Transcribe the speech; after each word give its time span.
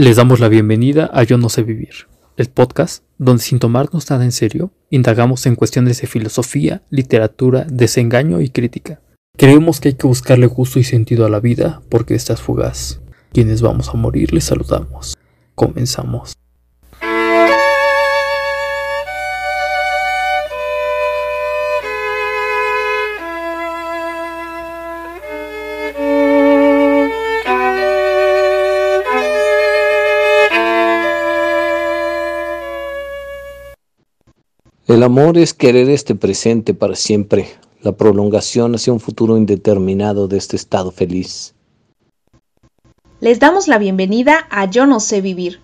Les 0.00 0.14
damos 0.14 0.38
la 0.38 0.46
bienvenida 0.46 1.10
a 1.12 1.24
Yo 1.24 1.38
No 1.38 1.48
sé 1.48 1.64
vivir, 1.64 2.06
el 2.36 2.48
podcast 2.48 3.02
donde 3.18 3.42
sin 3.42 3.58
tomarnos 3.58 4.08
nada 4.08 4.22
en 4.22 4.30
serio, 4.30 4.70
indagamos 4.90 5.44
en 5.46 5.56
cuestiones 5.56 6.00
de 6.00 6.06
filosofía, 6.06 6.82
literatura, 6.88 7.66
desengaño 7.68 8.40
y 8.40 8.48
crítica. 8.50 9.00
Creemos 9.36 9.80
que 9.80 9.88
hay 9.88 9.94
que 9.94 10.06
buscarle 10.06 10.46
gusto 10.46 10.78
y 10.78 10.84
sentido 10.84 11.26
a 11.26 11.28
la 11.28 11.40
vida 11.40 11.82
porque 11.88 12.14
esta 12.14 12.34
es 12.34 12.40
fugaz. 12.40 13.00
Quienes 13.32 13.60
vamos 13.60 13.88
a 13.88 13.94
morir 13.94 14.32
les 14.32 14.44
saludamos. 14.44 15.16
Comenzamos. 15.56 16.34
El 34.88 35.02
amor 35.02 35.36
es 35.36 35.52
querer 35.52 35.90
este 35.90 36.14
presente 36.14 36.72
para 36.72 36.96
siempre, 36.96 37.50
la 37.82 37.92
prolongación 37.92 38.74
hacia 38.74 38.90
un 38.90 39.00
futuro 39.00 39.36
indeterminado 39.36 40.28
de 40.28 40.38
este 40.38 40.56
estado 40.56 40.92
feliz. 40.92 41.54
Les 43.20 43.38
damos 43.38 43.68
la 43.68 43.76
bienvenida 43.76 44.46
a 44.48 44.64
Yo 44.64 44.86
no 44.86 44.98
sé 45.00 45.20
vivir. 45.20 45.60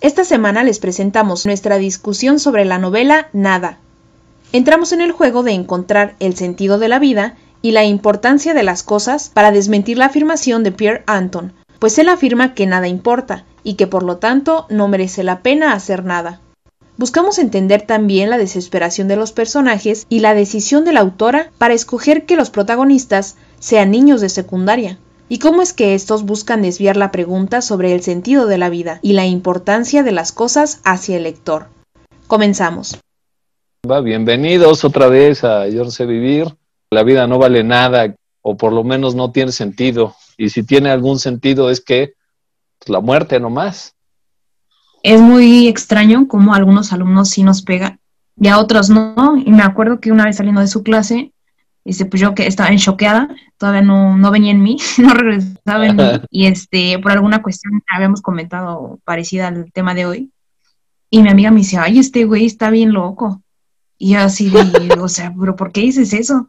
Esta 0.00 0.24
semana 0.24 0.64
les 0.64 0.78
presentamos 0.78 1.44
nuestra 1.44 1.76
discusión 1.76 2.40
sobre 2.40 2.64
la 2.64 2.78
novela 2.78 3.28
Nada. 3.34 3.78
Entramos 4.52 4.92
en 4.92 5.02
el 5.02 5.12
juego 5.12 5.42
de 5.42 5.52
encontrar 5.52 6.16
el 6.18 6.34
sentido 6.34 6.78
de 6.78 6.88
la 6.88 6.98
vida 6.98 7.36
y 7.60 7.72
la 7.72 7.84
importancia 7.84 8.54
de 8.54 8.62
las 8.62 8.82
cosas 8.82 9.28
para 9.28 9.52
desmentir 9.52 9.98
la 9.98 10.06
afirmación 10.06 10.64
de 10.64 10.72
Pierre 10.72 11.02
Anton, 11.06 11.52
pues 11.78 11.98
él 11.98 12.08
afirma 12.08 12.54
que 12.54 12.64
nada 12.64 12.88
importa 12.88 13.44
y 13.64 13.74
que 13.74 13.86
por 13.86 14.02
lo 14.02 14.16
tanto 14.16 14.64
no 14.70 14.88
merece 14.88 15.24
la 15.24 15.42
pena 15.42 15.74
hacer 15.74 16.06
nada. 16.06 16.40
Buscamos 16.98 17.38
entender 17.38 17.82
también 17.82 18.30
la 18.30 18.38
desesperación 18.38 19.06
de 19.06 19.16
los 19.16 19.32
personajes 19.32 20.06
y 20.08 20.20
la 20.20 20.32
decisión 20.32 20.86
de 20.86 20.94
la 20.94 21.00
autora 21.00 21.50
para 21.58 21.74
escoger 21.74 22.24
que 22.24 22.36
los 22.36 22.48
protagonistas 22.48 23.36
sean 23.58 23.90
niños 23.90 24.22
de 24.22 24.30
secundaria, 24.30 24.98
y 25.28 25.38
cómo 25.38 25.60
es 25.60 25.74
que 25.74 25.94
estos 25.94 26.24
buscan 26.24 26.62
desviar 26.62 26.96
la 26.96 27.10
pregunta 27.10 27.60
sobre 27.60 27.92
el 27.92 28.02
sentido 28.02 28.46
de 28.46 28.56
la 28.56 28.70
vida 28.70 28.98
y 29.02 29.12
la 29.12 29.26
importancia 29.26 30.02
de 30.04 30.12
las 30.12 30.32
cosas 30.32 30.80
hacia 30.84 31.18
el 31.18 31.24
lector. 31.24 31.66
Comenzamos. 32.28 32.98
bienvenidos 34.02 34.82
otra 34.82 35.08
vez 35.08 35.44
a 35.44 35.68
Yo 35.68 35.84
sé 35.90 36.06
vivir. 36.06 36.46
La 36.90 37.02
vida 37.02 37.26
no 37.26 37.38
vale 37.38 37.62
nada, 37.62 38.14
o 38.40 38.56
por 38.56 38.72
lo 38.72 38.84
menos 38.84 39.14
no 39.14 39.32
tiene 39.32 39.52
sentido. 39.52 40.14
Y 40.38 40.48
si 40.48 40.62
tiene 40.62 40.88
algún 40.88 41.18
sentido 41.18 41.68
es 41.68 41.82
que 41.82 42.14
pues, 42.78 42.88
la 42.88 43.00
muerte 43.00 43.38
nomás 43.38 43.95
es 45.06 45.20
muy 45.20 45.68
extraño 45.68 46.26
cómo 46.26 46.52
a 46.52 46.56
algunos 46.56 46.92
alumnos 46.92 47.30
sí 47.30 47.44
nos 47.44 47.62
pega 47.62 48.00
y 48.40 48.48
a 48.48 48.58
otros 48.58 48.90
no. 48.90 49.36
Y 49.36 49.52
me 49.52 49.62
acuerdo 49.62 50.00
que 50.00 50.10
una 50.10 50.24
vez 50.24 50.36
saliendo 50.36 50.60
de 50.60 50.66
su 50.66 50.82
clase, 50.82 51.32
dice, 51.84 52.06
pues 52.06 52.20
yo 52.20 52.34
que 52.34 52.48
estaba 52.48 52.70
en 52.70 52.78
choqueada, 52.78 53.28
todavía 53.56 53.82
no, 53.82 54.16
no 54.16 54.32
venía 54.32 54.50
en 54.50 54.62
mí, 54.64 54.78
no 54.98 55.14
regresaba 55.14 55.86
en 55.86 55.96
mí. 55.96 56.02
Y 56.30 56.46
este, 56.46 56.98
por 56.98 57.12
alguna 57.12 57.40
cuestión 57.40 57.84
habíamos 57.88 58.20
comentado 58.20 58.98
parecida 59.04 59.46
al 59.46 59.70
tema 59.72 59.94
de 59.94 60.06
hoy. 60.06 60.32
Y 61.08 61.22
mi 61.22 61.28
amiga 61.28 61.52
me 61.52 61.58
dice, 61.58 61.78
ay, 61.78 62.00
este 62.00 62.24
güey 62.24 62.44
está 62.44 62.70
bien 62.70 62.92
loco. 62.92 63.42
Y 63.98 64.14
yo 64.14 64.18
así, 64.18 64.52
o 64.98 65.08
sea, 65.08 65.32
pero 65.38 65.54
¿por 65.54 65.70
qué 65.70 65.82
dices 65.82 66.12
eso? 66.14 66.48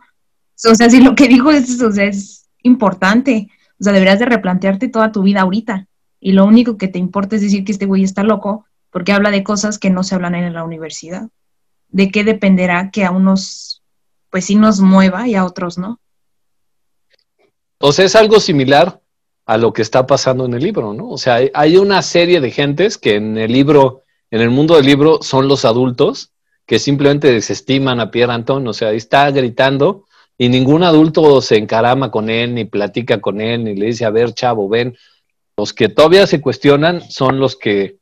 O 0.67 0.73
sea, 0.73 0.89
si 0.89 0.99
lo 0.99 1.14
que 1.14 1.27
dijo 1.27 1.52
es, 1.52 1.80
o 1.80 1.92
sea, 1.92 2.05
es 2.05 2.49
importante. 2.64 3.52
O 3.80 3.83
sea, 3.83 3.94
deberías 3.94 4.17
de 4.17 4.25
replantearte 4.25 4.88
toda 4.88 5.11
tu 5.11 5.21
vida 5.21 5.42
ahorita 5.42 5.88
y 6.19 6.31
lo 6.31 6.45
único 6.45 6.77
que 6.77 6.87
te 6.87 6.99
importa 6.99 7.35
es 7.35 7.41
decir 7.41 7.63
que 7.63 7.71
este 7.71 7.85
güey 7.85 8.03
está 8.03 8.23
loco 8.23 8.65
porque 8.89 9.11
habla 9.11 9.31
de 9.31 9.43
cosas 9.43 9.79
que 9.79 9.89
no 9.89 10.03
se 10.03 10.15
hablan 10.15 10.35
en 10.35 10.53
la 10.53 10.63
universidad. 10.63 11.29
¿De 11.89 12.09
qué 12.09 12.23
dependerá 12.23 12.89
que 12.91 13.05
a 13.05 13.11
unos, 13.11 13.83
pues 14.29 14.45
sí 14.45 14.55
nos 14.55 14.79
mueva 14.79 15.27
y 15.27 15.36
a 15.36 15.45
otros 15.45 15.77
no? 15.77 15.99
O 17.80 17.92
sea, 17.92 18.05
es 18.05 18.15
algo 18.15 18.39
similar 18.39 19.02
a 19.45 19.58
lo 19.58 19.71
que 19.71 19.81
está 19.81 20.05
pasando 20.05 20.45
en 20.45 20.53
el 20.53 20.64
libro, 20.64 20.93
¿no? 20.93 21.09
O 21.09 21.17
sea, 21.17 21.39
hay, 21.53 21.77
una 21.77 22.02
serie 22.02 22.42
de 22.42 22.52
gentes 22.52 22.97
que 22.97 23.15
en 23.15 23.37
el 23.37 23.52
libro, 23.52 24.03
en 24.31 24.42
el 24.42 24.49
mundo 24.49 24.75
del 24.75 24.86
libro, 24.86 25.19
son 25.21 25.47
los 25.47 25.63
adultos 25.63 26.33
que 26.65 26.80
simplemente 26.80 27.31
desestiman 27.31 28.02
a 28.02 28.11
Pierre 28.11 28.33
Anton, 28.33 28.67
o 28.67 28.73
sea, 28.73 28.92
está 28.92 29.31
gritando 29.31 30.05
y 30.37 30.49
ningún 30.49 30.83
adulto 30.83 31.42
se 31.42 31.55
encarama 31.55 32.11
con 32.11 32.30
él, 32.30 32.55
ni 32.55 32.65
platica 32.65 33.21
con 33.21 33.39
él, 33.39 33.63
ni 33.63 33.75
le 33.75 33.87
dice, 33.87 34.03
a 34.03 34.09
ver, 34.09 34.33
chavo, 34.33 34.67
ven, 34.67 34.97
los 35.57 35.73
que 35.73 35.89
todavía 35.89 36.27
se 36.27 36.39
cuestionan 36.39 37.01
son 37.01 37.39
los 37.39 37.55
que, 37.55 37.97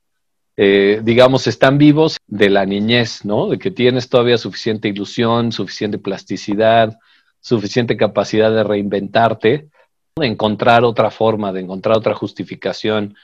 eh, 0.58 1.00
digamos, 1.04 1.48
están 1.48 1.78
vivos 1.78 2.18
de 2.28 2.50
la 2.50 2.66
niñez, 2.66 3.24
¿no? 3.24 3.48
De 3.48 3.58
que 3.58 3.72
tienes 3.72 4.10
todavía 4.10 4.38
suficiente 4.38 4.90
ilusión, 4.90 5.54
suficiente 5.54 5.98
plasticidad, 5.98 6.98
suficiente 7.40 7.96
capacidad 7.96 8.52
de 8.52 8.64
reinventarte, 8.64 9.70
de 10.18 10.28
encontrar 10.28 10.84
otra 10.84 11.12
forma, 11.12 11.54
de 11.54 11.62
encontrar 11.62 11.98
otra 11.98 12.14
justificación, 12.14 13.16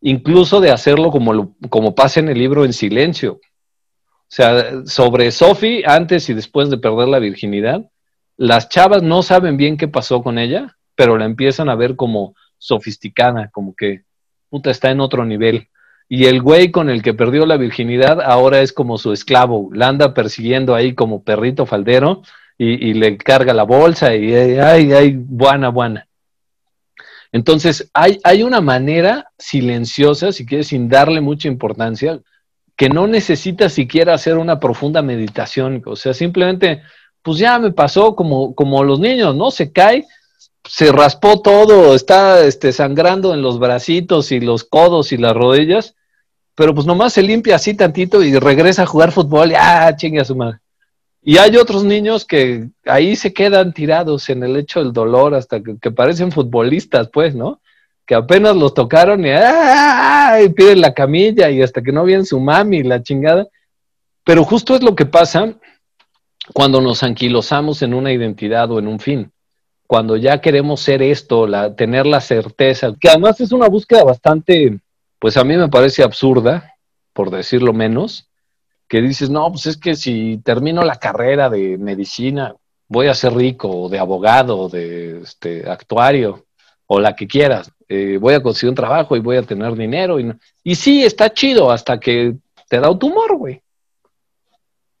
incluso 0.00 0.60
de 0.60 0.70
hacerlo 0.70 1.10
como, 1.10 1.56
como 1.68 1.94
pasa 1.94 2.20
en 2.20 2.28
el 2.28 2.38
libro 2.38 2.64
en 2.64 2.72
silencio. 2.72 3.40
O 4.32 4.34
sea, 4.34 4.86
sobre 4.86 5.30
Sophie, 5.32 5.82
antes 5.84 6.28
y 6.28 6.34
después 6.34 6.70
de 6.70 6.78
perder 6.78 7.08
la 7.08 7.18
virginidad, 7.18 7.90
las 8.36 8.68
chavas 8.68 9.02
no 9.02 9.22
saben 9.22 9.56
bien 9.56 9.76
qué 9.76 9.88
pasó 9.88 10.22
con 10.22 10.38
ella, 10.38 10.76
pero 10.94 11.18
la 11.18 11.24
empiezan 11.24 11.68
a 11.68 11.74
ver 11.74 11.96
como 11.96 12.34
sofisticada, 12.62 13.50
como 13.50 13.74
que 13.74 14.04
puta 14.48 14.70
está 14.70 14.90
en 14.92 15.00
otro 15.00 15.24
nivel. 15.24 15.68
Y 16.08 16.26
el 16.26 16.40
güey 16.40 16.70
con 16.70 16.90
el 16.90 17.02
que 17.02 17.12
perdió 17.12 17.44
la 17.44 17.56
virginidad 17.56 18.20
ahora 18.20 18.60
es 18.60 18.72
como 18.72 18.98
su 18.98 19.12
esclavo, 19.12 19.70
la 19.72 19.88
anda 19.88 20.14
persiguiendo 20.14 20.74
ahí 20.74 20.94
como 20.94 21.24
perrito 21.24 21.66
faldero 21.66 22.22
y, 22.58 22.94
le 22.94 23.16
carga 23.16 23.52
la 23.52 23.64
bolsa 23.64 24.14
y 24.14 24.32
ay, 24.34 24.92
ay, 24.92 25.16
buena, 25.16 25.70
buena. 25.70 26.06
Entonces, 27.32 27.90
hay, 27.94 28.20
hay 28.22 28.44
una 28.44 28.60
manera 28.60 29.32
silenciosa, 29.38 30.30
si 30.30 30.46
quieres, 30.46 30.68
sin 30.68 30.88
darle 30.88 31.20
mucha 31.20 31.48
importancia, 31.48 32.20
que 32.76 32.88
no 32.88 33.08
necesita 33.08 33.68
siquiera 33.68 34.14
hacer 34.14 34.36
una 34.36 34.60
profunda 34.60 35.02
meditación. 35.02 35.82
O 35.86 35.96
sea, 35.96 36.14
simplemente, 36.14 36.82
pues 37.22 37.38
ya 37.38 37.58
me 37.58 37.72
pasó 37.72 38.14
como, 38.14 38.54
como 38.54 38.84
los 38.84 39.00
niños, 39.00 39.34
¿no? 39.34 39.50
Se 39.50 39.72
cae, 39.72 40.06
se 40.64 40.92
raspó 40.92 41.40
todo, 41.40 41.94
está 41.94 42.44
este, 42.44 42.72
sangrando 42.72 43.34
en 43.34 43.42
los 43.42 43.58
bracitos 43.58 44.32
y 44.32 44.40
los 44.40 44.64
codos 44.64 45.12
y 45.12 45.16
las 45.16 45.34
rodillas, 45.34 45.96
pero 46.54 46.74
pues 46.74 46.86
nomás 46.86 47.14
se 47.14 47.22
limpia 47.22 47.56
así 47.56 47.74
tantito 47.74 48.22
y 48.22 48.38
regresa 48.38 48.82
a 48.82 48.86
jugar 48.86 49.12
fútbol 49.12 49.52
y 49.52 49.54
¡ah, 49.56 49.94
chinga 49.96 50.24
su 50.24 50.36
madre! 50.36 50.58
Y 51.24 51.38
hay 51.38 51.56
otros 51.56 51.84
niños 51.84 52.24
que 52.24 52.68
ahí 52.84 53.14
se 53.16 53.32
quedan 53.32 53.72
tirados 53.72 54.28
en 54.28 54.42
el 54.42 54.54
lecho 54.54 54.80
del 54.80 54.92
dolor 54.92 55.34
hasta 55.34 55.60
que, 55.62 55.90
parecen 55.90 56.32
futbolistas, 56.32 57.08
pues, 57.12 57.34
¿no? 57.34 57.60
Que 58.04 58.16
apenas 58.16 58.56
los 58.56 58.74
tocaron 58.74 59.24
y, 59.24 59.30
¡ah! 59.30 60.40
y 60.44 60.48
piden 60.48 60.80
la 60.80 60.92
camilla 60.92 61.48
y 61.48 61.62
hasta 61.62 61.80
que 61.80 61.92
no 61.92 62.04
viene 62.04 62.24
su 62.24 62.40
mami, 62.40 62.82
la 62.82 63.02
chingada. 63.02 63.46
Pero 64.24 64.42
justo 64.42 64.74
es 64.74 64.82
lo 64.82 64.96
que 64.96 65.06
pasa 65.06 65.54
cuando 66.52 66.80
nos 66.80 67.04
anquilosamos 67.04 67.82
en 67.82 67.94
una 67.94 68.12
identidad 68.12 68.70
o 68.72 68.80
en 68.80 68.88
un 68.88 68.98
fin 68.98 69.31
cuando 69.92 70.16
ya 70.16 70.40
queremos 70.40 70.80
ser 70.80 71.02
esto, 71.02 71.46
la, 71.46 71.76
tener 71.76 72.06
la 72.06 72.22
certeza, 72.22 72.94
que 72.98 73.10
además 73.10 73.38
es 73.42 73.52
una 73.52 73.68
búsqueda 73.68 74.02
bastante, 74.04 74.80
pues 75.18 75.36
a 75.36 75.44
mí 75.44 75.54
me 75.54 75.68
parece 75.68 76.02
absurda, 76.02 76.76
por 77.12 77.28
decirlo 77.28 77.74
menos, 77.74 78.26
que 78.88 79.02
dices, 79.02 79.28
no, 79.28 79.46
pues 79.52 79.66
es 79.66 79.76
que 79.76 79.94
si 79.94 80.40
termino 80.42 80.82
la 80.82 80.96
carrera 80.96 81.50
de 81.50 81.76
medicina, 81.76 82.54
voy 82.88 83.08
a 83.08 83.14
ser 83.14 83.34
rico, 83.34 83.68
o 83.68 83.88
de 83.90 83.98
abogado, 83.98 84.60
o 84.60 84.68
de 84.70 85.20
este, 85.24 85.68
actuario, 85.68 86.46
o 86.86 86.98
la 86.98 87.14
que 87.14 87.26
quieras, 87.26 87.70
eh, 87.86 88.16
voy 88.18 88.32
a 88.32 88.42
conseguir 88.42 88.70
un 88.70 88.76
trabajo 88.76 89.14
y 89.14 89.20
voy 89.20 89.36
a 89.36 89.42
tener 89.42 89.76
dinero. 89.76 90.18
Y, 90.18 90.32
y 90.64 90.74
sí, 90.74 91.04
está 91.04 91.34
chido 91.34 91.70
hasta 91.70 92.00
que 92.00 92.34
te 92.66 92.80
da 92.80 92.88
un 92.88 92.98
tumor, 92.98 93.36
güey 93.36 93.60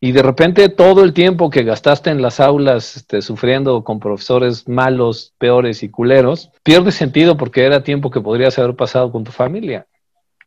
y 0.04 0.10
de 0.10 0.20
repente 0.20 0.68
todo 0.68 1.04
el 1.04 1.12
tiempo 1.12 1.48
que 1.48 1.62
gastaste 1.62 2.10
en 2.10 2.20
las 2.20 2.40
aulas 2.40 2.96
este, 2.96 3.22
sufriendo 3.22 3.84
con 3.84 4.00
profesores 4.00 4.68
malos, 4.68 5.32
peores 5.38 5.84
y 5.84 5.90
culeros, 5.90 6.50
pierde 6.64 6.90
sentido 6.90 7.36
porque 7.36 7.64
era 7.64 7.84
tiempo 7.84 8.10
que 8.10 8.20
podrías 8.20 8.58
haber 8.58 8.74
pasado 8.74 9.12
con 9.12 9.22
tu 9.22 9.30
familia. 9.30 9.86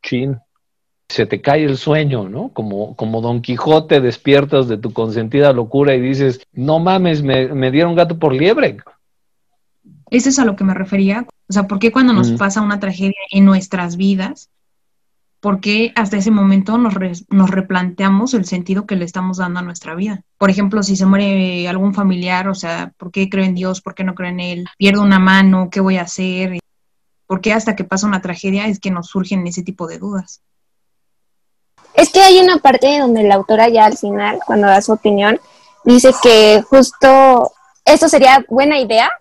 Chin. 0.03 0.37
Se 1.07 1.25
te 1.25 1.39
cae 1.39 1.63
el 1.63 1.77
sueño, 1.77 2.27
¿no? 2.27 2.49
Como, 2.49 2.97
como 2.97 3.21
Don 3.21 3.41
Quijote 3.41 4.01
despiertas 4.01 4.67
de 4.67 4.77
tu 4.77 4.91
consentida 4.91 5.53
locura 5.53 5.95
y 5.95 6.01
dices, 6.01 6.45
no 6.51 6.79
mames, 6.79 7.23
me, 7.23 7.47
me 7.47 7.71
dieron 7.71 7.95
gato 7.95 8.19
por 8.19 8.33
liebre. 8.33 8.79
Eso 10.11 10.27
es 10.27 10.37
a 10.37 10.43
lo 10.43 10.57
que 10.57 10.65
me 10.65 10.73
refería. 10.73 11.25
O 11.47 11.53
sea, 11.53 11.63
¿por 11.63 11.79
qué 11.79 11.93
cuando 11.93 12.11
nos 12.11 12.31
pasa 12.31 12.59
una 12.59 12.81
tragedia 12.81 13.15
en 13.31 13.45
nuestras 13.45 13.95
vidas, 13.95 14.49
porque 15.45 15.93
hasta 15.93 16.17
ese 16.17 16.31
momento 16.31 16.75
nos, 16.79 16.95
replanteamos 16.95 18.33
el 18.33 18.45
sentido 18.45 18.87
que 18.87 18.95
le 18.95 19.05
estamos 19.05 19.37
dando 19.37 19.59
a 19.59 19.61
nuestra 19.61 19.93
vida. 19.93 20.23
Por 20.39 20.49
ejemplo, 20.49 20.81
si 20.81 20.95
se 20.95 21.05
muere 21.05 21.67
algún 21.67 21.93
familiar, 21.93 22.47
o 22.47 22.55
sea, 22.55 22.93
¿por 22.97 23.11
qué 23.11 23.29
creo 23.29 23.45
en 23.45 23.53
Dios? 23.53 23.79
¿Por 23.79 23.93
qué 23.93 24.03
no 24.03 24.15
creo 24.15 24.31
en 24.31 24.39
Él? 24.39 24.65
Pierdo 24.79 25.03
una 25.03 25.19
mano, 25.19 25.69
¿qué 25.69 25.81
voy 25.81 25.97
a 25.97 26.01
hacer? 26.01 26.57
porque 27.27 27.53
hasta 27.53 27.75
que 27.75 27.83
pasa 27.83 28.07
una 28.07 28.23
tragedia 28.23 28.65
es 28.65 28.79
que 28.79 28.89
nos 28.89 29.05
surgen 29.05 29.45
ese 29.45 29.61
tipo 29.61 29.85
de 29.85 29.99
dudas. 29.99 30.41
Es 31.93 32.11
que 32.11 32.21
hay 32.21 32.39
una 32.39 32.57
parte 32.57 32.97
donde 32.97 33.21
la 33.21 33.35
autora 33.35 33.69
ya 33.69 33.85
al 33.85 33.99
final, 33.99 34.39
cuando 34.47 34.65
da 34.65 34.81
su 34.81 34.93
opinión, 34.93 35.39
dice 35.83 36.09
que 36.23 36.63
justo 36.67 37.51
esto 37.85 38.09
sería 38.09 38.43
buena 38.49 38.79
idea, 38.79 39.11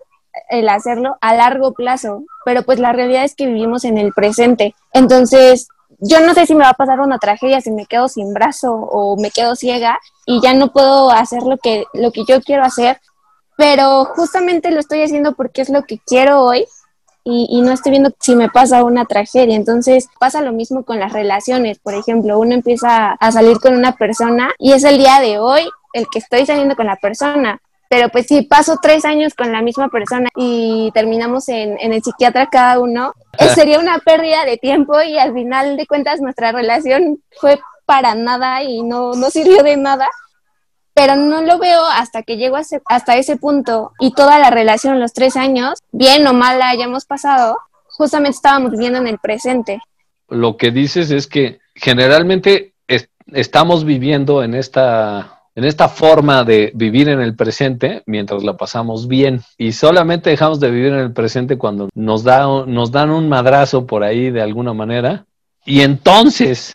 el 0.49 0.69
hacerlo 0.69 1.17
a 1.21 1.35
largo 1.35 1.73
plazo, 1.73 2.23
pero 2.45 2.63
pues 2.63 2.79
la 2.79 2.93
realidad 2.93 3.25
es 3.25 3.35
que 3.35 3.45
vivimos 3.45 3.85
en 3.85 3.99
el 3.99 4.11
presente. 4.11 4.73
Entonces, 4.91 5.67
yo 6.07 6.19
no 6.21 6.33
sé 6.33 6.45
si 6.45 6.53
me 6.55 6.63
va 6.63 6.69
a 6.69 6.73
pasar 6.75 6.99
una 6.99 7.17
tragedia 7.17 7.61
si 7.61 7.71
me 7.71 7.85
quedo 7.85 8.07
sin 8.07 8.33
brazo 8.33 8.73
o 8.73 9.17
me 9.17 9.31
quedo 9.31 9.55
ciega 9.55 9.99
y 10.25 10.41
ya 10.41 10.53
no 10.53 10.71
puedo 10.71 11.09
hacer 11.11 11.43
lo 11.43 11.57
que, 11.57 11.85
lo 11.93 12.11
que 12.11 12.23
yo 12.25 12.41
quiero 12.41 12.63
hacer, 12.63 12.99
pero 13.57 14.05
justamente 14.15 14.71
lo 14.71 14.79
estoy 14.79 15.01
haciendo 15.01 15.33
porque 15.33 15.61
es 15.61 15.69
lo 15.69 15.83
que 15.83 15.99
quiero 16.05 16.41
hoy 16.41 16.65
y, 17.27 17.61
no 17.61 17.71
estoy 17.71 17.89
viendo 17.89 18.11
si 18.19 18.35
me 18.35 18.49
pasa 18.49 18.83
una 18.83 19.05
tragedia. 19.05 19.55
Entonces 19.55 20.07
pasa 20.19 20.43
lo 20.43 20.53
mismo 20.53 20.83
con 20.83 20.99
las 20.99 21.11
relaciones. 21.11 21.79
Por 21.79 21.95
ejemplo, 21.95 22.37
uno 22.37 22.53
empieza 22.53 23.13
a 23.13 23.31
salir 23.31 23.57
con 23.59 23.73
una 23.73 23.93
persona 23.93 24.51
y 24.59 24.73
es 24.73 24.83
el 24.83 24.99
día 24.99 25.19
de 25.19 25.39
hoy 25.39 25.67
el 25.93 26.05
que 26.07 26.19
estoy 26.19 26.45
saliendo 26.45 26.75
con 26.75 26.85
la 26.85 26.97
persona. 26.97 27.59
Pero 27.89 28.09
pues 28.09 28.27
si 28.27 28.41
paso 28.41 28.77
tres 28.81 29.05
años 29.05 29.33
con 29.33 29.51
la 29.51 29.61
misma 29.61 29.89
persona 29.89 30.29
y 30.35 30.91
terminamos 30.93 31.49
en, 31.49 31.77
en 31.79 31.93
el 31.93 32.01
psiquiatra 32.01 32.47
cada 32.47 32.79
uno, 32.79 33.13
eh, 33.37 33.49
sería 33.49 33.79
una 33.79 33.99
pérdida 33.99 34.45
de 34.45 34.57
tiempo 34.57 35.01
y 35.01 35.17
al 35.17 35.33
final 35.33 35.77
de 35.77 35.85
cuentas 35.85 36.21
nuestra 36.21 36.51
relación 36.51 37.19
fue 37.39 37.59
para 37.85 38.15
nada 38.15 38.63
y 38.63 38.81
no, 38.81 39.13
no 39.13 39.29
sirvió 39.29 39.63
de 39.63 39.77
nada. 39.77 40.07
Pero 40.93 41.15
no 41.15 41.41
lo 41.41 41.59
veo 41.59 41.85
hasta 41.85 42.23
que 42.23 42.37
llego 42.37 42.55
hasta 42.55 43.17
ese 43.17 43.35
punto 43.35 43.91
y 43.99 44.13
toda 44.13 44.39
la 44.39 44.49
relación, 44.49 44.99
los 44.99 45.13
tres 45.13 45.35
años, 45.35 45.79
bien 45.91 46.25
o 46.25 46.33
mal 46.33 46.57
la 46.57 46.69
hayamos 46.69 47.05
pasado, 47.05 47.57
justamente 47.89 48.37
estábamos 48.37 48.71
viviendo 48.71 48.99
en 48.99 49.07
el 49.07 49.19
presente. 49.19 49.81
Lo 50.29 50.55
que 50.55 50.71
dices 50.71 51.11
es 51.11 51.27
que 51.27 51.59
generalmente 51.75 52.73
estamos 53.33 53.85
viviendo 53.85 54.43
en 54.43 54.53
esta, 54.53 55.34
en 55.55 55.63
esta 55.63 55.87
forma 55.87 56.43
de 56.43 56.71
vivir 56.75 57.07
en 57.07 57.21
el 57.21 57.35
presente 57.35 58.03
mientras 58.05 58.43
la 58.43 58.57
pasamos 58.57 59.07
bien 59.07 59.41
y 59.57 59.71
solamente 59.71 60.29
dejamos 60.29 60.59
de 60.59 60.69
vivir 60.69 60.93
en 60.93 60.99
el 60.99 61.13
presente 61.13 61.57
cuando 61.57 61.89
nos, 61.95 62.23
da, 62.23 62.45
nos 62.65 62.91
dan 62.91 63.09
un 63.09 63.29
madrazo 63.29 63.85
por 63.85 64.03
ahí 64.03 64.31
de 64.31 64.41
alguna 64.41 64.73
manera 64.73 65.25
y 65.65 65.81
entonces 65.81 66.73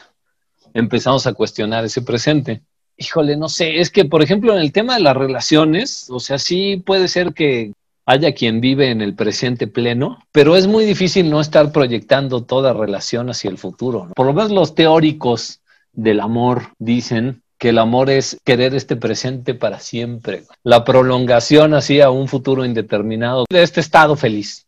empezamos 0.73 1.27
a 1.27 1.35
cuestionar 1.35 1.85
ese 1.85 2.03
presente. 2.03 2.63
Híjole, 2.97 3.37
no 3.37 3.49
sé, 3.49 3.81
es 3.81 3.91
que 3.91 4.07
por 4.07 4.23
ejemplo 4.23 4.55
en 4.55 4.61
el 4.61 4.73
tema 4.73 4.95
de 4.95 5.03
las 5.03 5.17
relaciones, 5.17 6.09
o 6.11 6.19
sea, 6.19 6.39
sí 6.39 6.83
puede 6.85 7.09
ser 7.09 7.35
que 7.35 7.73
haya 8.07 8.33
quien 8.33 8.61
vive 8.61 8.91
en 8.91 9.03
el 9.03 9.15
presente 9.15 9.67
pleno, 9.67 10.19
pero 10.33 10.57
es 10.57 10.67
muy 10.67 10.85
difícil 10.85 11.31
no 11.31 11.41
estar 11.41 11.71
proyectando 11.71 12.45
toda 12.45 12.73
relación 12.73 13.31
hacia 13.31 13.51
el 13.51 13.59
futuro. 13.59 14.09
Por 14.17 14.27
lo 14.27 14.33
menos 14.33 14.51
los 14.51 14.75
teóricos 14.75 15.61
del 15.93 16.21
amor 16.21 16.73
dicen 16.79 17.43
que 17.61 17.69
el 17.69 17.79
amor 17.79 18.09
es 18.09 18.41
querer 18.43 18.75
este 18.75 18.97
presente 18.97 19.53
para 19.53 19.81
siempre, 19.81 20.45
la 20.65 20.83
prolongación 20.83 21.75
hacia 21.75 22.11
un 22.11 22.27
futuro 22.27 22.65
indeterminado 22.65 23.45
de 23.51 23.63
este 23.63 23.81
estado 23.81 24.17
feliz. 24.17 24.67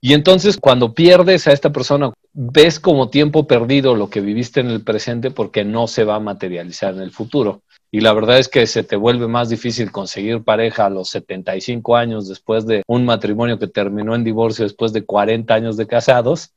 Y 0.00 0.12
entonces 0.12 0.56
cuando 0.60 0.92
pierdes 0.92 1.46
a 1.46 1.52
esta 1.52 1.70
persona, 1.70 2.12
ves 2.32 2.80
como 2.80 3.10
tiempo 3.10 3.46
perdido 3.46 3.94
lo 3.94 4.10
que 4.10 4.20
viviste 4.20 4.58
en 4.58 4.70
el 4.70 4.82
presente 4.82 5.30
porque 5.30 5.64
no 5.64 5.86
se 5.86 6.02
va 6.02 6.16
a 6.16 6.20
materializar 6.20 6.94
en 6.94 7.02
el 7.02 7.12
futuro. 7.12 7.62
Y 7.92 8.00
la 8.00 8.12
verdad 8.12 8.38
es 8.38 8.48
que 8.48 8.66
se 8.66 8.82
te 8.82 8.96
vuelve 8.96 9.28
más 9.28 9.48
difícil 9.48 9.92
conseguir 9.92 10.42
pareja 10.42 10.86
a 10.86 10.90
los 10.90 11.10
75 11.10 11.94
años 11.94 12.26
después 12.26 12.66
de 12.66 12.82
un 12.88 13.04
matrimonio 13.04 13.60
que 13.60 13.68
terminó 13.68 14.16
en 14.16 14.24
divorcio 14.24 14.64
después 14.64 14.92
de 14.92 15.04
40 15.04 15.54
años 15.54 15.76
de 15.76 15.86
casados, 15.86 16.54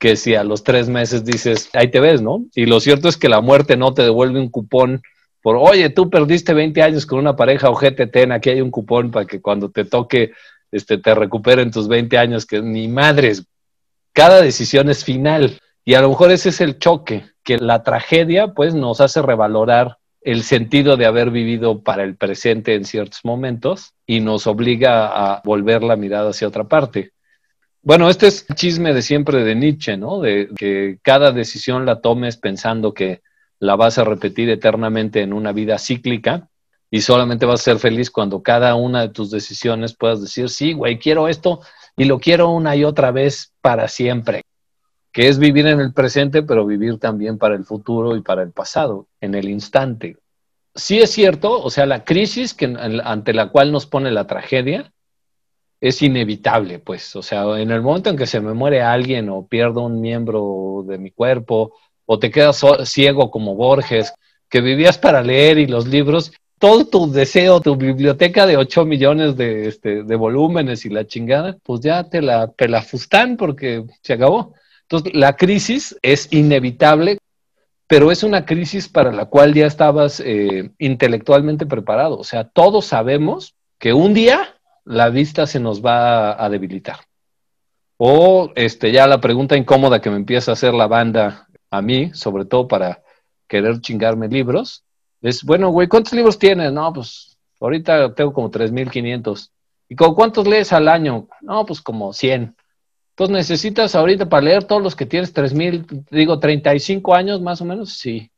que 0.00 0.16
si 0.16 0.34
a 0.34 0.42
los 0.42 0.64
tres 0.64 0.88
meses 0.88 1.24
dices, 1.24 1.70
ahí 1.74 1.88
te 1.88 2.00
ves, 2.00 2.20
¿no? 2.20 2.44
Y 2.56 2.66
lo 2.66 2.80
cierto 2.80 3.08
es 3.08 3.16
que 3.16 3.28
la 3.28 3.40
muerte 3.40 3.76
no 3.76 3.94
te 3.94 4.02
devuelve 4.02 4.40
un 4.40 4.48
cupón 4.48 5.02
por, 5.42 5.56
oye, 5.56 5.90
tú 5.90 6.10
perdiste 6.10 6.54
20 6.54 6.82
años 6.82 7.06
con 7.06 7.18
una 7.18 7.36
pareja 7.36 7.70
o 7.70 7.78
ten, 7.78 8.32
aquí 8.32 8.50
hay 8.50 8.60
un 8.60 8.70
cupón 8.70 9.10
para 9.10 9.26
que 9.26 9.40
cuando 9.40 9.70
te 9.70 9.84
toque 9.84 10.32
este, 10.72 10.98
te 10.98 11.14
recuperen 11.14 11.70
tus 11.70 11.88
20 11.88 12.16
años, 12.18 12.46
que 12.46 12.62
ni 12.62 12.88
madres. 12.88 13.44
Cada 14.12 14.40
decisión 14.40 14.90
es 14.90 15.04
final. 15.04 15.58
Y 15.84 15.94
a 15.94 16.02
lo 16.02 16.10
mejor 16.10 16.30
ese 16.30 16.50
es 16.50 16.60
el 16.60 16.78
choque, 16.78 17.24
que 17.42 17.58
la 17.58 17.82
tragedia 17.82 18.48
pues 18.48 18.74
nos 18.74 19.00
hace 19.00 19.22
revalorar 19.22 19.98
el 20.20 20.42
sentido 20.42 20.96
de 20.96 21.06
haber 21.06 21.30
vivido 21.30 21.82
para 21.82 22.02
el 22.04 22.16
presente 22.16 22.74
en 22.74 22.84
ciertos 22.84 23.20
momentos 23.24 23.94
y 24.06 24.20
nos 24.20 24.46
obliga 24.46 25.06
a 25.06 25.40
volver 25.44 25.82
la 25.82 25.96
mirada 25.96 26.30
hacia 26.30 26.48
otra 26.48 26.64
parte. 26.64 27.12
Bueno, 27.82 28.10
este 28.10 28.26
es 28.26 28.44
el 28.48 28.56
chisme 28.56 28.92
de 28.92 29.00
siempre 29.00 29.42
de 29.42 29.54
Nietzsche, 29.54 29.96
¿no? 29.96 30.20
De 30.20 30.50
que 30.54 30.98
cada 31.02 31.32
decisión 31.32 31.86
la 31.86 32.02
tomes 32.02 32.36
pensando 32.36 32.92
que 32.92 33.22
la 33.60 33.76
vas 33.76 33.98
a 33.98 34.04
repetir 34.04 34.50
eternamente 34.50 35.20
en 35.20 35.32
una 35.32 35.52
vida 35.52 35.78
cíclica 35.78 36.48
y 36.90 37.02
solamente 37.02 37.46
vas 37.46 37.60
a 37.60 37.64
ser 37.64 37.78
feliz 37.78 38.10
cuando 38.10 38.42
cada 38.42 38.74
una 38.74 39.02
de 39.02 39.10
tus 39.10 39.30
decisiones 39.30 39.94
puedas 39.94 40.20
decir, 40.20 40.48
sí, 40.48 40.72
güey, 40.72 40.98
quiero 40.98 41.28
esto 41.28 41.60
y 41.96 42.04
lo 42.04 42.18
quiero 42.18 42.50
una 42.50 42.74
y 42.74 42.84
otra 42.84 43.12
vez 43.12 43.52
para 43.60 43.86
siempre, 43.86 44.42
que 45.12 45.28
es 45.28 45.38
vivir 45.38 45.66
en 45.66 45.78
el 45.78 45.92
presente, 45.92 46.42
pero 46.42 46.66
vivir 46.66 46.98
también 46.98 47.38
para 47.38 47.54
el 47.54 47.64
futuro 47.64 48.16
y 48.16 48.22
para 48.22 48.42
el 48.42 48.50
pasado, 48.50 49.06
en 49.20 49.34
el 49.34 49.48
instante. 49.48 50.16
Sí 50.74 50.98
es 50.98 51.10
cierto, 51.10 51.62
o 51.62 51.70
sea, 51.70 51.84
la 51.84 52.04
crisis 52.04 52.54
que, 52.54 52.64
ante 53.04 53.34
la 53.34 53.50
cual 53.50 53.70
nos 53.70 53.86
pone 53.86 54.10
la 54.10 54.26
tragedia 54.26 54.92
es 55.80 56.02
inevitable, 56.02 56.78
pues, 56.78 57.14
o 57.14 57.22
sea, 57.22 57.58
en 57.58 57.70
el 57.70 57.82
momento 57.82 58.10
en 58.10 58.16
que 58.16 58.26
se 58.26 58.40
me 58.40 58.54
muere 58.54 58.82
alguien 58.82 59.28
o 59.28 59.46
pierdo 59.46 59.82
un 59.82 60.00
miembro 60.00 60.84
de 60.86 60.98
mi 60.98 61.10
cuerpo 61.10 61.74
o 62.12 62.18
te 62.18 62.32
quedas 62.32 62.60
ciego 62.86 63.30
como 63.30 63.54
Borges, 63.54 64.12
que 64.48 64.60
vivías 64.60 64.98
para 64.98 65.22
leer 65.22 65.58
y 65.58 65.68
los 65.68 65.86
libros, 65.86 66.32
todo 66.58 66.84
tu 66.84 67.08
deseo, 67.08 67.60
tu 67.60 67.76
biblioteca 67.76 68.46
de 68.46 68.56
8 68.56 68.84
millones 68.84 69.36
de, 69.36 69.68
este, 69.68 70.02
de 70.02 70.16
volúmenes 70.16 70.84
y 70.84 70.88
la 70.88 71.06
chingada, 71.06 71.56
pues 71.62 71.82
ya 71.82 72.02
te 72.02 72.20
la, 72.20 72.48
te 72.48 72.66
la 72.66 72.82
fustan 72.82 73.36
porque 73.36 73.84
se 74.02 74.14
acabó. 74.14 74.54
Entonces, 74.82 75.14
la 75.14 75.36
crisis 75.36 75.96
es 76.02 76.26
inevitable, 76.32 77.18
pero 77.86 78.10
es 78.10 78.24
una 78.24 78.44
crisis 78.44 78.88
para 78.88 79.12
la 79.12 79.26
cual 79.26 79.54
ya 79.54 79.66
estabas 79.66 80.18
eh, 80.18 80.72
intelectualmente 80.78 81.64
preparado. 81.64 82.18
O 82.18 82.24
sea, 82.24 82.42
todos 82.42 82.86
sabemos 82.86 83.54
que 83.78 83.92
un 83.92 84.14
día 84.14 84.56
la 84.84 85.10
vista 85.10 85.46
se 85.46 85.60
nos 85.60 85.80
va 85.80 86.44
a, 86.44 86.48
debilitar. 86.48 86.96
O 87.98 88.50
este, 88.56 88.90
ya 88.90 89.06
la 89.06 89.20
pregunta 89.20 89.56
incómoda 89.56 90.00
que 90.00 90.10
me 90.10 90.16
empieza 90.16 90.50
a 90.50 90.54
hacer 90.54 90.74
la 90.74 90.88
banda 90.88 91.46
a 91.70 91.82
mí, 91.82 92.10
sobre 92.14 92.44
todo 92.44 92.68
para 92.68 93.02
querer 93.48 93.80
chingarme 93.80 94.28
libros, 94.28 94.84
es, 95.22 95.42
bueno, 95.44 95.70
güey, 95.70 95.88
¿cuántos 95.88 96.12
libros 96.12 96.38
tienes? 96.38 96.72
No, 96.72 96.92
pues 96.92 97.36
ahorita 97.60 98.14
tengo 98.14 98.32
como 98.32 98.50
3.500. 98.50 99.50
¿Y 99.88 99.96
con 99.96 100.14
cuántos 100.14 100.46
lees 100.46 100.72
al 100.72 100.88
año? 100.88 101.28
No, 101.40 101.66
pues 101.66 101.80
como 101.80 102.12
100. 102.12 102.56
Entonces 103.10 103.36
necesitas 103.36 103.94
ahorita 103.94 104.28
para 104.28 104.44
leer 104.44 104.64
todos 104.64 104.82
los 104.82 104.96
que 104.96 105.04
tienes 105.04 105.34
3.000, 105.34 106.06
digo, 106.10 106.38
35 106.38 107.14
años 107.14 107.40
más 107.40 107.60
o 107.60 107.64
menos, 107.64 107.92
sí. 107.98 108.30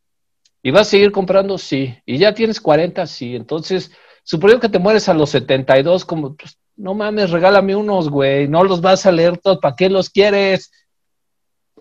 ¿Y 0.63 0.71
vas 0.71 0.89
a 0.89 0.91
seguir 0.91 1.13
comprando? 1.13 1.59
Sí. 1.59 1.95
¿Y 2.07 2.19
ya 2.19 2.35
tienes 2.35 2.61
40? 2.61 3.07
Sí. 3.07 3.37
Entonces, 3.37 3.93
suponiendo 4.25 4.61
que 4.61 4.69
te 4.69 4.79
mueres 4.79 5.09
a 5.09 5.15
los 5.15 5.31
72, 5.31 6.05
como, 6.05 6.35
pues, 6.35 6.59
no 6.77 6.95
mames, 6.95 7.31
regálame 7.31 7.77
unos, 7.77 8.09
güey, 8.09 8.49
no 8.49 8.65
los 8.65 8.81
vas 8.81 9.05
a 9.07 9.13
leer 9.13 9.39
todos, 9.39 9.59
¿para 9.59 9.77
qué 9.77 9.91
los 9.91 10.09
quieres? 10.11 10.73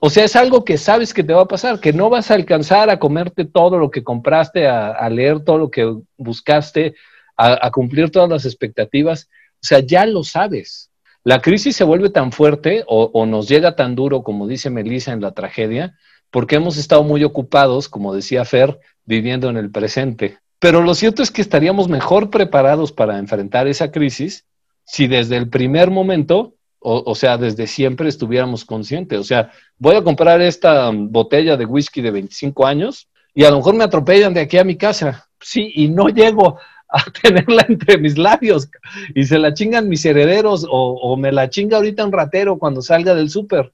O 0.04 0.10
sea, 0.10 0.26
es 0.26 0.36
algo 0.36 0.66
que 0.66 0.80
sabes 0.80 1.14
que 1.14 1.24
te 1.24 1.32
va 1.32 1.44
a 1.44 1.48
pasar, 1.48 1.80
que 1.80 1.94
no 1.94 2.10
vas 2.10 2.32
a 2.32 2.34
alcanzar 2.34 2.90
a 2.90 2.98
comerte 2.98 3.46
todo 3.46 3.78
lo 3.78 3.92
que 3.92 4.04
compraste, 4.04 4.68
a, 4.68 5.08
leer 5.12 5.42
todo 5.42 5.60
lo 5.60 5.70
que 5.70 5.96
buscaste, 6.18 6.96
a, 7.38 7.70
cumplir 7.70 8.10
todas 8.10 8.28
las 8.28 8.46
expectativas. 8.46 9.30
O 9.56 9.68
sea, 9.68 9.80
ya 9.80 10.08
lo 10.08 10.24
sabes. 10.24 10.90
La 11.24 11.40
crisis 11.40 11.76
se 11.76 11.84
vuelve 11.84 12.10
tan 12.10 12.32
fuerte 12.32 12.84
o, 12.88 13.12
o 13.14 13.28
nos 13.28 13.48
llega 13.48 13.76
tan 13.76 13.94
duro, 13.94 14.24
como 14.24 14.48
dice 14.48 14.72
Melissa 14.72 15.14
en 15.14 15.22
la 15.22 15.34
tragedia, 15.34 15.96
porque 16.32 16.56
hemos 16.56 16.78
estado 16.78 17.04
muy 17.04 17.24
ocupados, 17.24 17.88
como 17.88 18.16
decía 18.16 18.44
Fer, 18.44 18.80
viviendo 19.06 19.52
en 19.52 19.58
el 19.58 19.70
presente. 19.70 20.40
Pero 20.58 20.82
lo 20.82 20.96
cierto 20.96 21.22
es 21.22 21.30
que 21.30 21.44
estaríamos 21.44 21.90
mejor 21.90 22.32
preparados 22.32 22.92
para 22.92 23.20
enfrentar 23.20 23.68
esa 23.68 23.92
crisis 23.92 24.48
si 24.84 25.06
desde 25.06 25.38
el 25.38 25.48
primer 25.48 25.92
momento 25.92 26.56
o, 26.84 27.14
sea, 27.14 27.38
desde 27.38 27.68
siempre 27.68 28.10
estuviéramos 28.10 28.66
conscientes. 28.66 29.20
O 29.20 29.24
sea, 29.24 29.52
voy 29.78 29.96
a 29.96 30.04
comprar 30.04 30.42
esta 30.42 30.90
um, 30.90 31.12
botella 31.12 31.56
de 31.56 31.66
whisky 31.66 32.02
de 32.02 32.10
25 32.10 32.66
años 32.66 33.08
y 33.36 33.44
a 33.44 33.52
lo 33.52 33.58
mejor 33.58 33.76
me 33.76 33.84
atropellan 33.84 34.34
de 34.34 34.42
aquí 34.42 34.58
a 34.58 34.64
mi 34.64 34.76
casa. 34.76 35.30
Sí, 35.40 35.72
y 35.76 35.90
no 35.90 36.10
llego 36.10 36.58
a 36.90 37.04
tenerla 37.22 37.66
entre 37.70 38.00
mis 38.00 38.18
labios 38.18 38.68
y 39.14 39.24
se 39.26 39.38
la 39.38 39.54
chingan 39.54 39.88
mis 39.88 40.04
herederos 40.06 40.66
o, 40.68 40.94
o 40.94 41.16
me 41.18 41.32
la 41.32 41.50
chinga 41.50 41.78
ahorita 41.78 42.04
un 42.04 42.12
ratero 42.12 42.58
cuando 42.58 42.82
salga 42.82 43.14
del 43.14 43.30
súper. 43.30 43.72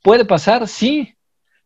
Puede 0.00 0.24
pasar, 0.24 0.68
sí, 0.68 1.12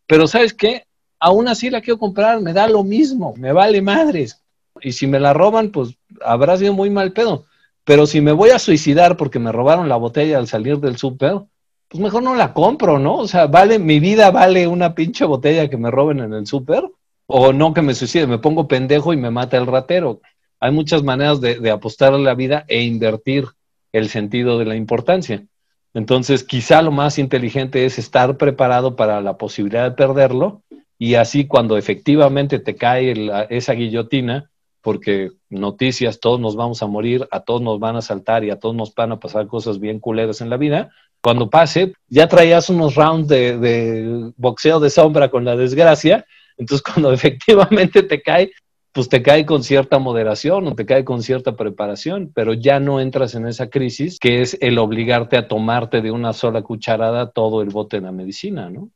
pero 0.06 0.26
¿sabes 0.26 0.54
qué? 0.54 0.84
Aún 1.20 1.48
así 1.48 1.68
la 1.68 1.82
quiero 1.82 1.98
comprar, 1.98 2.40
me 2.40 2.54
da 2.54 2.66
lo 2.66 2.82
mismo, 2.82 3.34
me 3.36 3.52
vale 3.52 3.82
madres. 3.82 4.42
Y 4.80 4.92
si 4.92 5.06
me 5.06 5.20
la 5.20 5.34
roban, 5.34 5.70
pues 5.70 5.90
habrá 6.24 6.56
sido 6.56 6.72
muy 6.72 6.88
mal 6.88 7.12
pedo. 7.12 7.44
Pero 7.88 8.06
si 8.06 8.20
me 8.20 8.32
voy 8.32 8.50
a 8.50 8.58
suicidar 8.58 9.16
porque 9.16 9.38
me 9.38 9.50
robaron 9.50 9.88
la 9.88 9.96
botella 9.96 10.36
al 10.36 10.46
salir 10.46 10.76
del 10.78 10.98
súper, 10.98 11.40
pues 11.88 12.02
mejor 12.02 12.22
no 12.22 12.34
la 12.34 12.52
compro, 12.52 12.98
¿no? 12.98 13.16
O 13.16 13.26
sea, 13.26 13.46
vale, 13.46 13.78
mi 13.78 13.98
vida 13.98 14.30
vale 14.30 14.66
una 14.66 14.94
pinche 14.94 15.24
botella 15.24 15.70
que 15.70 15.78
me 15.78 15.90
roben 15.90 16.20
en 16.20 16.34
el 16.34 16.46
súper, 16.46 16.84
o 17.26 17.54
no 17.54 17.72
que 17.72 17.80
me 17.80 17.94
suicide, 17.94 18.26
me 18.26 18.36
pongo 18.36 18.68
pendejo 18.68 19.14
y 19.14 19.16
me 19.16 19.30
mata 19.30 19.56
el 19.56 19.66
ratero. 19.66 20.20
Hay 20.60 20.70
muchas 20.70 21.02
maneras 21.02 21.40
de, 21.40 21.60
de 21.60 21.70
apostar 21.70 22.12
a 22.12 22.18
la 22.18 22.34
vida 22.34 22.66
e 22.68 22.82
invertir 22.82 23.46
el 23.92 24.10
sentido 24.10 24.58
de 24.58 24.66
la 24.66 24.76
importancia. 24.76 25.46
Entonces, 25.94 26.44
quizá 26.44 26.82
lo 26.82 26.90
más 26.90 27.18
inteligente 27.18 27.86
es 27.86 27.98
estar 27.98 28.36
preparado 28.36 28.96
para 28.96 29.22
la 29.22 29.38
posibilidad 29.38 29.84
de 29.84 29.96
perderlo 29.96 30.60
y 30.98 31.14
así 31.14 31.46
cuando 31.46 31.78
efectivamente 31.78 32.58
te 32.58 32.76
cae 32.76 33.14
esa 33.48 33.72
guillotina, 33.72 34.50
porque 34.82 35.30
noticias, 35.50 36.20
todos 36.20 36.40
nos 36.40 36.56
vamos 36.56 36.82
a 36.82 36.86
morir, 36.86 37.26
a 37.30 37.40
todos 37.40 37.62
nos 37.62 37.80
van 37.80 37.96
a 37.96 38.02
saltar 38.02 38.44
y 38.44 38.50
a 38.50 38.58
todos 38.58 38.74
nos 38.74 38.94
van 38.94 39.12
a 39.12 39.20
pasar 39.20 39.46
cosas 39.46 39.80
bien 39.80 40.00
culeras 40.00 40.40
en 40.40 40.50
la 40.50 40.56
vida, 40.56 40.90
cuando 41.20 41.50
pase, 41.50 41.94
ya 42.08 42.28
traías 42.28 42.70
unos 42.70 42.94
rounds 42.94 43.28
de, 43.28 44.32
boxeo 44.36 44.80
de 44.80 44.90
sombra 44.90 45.28
con 45.30 45.44
la 45.44 45.56
desgracia, 45.56 46.24
entonces 46.56 46.82
cuando 46.94 47.12
efectivamente 47.12 48.02
te 48.02 48.22
cae, 48.22 48.52
pues 48.92 49.08
te 49.08 49.22
cae 49.22 49.44
con 49.44 49.62
cierta 49.62 49.98
moderación 49.98 50.66
o 50.66 50.74
te 50.74 50.86
cae 50.86 51.04
con 51.04 51.22
cierta 51.22 51.56
preparación, 51.56 52.32
pero 52.34 52.54
ya 52.54 52.80
no 52.80 53.00
entras 53.00 53.34
en 53.34 53.46
esa 53.46 53.68
crisis 53.68 54.18
que 54.18 54.42
es 54.42 54.56
el 54.60 54.78
obligarte 54.78 55.36
a 55.36 55.48
tomarte 55.48 56.00
de 56.00 56.10
una 56.10 56.32
sola 56.32 56.62
cucharada 56.62 57.30
todo 57.30 57.62
el 57.62 57.68
bote 57.68 57.98
de 57.98 58.02
la 58.02 58.12
medicina, 58.12 58.70
¿no? 58.70 58.90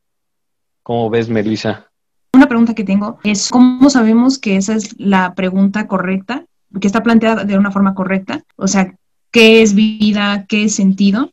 ¿Cómo 0.82 1.10
ves, 1.10 1.28
Melissa? 1.28 1.91
Una 2.42 2.48
pregunta 2.48 2.74
que 2.74 2.82
tengo 2.82 3.20
es, 3.22 3.50
¿cómo 3.50 3.88
sabemos 3.88 4.36
que 4.36 4.56
esa 4.56 4.74
es 4.74 4.98
la 4.98 5.32
pregunta 5.36 5.86
correcta, 5.86 6.44
que 6.80 6.88
está 6.88 7.00
planteada 7.00 7.44
de 7.44 7.56
una 7.56 7.70
forma 7.70 7.94
correcta? 7.94 8.42
O 8.56 8.66
sea, 8.66 8.96
¿qué 9.30 9.62
es 9.62 9.76
vida? 9.76 10.44
¿Qué 10.48 10.64
es 10.64 10.74
sentido? 10.74 11.30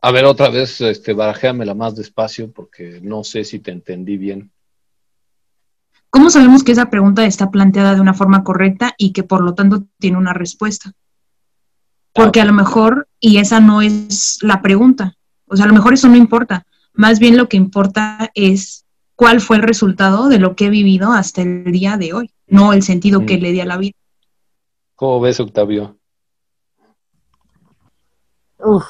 A 0.00 0.10
ver, 0.12 0.24
otra 0.24 0.48
vez, 0.48 0.80
este, 0.80 1.12
barajéamela 1.12 1.74
más 1.74 1.96
despacio 1.96 2.50
porque 2.50 2.98
no 3.02 3.24
sé 3.24 3.44
si 3.44 3.58
te 3.58 3.72
entendí 3.72 4.16
bien. 4.16 4.50
¿Cómo 6.08 6.30
sabemos 6.30 6.64
que 6.64 6.72
esa 6.72 6.88
pregunta 6.88 7.26
está 7.26 7.50
planteada 7.50 7.94
de 7.94 8.00
una 8.00 8.14
forma 8.14 8.42
correcta 8.42 8.94
y 8.96 9.12
que 9.12 9.22
por 9.22 9.42
lo 9.42 9.52
tanto 9.52 9.84
tiene 9.98 10.16
una 10.16 10.32
respuesta? 10.32 10.92
Porque 12.14 12.40
a 12.40 12.46
lo 12.46 12.54
mejor, 12.54 13.06
y 13.20 13.36
esa 13.36 13.60
no 13.60 13.82
es 13.82 14.38
la 14.40 14.62
pregunta, 14.62 15.14
o 15.44 15.56
sea, 15.56 15.66
a 15.66 15.68
lo 15.68 15.74
mejor 15.74 15.92
eso 15.92 16.08
no 16.08 16.16
importa, 16.16 16.64
más 16.94 17.18
bien 17.18 17.36
lo 17.36 17.50
que 17.50 17.58
importa 17.58 18.30
es 18.32 18.85
cuál 19.16 19.40
fue 19.40 19.56
el 19.56 19.62
resultado 19.62 20.28
de 20.28 20.38
lo 20.38 20.54
que 20.54 20.66
he 20.66 20.70
vivido 20.70 21.12
hasta 21.12 21.42
el 21.42 21.64
día 21.72 21.96
de 21.96 22.12
hoy, 22.12 22.30
no 22.46 22.72
el 22.72 22.82
sentido 22.82 23.26
que 23.26 23.38
mm. 23.38 23.40
le 23.40 23.52
di 23.52 23.60
a 23.60 23.66
la 23.66 23.76
vida. 23.76 23.96
¿Cómo 24.94 25.20
ves, 25.20 25.40
Octavio? 25.40 25.98
Uf, 28.58 28.84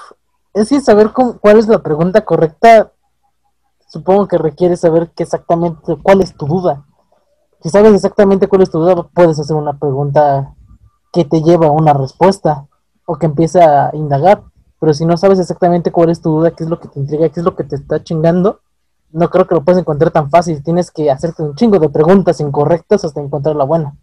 es 0.52 0.68
que 0.68 0.80
saber 0.80 1.10
cuál 1.12 1.58
es 1.58 1.66
la 1.66 1.82
pregunta 1.82 2.24
correcta, 2.24 2.92
supongo 3.88 4.28
que 4.28 4.38
requiere 4.38 4.76
saber 4.76 5.10
qué 5.16 5.22
exactamente 5.22 5.96
cuál 6.02 6.20
es 6.20 6.36
tu 6.36 6.46
duda 6.46 6.84
si 7.66 7.70
sabes 7.70 7.94
exactamente 7.94 8.46
cuál 8.46 8.62
es 8.62 8.70
tu 8.70 8.78
duda, 8.78 9.08
puedes 9.12 9.40
hacer 9.40 9.56
una 9.56 9.78
pregunta 9.78 10.54
que 11.12 11.24
te 11.24 11.42
lleva 11.42 11.66
a 11.66 11.72
una 11.72 11.92
respuesta 11.94 12.68
o 13.06 13.16
que 13.16 13.26
empiece 13.26 13.60
a 13.60 13.90
indagar. 13.92 14.44
Pero 14.78 14.94
si 14.94 15.04
no 15.04 15.16
sabes 15.16 15.40
exactamente 15.40 15.90
cuál 15.90 16.10
es 16.10 16.20
tu 16.20 16.30
duda, 16.30 16.52
qué 16.52 16.62
es 16.62 16.70
lo 16.70 16.78
que 16.78 16.86
te 16.86 17.00
intriga, 17.00 17.28
qué 17.28 17.40
es 17.40 17.44
lo 17.44 17.56
que 17.56 17.64
te 17.64 17.74
está 17.74 18.04
chingando, 18.04 18.60
no 19.10 19.28
creo 19.30 19.46
que 19.46 19.54
lo 19.54 19.64
puedas 19.64 19.80
encontrar 19.80 20.10
tan 20.10 20.30
fácil. 20.30 20.62
Tienes 20.62 20.90
que 20.90 21.10
hacerte 21.10 21.42
un 21.42 21.54
chingo 21.54 21.78
de 21.78 21.88
preguntas 21.88 22.40
incorrectas 22.40 23.04
hasta 23.04 23.20
encontrar 23.20 23.56
la 23.56 23.64
buena. 23.64 23.94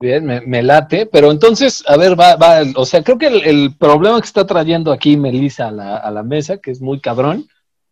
Bien, 0.00 0.24
me, 0.24 0.62
late, 0.62 1.06
pero 1.06 1.30
entonces, 1.30 1.84
a 1.86 1.96
ver, 1.96 2.18
va, 2.18 2.34
va, 2.34 2.62
o 2.74 2.84
sea, 2.84 3.04
creo 3.04 3.18
que 3.18 3.28
el, 3.28 3.76
problema 3.76 4.20
que 4.20 4.26
está 4.26 4.44
trayendo 4.44 4.90
aquí 4.90 5.16
Melissa 5.16 5.68
a 5.68 5.70
la, 5.70 5.96
a 5.96 6.10
la 6.10 6.24
mesa, 6.24 6.56
que 6.56 6.72
es 6.72 6.80
muy 6.80 7.00
cabrón, 7.00 7.46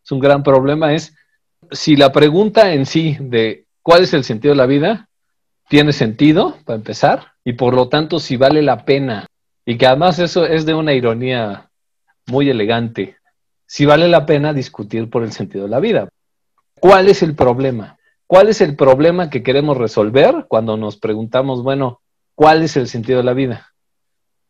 es 0.04 0.10
un 0.10 0.18
gran 0.18 0.42
problema, 0.42 0.92
es 0.92 1.14
si 1.70 1.94
la 1.94 2.10
pregunta 2.10 2.72
en 2.72 2.84
sí 2.84 3.16
de 3.20 3.64
¿Cuál 3.82 4.02
es 4.02 4.12
el 4.12 4.24
sentido 4.24 4.52
de 4.52 4.58
la 4.58 4.66
vida? 4.66 5.08
Tiene 5.68 5.92
sentido, 5.92 6.56
para 6.64 6.76
empezar, 6.76 7.32
y 7.44 7.54
por 7.54 7.74
lo 7.74 7.88
tanto, 7.88 8.18
si 8.18 8.36
vale 8.36 8.62
la 8.62 8.84
pena, 8.84 9.26
y 9.64 9.78
que 9.78 9.86
además 9.86 10.18
eso 10.18 10.44
es 10.44 10.66
de 10.66 10.74
una 10.74 10.92
ironía 10.92 11.70
muy 12.26 12.50
elegante, 12.50 13.16
si 13.70 13.86
vale 13.86 14.08
la 14.08 14.26
pena 14.26 14.52
discutir 14.52 15.08
por 15.08 15.22
el 15.22 15.30
sentido 15.30 15.62
de 15.62 15.70
la 15.70 15.78
vida. 15.78 16.08
¿Cuál 16.80 17.08
es 17.08 17.22
el 17.22 17.36
problema? 17.36 17.98
¿Cuál 18.26 18.48
es 18.48 18.60
el 18.60 18.74
problema 18.74 19.30
que 19.30 19.44
queremos 19.44 19.76
resolver 19.76 20.46
cuando 20.48 20.76
nos 20.76 20.96
preguntamos, 20.96 21.62
bueno, 21.62 22.00
¿cuál 22.34 22.64
es 22.64 22.76
el 22.76 22.88
sentido 22.88 23.18
de 23.18 23.24
la 23.24 23.32
vida? 23.32 23.72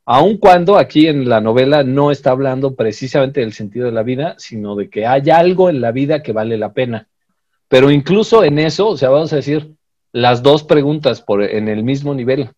Aun 0.07 0.39
cuando 0.39 0.79
aquí 0.79 1.07
en 1.07 1.29
la 1.29 1.43
novela 1.43 1.85
no 1.85 2.11
está 2.11 2.31
hablando 2.31 2.75
precisamente 2.75 3.41
del 3.41 3.53
sentido 3.53 3.85
de 3.85 3.93
la 3.93 4.03
vida, 4.03 4.37
sino 4.39 4.75
de 4.75 4.89
que 4.89 5.07
hay 5.07 5.29
algo 5.29 5.69
en 5.69 5.83
la 5.83 5.93
vida 5.93 6.23
que 6.23 6.33
vale 6.33 6.57
la 6.57 6.73
pena. 6.73 7.07
Pero 7.69 7.91
incluso 7.91 8.43
en 8.43 8.59
eso, 8.59 8.89
o 8.89 8.97
sea, 8.97 9.11
vamos 9.11 9.35
a 9.35 9.37
decir 9.37 9.75
las 10.13 10.43
dos 10.43 10.65
preguntas 10.65 11.21
por, 11.21 11.43
en 11.43 11.69
el 11.69 11.85
mismo 11.85 12.15
nivel. 12.15 12.53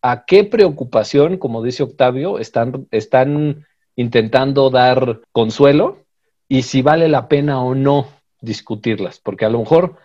¿A 0.00 0.24
qué 0.26 0.44
preocupación, 0.44 1.38
como 1.38 1.60
dice 1.60 1.82
Octavio, 1.82 2.38
están, 2.38 2.86
están 2.92 3.66
intentando 3.96 4.70
dar 4.70 5.20
consuelo? 5.32 6.03
Y 6.48 6.62
si 6.62 6.82
vale 6.82 7.08
la 7.08 7.28
pena 7.28 7.62
o 7.62 7.74
no 7.74 8.08
discutirlas. 8.40 9.20
Porque 9.20 9.44
a 9.44 9.50
lo 9.50 9.60
mejor, 9.60 9.96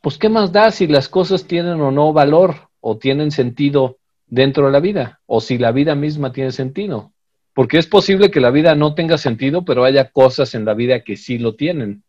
pues, 0.00 0.18
¿qué 0.18 0.28
más 0.28 0.52
da 0.52 0.70
si 0.70 0.86
las 0.86 1.08
cosas 1.08 1.46
tienen 1.46 1.80
o 1.80 1.90
no 1.90 2.12
valor 2.12 2.68
o 2.80 2.98
tienen 2.98 3.30
sentido 3.30 3.98
dentro 4.26 4.66
de 4.66 4.72
la 4.72 4.80
vida? 4.80 5.20
O 5.26 5.40
si 5.40 5.58
la 5.58 5.72
vida 5.72 5.94
misma 5.94 6.32
tiene 6.32 6.50
sentido. 6.52 7.12
Porque 7.54 7.78
es 7.78 7.86
posible 7.86 8.30
que 8.30 8.40
la 8.40 8.50
vida 8.50 8.74
no 8.74 8.94
tenga 8.94 9.16
sentido, 9.16 9.64
pero 9.64 9.84
haya 9.84 10.10
cosas 10.10 10.54
en 10.54 10.64
la 10.64 10.74
vida 10.74 11.04
que 11.04 11.16
sí 11.16 11.38
lo 11.38 11.54
tienen. 11.54 12.02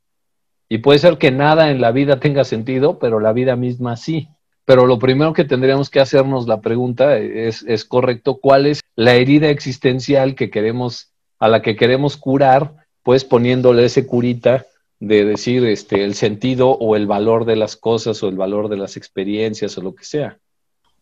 Y 0.68 0.80
puede 0.80 0.98
ser 0.98 1.20
que 1.20 1.30
nada 1.30 1.70
en 1.70 1.80
la 1.80 1.92
vida 1.92 2.20
tenga 2.20 2.44
sentido, 2.44 2.98
pero 2.98 3.20
la 3.20 3.32
vida 3.32 3.56
misma 3.56 3.96
sí. 3.96 4.28
Pero 4.66 4.88
lo 4.88 4.98
primero 4.98 5.34
que 5.34 5.44
tendríamos 5.44 5.92
que 5.92 6.00
hacernos 6.00 6.48
la 6.48 6.62
pregunta 6.62 7.18
es, 7.20 7.64
es 7.68 7.86
correcto, 7.86 8.40
¿cuál 8.42 8.66
es 8.66 8.82
la 8.96 9.14
herida 9.14 9.50
existencial 9.50 10.34
que 10.34 10.50
queremos, 10.50 11.14
a 11.38 11.48
la 11.48 11.62
que 11.62 11.76
queremos 11.76 12.18
curar? 12.18 12.85
Pues 13.06 13.24
poniéndole 13.24 13.86
ese 13.86 14.06
curita 14.06 14.66
de 15.00 15.24
decir 15.24 15.66
este, 15.66 16.04
el 16.04 16.16
sentido 16.16 16.72
o 16.72 16.98
el 16.98 17.08
valor 17.08 17.46
de 17.46 17.56
las 17.56 17.78
cosas 17.78 18.22
o 18.22 18.28
el 18.28 18.36
valor 18.36 18.68
de 18.68 18.76
las 18.76 18.98
experiencias 18.98 19.78
o 19.78 19.82
lo 19.82 19.96
que 19.96 20.04
sea. 20.04 20.38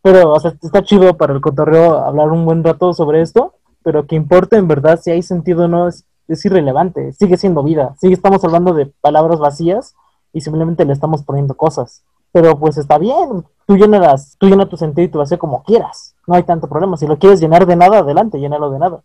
Pero, 0.03 0.33
o 0.33 0.39
sea, 0.39 0.53
está 0.61 0.83
chido 0.83 1.17
para 1.17 1.33
el 1.33 1.41
cotorreo 1.41 1.97
hablar 1.97 2.29
un 2.29 2.45
buen 2.45 2.63
rato 2.63 2.93
sobre 2.93 3.21
esto, 3.21 3.55
pero 3.81 4.05
que 4.05 4.15
importa 4.15 4.57
en 4.57 4.67
verdad 4.67 4.99
si 5.01 5.09
hay 5.09 5.23
sentido 5.23 5.65
o 5.65 5.67
no 5.67 5.87
es 5.87 6.05
es 6.27 6.45
irrelevante, 6.45 7.11
sigue 7.13 7.37
siendo 7.37 7.63
vida, 7.63 7.95
sigue 7.99 8.13
estamos 8.13 8.43
hablando 8.43 8.73
de 8.73 8.87
palabras 9.01 9.39
vacías 9.39 9.95
y 10.31 10.41
simplemente 10.41 10.85
le 10.85 10.93
estamos 10.93 11.23
poniendo 11.23 11.55
cosas. 11.55 12.03
Pero 12.31 12.57
pues 12.57 12.77
está 12.77 12.97
bien, 12.97 13.45
tú 13.67 13.77
llenas, 13.77 14.35
tú 14.39 14.47
llenas 14.47 14.69
tu 14.69 14.77
sentido 14.77 15.05
y 15.05 15.11
tu 15.11 15.19
vacío 15.19 15.37
como 15.37 15.63
quieras, 15.63 16.15
no 16.25 16.35
hay 16.35 16.43
tanto 16.43 16.67
problema. 16.67 16.97
Si 16.97 17.05
lo 17.05 17.19
quieres 17.19 17.39
llenar 17.39 17.65
de 17.65 17.75
nada, 17.75 17.99
adelante, 17.99 18.39
llénalo 18.39 18.71
de 18.71 18.79
nada. 18.79 19.03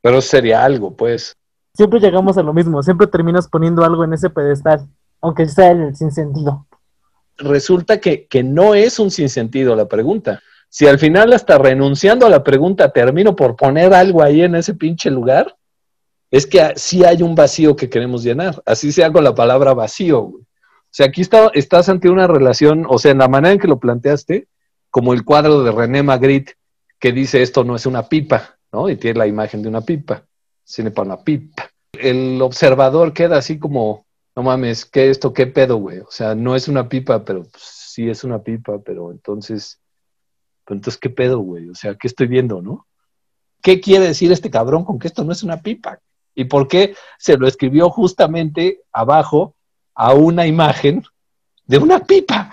Pero 0.00 0.20
sería 0.20 0.64
algo, 0.64 0.90
pues. 0.92 1.34
Siempre 1.74 2.00
llegamos 2.00 2.38
a 2.38 2.42
lo 2.42 2.54
mismo, 2.54 2.82
siempre 2.82 3.06
terminas 3.06 3.48
poniendo 3.48 3.84
algo 3.84 4.04
en 4.04 4.12
ese 4.12 4.30
pedestal, 4.30 4.86
aunque 5.20 5.46
sea 5.48 5.72
el 5.72 5.94
sin 5.96 6.12
sentido. 6.12 6.66
Resulta 7.36 8.00
que, 8.00 8.26
que 8.26 8.44
no 8.44 8.74
es 8.74 8.98
un 9.00 9.10
sinsentido 9.10 9.74
la 9.74 9.88
pregunta. 9.88 10.40
Si 10.68 10.86
al 10.86 10.98
final 10.98 11.32
hasta 11.32 11.58
renunciando 11.58 12.26
a 12.26 12.30
la 12.30 12.44
pregunta 12.44 12.90
termino 12.90 13.34
por 13.34 13.56
poner 13.56 13.92
algo 13.92 14.22
ahí 14.22 14.42
en 14.42 14.54
ese 14.54 14.74
pinche 14.74 15.10
lugar, 15.10 15.56
es 16.30 16.46
que 16.46 16.72
sí 16.76 17.04
hay 17.04 17.22
un 17.22 17.34
vacío 17.34 17.76
que 17.76 17.88
queremos 17.88 18.24
llenar, 18.24 18.60
así 18.66 18.90
sea 18.90 19.12
con 19.12 19.22
la 19.22 19.34
palabra 19.34 19.72
vacío. 19.72 20.20
O 20.20 20.40
sea, 20.90 21.06
aquí 21.06 21.20
está, 21.20 21.50
estás 21.54 21.88
ante 21.88 22.08
una 22.08 22.26
relación, 22.26 22.86
o 22.88 22.98
sea, 22.98 23.12
en 23.12 23.18
la 23.18 23.28
manera 23.28 23.52
en 23.52 23.60
que 23.60 23.68
lo 23.68 23.78
planteaste, 23.78 24.48
como 24.90 25.12
el 25.12 25.24
cuadro 25.24 25.62
de 25.62 25.72
René 25.72 26.02
Magritte, 26.02 26.54
que 26.98 27.12
dice 27.12 27.42
esto 27.42 27.64
no 27.64 27.76
es 27.76 27.86
una 27.86 28.08
pipa, 28.08 28.56
¿no? 28.72 28.88
Y 28.88 28.96
tiene 28.96 29.18
la 29.18 29.26
imagen 29.26 29.62
de 29.62 29.68
una 29.68 29.80
pipa, 29.80 30.24
cine 30.64 30.90
para 30.90 31.06
una 31.06 31.22
pipa. 31.22 31.70
El 31.92 32.40
observador 32.42 33.12
queda 33.12 33.38
así 33.38 33.58
como, 33.58 34.06
no 34.34 34.42
mames, 34.42 34.84
¿qué 34.84 35.10
esto? 35.10 35.32
¿Qué 35.32 35.46
pedo, 35.46 35.76
güey? 35.76 36.00
O 36.00 36.10
sea, 36.10 36.34
no 36.34 36.56
es 36.56 36.68
una 36.68 36.88
pipa, 36.88 37.24
pero 37.24 37.42
pues, 37.42 37.62
sí 37.62 38.08
es 38.08 38.24
una 38.24 38.42
pipa, 38.42 38.80
pero 38.84 39.12
entonces, 39.12 39.80
pero 40.64 40.76
entonces, 40.76 41.00
¿qué 41.00 41.10
pedo, 41.10 41.38
güey? 41.38 41.68
O 41.68 41.74
sea, 41.74 41.94
¿qué 41.94 42.08
estoy 42.08 42.26
viendo, 42.26 42.60
no? 42.60 42.86
¿Qué 43.62 43.80
quiere 43.80 44.06
decir 44.06 44.32
este 44.32 44.50
cabrón 44.50 44.84
con 44.84 44.98
que 44.98 45.08
esto 45.08 45.24
no 45.24 45.32
es 45.32 45.42
una 45.42 45.62
pipa? 45.62 46.00
¿Y 46.34 46.44
por 46.44 46.66
qué 46.66 46.96
se 47.18 47.36
lo 47.36 47.46
escribió 47.46 47.90
justamente 47.90 48.82
abajo 48.92 49.54
a 49.94 50.12
una 50.14 50.46
imagen 50.46 51.02
de 51.66 51.78
una 51.78 52.00
pipa? 52.00 52.50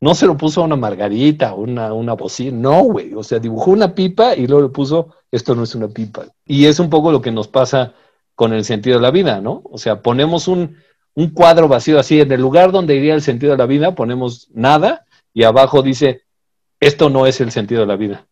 No 0.00 0.14
se 0.14 0.26
lo 0.26 0.36
puso 0.36 0.62
a 0.62 0.64
una 0.64 0.76
margarita, 0.76 1.54
una, 1.54 1.92
una 1.92 2.14
bocina, 2.14 2.56
no, 2.56 2.82
güey. 2.84 3.14
O 3.14 3.22
sea, 3.22 3.38
dibujó 3.38 3.70
una 3.70 3.94
pipa 3.94 4.34
y 4.34 4.46
luego 4.46 4.62
le 4.62 4.72
puso, 4.72 5.14
esto 5.30 5.54
no 5.54 5.64
es 5.64 5.74
una 5.74 5.88
pipa. 5.88 6.26
Y 6.46 6.66
es 6.66 6.80
un 6.80 6.88
poco 6.88 7.12
lo 7.12 7.20
que 7.20 7.30
nos 7.30 7.48
pasa 7.48 7.92
con 8.34 8.54
el 8.54 8.64
sentido 8.64 8.96
de 8.96 9.02
la 9.02 9.10
vida, 9.10 9.40
¿no? 9.40 9.62
O 9.64 9.76
sea, 9.76 10.00
ponemos 10.00 10.48
un, 10.48 10.76
un 11.14 11.30
cuadro 11.30 11.68
vacío 11.68 11.98
así, 11.98 12.20
en 12.20 12.32
el 12.32 12.40
lugar 12.40 12.72
donde 12.72 12.96
iría 12.96 13.14
el 13.14 13.22
sentido 13.22 13.52
de 13.52 13.58
la 13.58 13.66
vida, 13.66 13.94
ponemos 13.94 14.48
nada 14.54 15.04
y 15.34 15.44
abajo 15.44 15.82
dice, 15.82 16.22
esto 16.80 17.10
no 17.10 17.26
es 17.26 17.40
el 17.42 17.50
sentido 17.50 17.82
de 17.82 17.86
la 17.86 17.96
vida. 17.96 18.26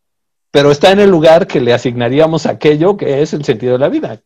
Pero 0.51 0.71
está 0.71 0.91
en 0.93 1.01
el 1.01 1.11
lugar 1.11 1.47
que 1.47 1.61
le 1.61 1.75
asignaríamos 1.75 2.47
aquello 2.47 2.97
que 2.97 3.21
es 3.21 3.35
el 3.35 3.45
sentido 3.45 3.75
de 3.75 3.79
la 3.79 3.91
vida, 3.91 4.23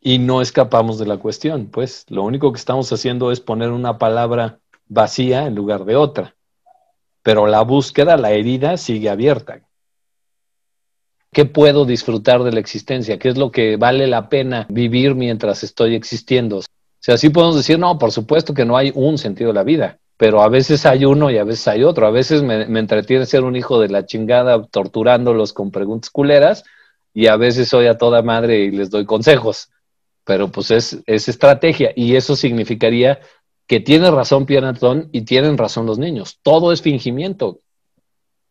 y 0.00 0.18
no 0.18 0.40
escapamos 0.40 0.98
de 0.98 1.06
la 1.06 1.18
cuestión. 1.18 1.66
Pues 1.66 2.06
lo 2.08 2.22
único 2.22 2.52
que 2.52 2.58
estamos 2.58 2.92
haciendo 2.92 3.30
es 3.30 3.40
poner 3.40 3.70
una 3.70 3.98
palabra 3.98 4.60
vacía 4.88 5.46
en 5.46 5.54
lugar 5.54 5.84
de 5.84 5.96
otra. 5.96 6.34
Pero 7.22 7.46
la 7.46 7.62
búsqueda, 7.62 8.16
la 8.16 8.32
herida 8.32 8.76
sigue 8.76 9.10
abierta. 9.10 9.60
¿Qué 11.32 11.44
puedo 11.44 11.84
disfrutar 11.84 12.42
de 12.42 12.52
la 12.52 12.60
existencia? 12.60 13.18
¿Qué 13.18 13.28
es 13.28 13.38
lo 13.38 13.52
que 13.52 13.76
vale 13.76 14.06
la 14.06 14.28
pena 14.28 14.66
vivir 14.68 15.14
mientras 15.14 15.62
estoy 15.62 15.94
existiendo? 15.94 16.58
O 16.58 16.62
sea, 16.98 17.16
sí 17.16 17.28
podemos 17.28 17.56
decir, 17.56 17.78
no, 17.78 17.98
por 17.98 18.10
supuesto 18.10 18.52
que 18.52 18.64
no 18.64 18.76
hay 18.76 18.90
un 18.94 19.16
sentido 19.16 19.48
de 19.48 19.54
la 19.54 19.62
vida, 19.62 19.98
pero 20.16 20.42
a 20.42 20.48
veces 20.48 20.84
hay 20.86 21.04
uno 21.04 21.30
y 21.30 21.38
a 21.38 21.44
veces 21.44 21.68
hay 21.68 21.84
otro. 21.84 22.06
A 22.06 22.10
veces 22.10 22.42
me, 22.42 22.66
me 22.66 22.80
entretiene 22.80 23.26
ser 23.26 23.44
un 23.44 23.54
hijo 23.54 23.80
de 23.80 23.88
la 23.88 24.06
chingada 24.06 24.66
torturándolos 24.66 25.52
con 25.52 25.70
preguntas 25.70 26.10
culeras 26.10 26.64
y 27.14 27.28
a 27.28 27.36
veces 27.36 27.68
soy 27.68 27.86
a 27.86 27.96
toda 27.96 28.22
madre 28.22 28.64
y 28.64 28.70
les 28.70 28.90
doy 28.90 29.04
consejos. 29.04 29.70
Pero 30.24 30.50
pues 30.50 30.70
es, 30.70 30.98
es 31.06 31.28
estrategia 31.28 31.92
y 31.94 32.16
eso 32.16 32.36
significaría 32.36 33.20
que 33.70 33.78
tiene 33.78 34.10
razón 34.10 34.46
Pierre 34.46 34.72
y 35.12 35.22
tienen 35.22 35.56
razón 35.56 35.86
los 35.86 35.96
niños. 35.96 36.40
Todo 36.42 36.72
es 36.72 36.82
fingimiento. 36.82 37.60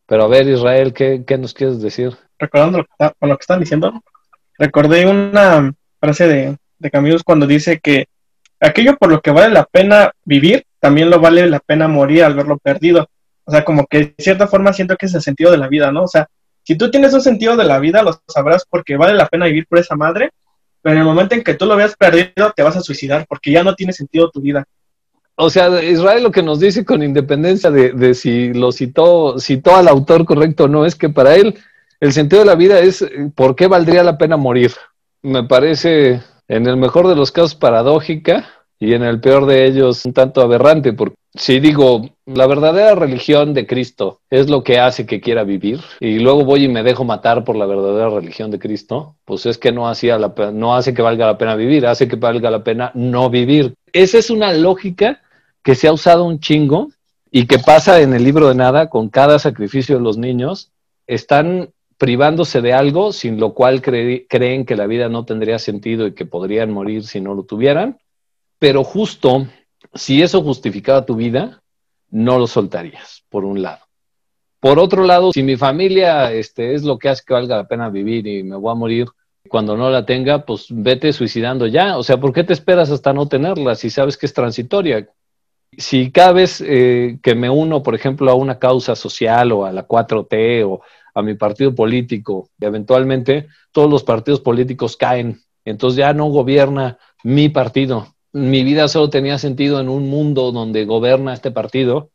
Pero 0.06 0.24
a 0.24 0.28
ver, 0.28 0.48
Israel, 0.48 0.94
¿qué, 0.94 1.24
qué 1.26 1.36
nos 1.36 1.52
quieres 1.52 1.82
decir? 1.82 2.16
recordando 2.38 2.78
lo 2.78 2.84
que 2.84 3.14
con 3.18 3.28
lo 3.28 3.36
que 3.36 3.42
están 3.42 3.60
diciendo, 3.60 4.02
recordé 4.56 5.04
una 5.04 5.74
frase 6.00 6.26
de, 6.26 6.56
de 6.78 6.90
Camus 6.90 7.22
cuando 7.22 7.46
dice 7.46 7.80
que 7.80 8.06
aquello 8.60 8.96
por 8.96 9.10
lo 9.10 9.20
que 9.20 9.30
vale 9.30 9.52
la 9.52 9.66
pena 9.66 10.10
vivir, 10.24 10.64
también 10.78 11.10
lo 11.10 11.20
vale 11.20 11.46
la 11.50 11.60
pena 11.60 11.86
morir 11.86 12.24
al 12.24 12.32
verlo 12.32 12.56
perdido. 12.56 13.06
O 13.44 13.52
sea, 13.52 13.62
como 13.62 13.86
que 13.88 13.98
de 13.98 14.14
cierta 14.16 14.46
forma 14.48 14.72
siento 14.72 14.96
que 14.96 15.04
es 15.04 15.14
el 15.14 15.20
sentido 15.20 15.50
de 15.50 15.58
la 15.58 15.68
vida, 15.68 15.92
¿no? 15.92 16.04
O 16.04 16.08
sea, 16.08 16.28
si 16.62 16.78
tú 16.78 16.90
tienes 16.90 17.12
un 17.12 17.20
sentido 17.20 17.58
de 17.58 17.64
la 17.64 17.78
vida, 17.78 18.02
lo 18.02 18.18
sabrás 18.26 18.64
porque 18.64 18.96
vale 18.96 19.12
la 19.12 19.28
pena 19.28 19.44
vivir 19.44 19.66
por 19.66 19.80
esa 19.80 19.96
madre, 19.96 20.30
pero 20.80 20.94
en 20.94 21.00
el 21.00 21.04
momento 21.04 21.34
en 21.34 21.44
que 21.44 21.52
tú 21.52 21.66
lo 21.66 21.76
veas 21.76 21.94
perdido, 21.94 22.54
te 22.56 22.62
vas 22.62 22.78
a 22.78 22.80
suicidar 22.80 23.26
porque 23.28 23.52
ya 23.52 23.62
no 23.62 23.74
tiene 23.74 23.92
sentido 23.92 24.30
tu 24.30 24.40
vida. 24.40 24.64
O 25.42 25.48
sea, 25.48 25.82
Israel 25.82 26.22
lo 26.22 26.30
que 26.30 26.42
nos 26.42 26.60
dice 26.60 26.84
con 26.84 27.02
independencia 27.02 27.70
de, 27.70 28.14
si 28.14 28.52
lo 28.52 28.72
citó, 28.72 29.38
citó 29.38 29.74
al 29.74 29.88
autor 29.88 30.26
correcto 30.26 30.64
o 30.64 30.68
no, 30.68 30.84
es 30.84 30.94
que 30.94 31.08
para 31.08 31.34
él 31.34 31.58
el 31.98 32.12
sentido 32.12 32.40
de 32.40 32.46
la 32.46 32.56
vida 32.56 32.78
es 32.78 33.04
por 33.34 33.56
qué 33.56 33.66
valdría 33.66 34.02
la 34.02 34.18
pena 34.18 34.36
morir. 34.36 34.72
Me 35.22 35.44
parece, 35.44 36.20
en 36.46 36.66
el 36.66 36.76
mejor 36.76 37.08
de 37.08 37.16
los 37.16 37.32
casos, 37.32 37.54
paradójica 37.54 38.48
y 38.78 38.92
en 38.92 39.02
el 39.02 39.20
peor 39.20 39.46
de 39.46 39.64
ellos, 39.64 40.04
un 40.04 40.12
tanto 40.12 40.42
aberrante, 40.42 40.92
porque 40.92 41.16
si 41.34 41.58
digo, 41.58 42.02
la 42.26 42.46
verdadera 42.46 42.94
religión 42.94 43.54
de 43.54 43.66
Cristo 43.66 44.20
es 44.28 44.50
lo 44.50 44.62
que 44.62 44.78
hace 44.78 45.06
que 45.06 45.22
quiera 45.22 45.44
vivir 45.44 45.80
y 46.00 46.18
luego 46.18 46.44
voy 46.44 46.64
y 46.64 46.68
me 46.68 46.82
dejo 46.82 47.04
matar 47.04 47.44
por 47.44 47.56
la 47.56 47.66
verdadera 47.66 48.10
religión 48.10 48.50
de 48.50 48.58
Cristo, 48.58 49.16
pues 49.24 49.46
es 49.46 49.56
que 49.56 49.72
no, 49.72 49.88
hacía 49.88 50.18
la, 50.18 50.34
no 50.52 50.74
hace 50.74 50.92
que 50.92 51.02
valga 51.02 51.26
la 51.26 51.38
pena 51.38 51.54
vivir, 51.54 51.86
hace 51.86 52.08
que 52.08 52.16
valga 52.16 52.50
la 52.50 52.62
pena 52.62 52.90
no 52.94 53.30
vivir. 53.30 53.74
Esa 53.92 54.18
es 54.18 54.28
una 54.28 54.52
lógica 54.52 55.22
que 55.62 55.74
se 55.74 55.88
ha 55.88 55.92
usado 55.92 56.24
un 56.24 56.40
chingo 56.40 56.88
y 57.30 57.46
que 57.46 57.58
pasa 57.58 58.00
en 58.00 58.14
el 58.14 58.24
libro 58.24 58.48
de 58.48 58.54
nada 58.54 58.88
con 58.88 59.08
cada 59.08 59.38
sacrificio 59.38 59.96
de 59.96 60.02
los 60.02 60.18
niños. 60.18 60.72
Están 61.06 61.70
privándose 61.98 62.62
de 62.62 62.72
algo 62.72 63.12
sin 63.12 63.38
lo 63.38 63.52
cual 63.52 63.82
creen 63.82 64.64
que 64.64 64.76
la 64.76 64.86
vida 64.86 65.08
no 65.08 65.26
tendría 65.26 65.58
sentido 65.58 66.06
y 66.06 66.14
que 66.14 66.24
podrían 66.24 66.72
morir 66.72 67.04
si 67.04 67.20
no 67.20 67.34
lo 67.34 67.42
tuvieran, 67.42 67.98
pero 68.58 68.84
justo 68.84 69.46
si 69.94 70.22
eso 70.22 70.42
justificaba 70.42 71.04
tu 71.04 71.16
vida, 71.16 71.62
no 72.10 72.38
lo 72.38 72.46
soltarías, 72.46 73.22
por 73.28 73.44
un 73.44 73.62
lado. 73.62 73.84
Por 74.60 74.78
otro 74.78 75.04
lado, 75.04 75.32
si 75.32 75.42
mi 75.42 75.56
familia 75.56 76.32
este, 76.32 76.74
es 76.74 76.84
lo 76.84 76.98
que 76.98 77.08
hace 77.08 77.22
que 77.26 77.34
valga 77.34 77.56
la 77.56 77.68
pena 77.68 77.88
vivir 77.88 78.26
y 78.26 78.42
me 78.42 78.56
voy 78.56 78.72
a 78.72 78.74
morir 78.74 79.06
cuando 79.48 79.76
no 79.76 79.90
la 79.90 80.04
tenga, 80.04 80.44
pues 80.44 80.66
vete 80.68 81.12
suicidando 81.12 81.66
ya. 81.66 81.96
O 81.96 82.02
sea, 82.02 82.18
¿por 82.18 82.32
qué 82.32 82.44
te 82.44 82.52
esperas 82.52 82.90
hasta 82.90 83.12
no 83.12 83.26
tenerla 83.26 83.74
si 83.74 83.88
sabes 83.88 84.16
que 84.16 84.26
es 84.26 84.34
transitoria? 84.34 85.08
Si 85.80 86.12
cada 86.12 86.32
vez 86.32 86.62
eh, 86.64 87.18
que 87.22 87.34
me 87.34 87.48
uno, 87.48 87.82
por 87.82 87.94
ejemplo, 87.94 88.30
a 88.30 88.34
una 88.34 88.58
causa 88.58 88.94
social 88.94 89.50
o 89.52 89.64
a 89.64 89.72
la 89.72 89.88
4T 89.88 90.64
o 90.66 90.82
a 91.14 91.22
mi 91.22 91.34
partido 91.34 91.74
político. 91.74 92.50
Eventualmente 92.60 93.48
todos 93.72 93.90
los 93.90 94.04
partidos 94.04 94.40
políticos 94.40 94.96
caen. 94.96 95.40
Entonces 95.64 95.98
ya 95.98 96.12
no 96.12 96.26
gobierna 96.26 96.98
mi 97.22 97.48
partido. 97.48 98.14
Mi 98.32 98.62
vida 98.62 98.88
solo 98.88 99.10
tenía 99.10 99.38
sentido 99.38 99.80
en 99.80 99.88
un 99.88 100.08
mundo 100.08 100.52
donde 100.52 100.84
gobierna 100.84 101.32
este 101.32 101.50
partido. 101.50 102.10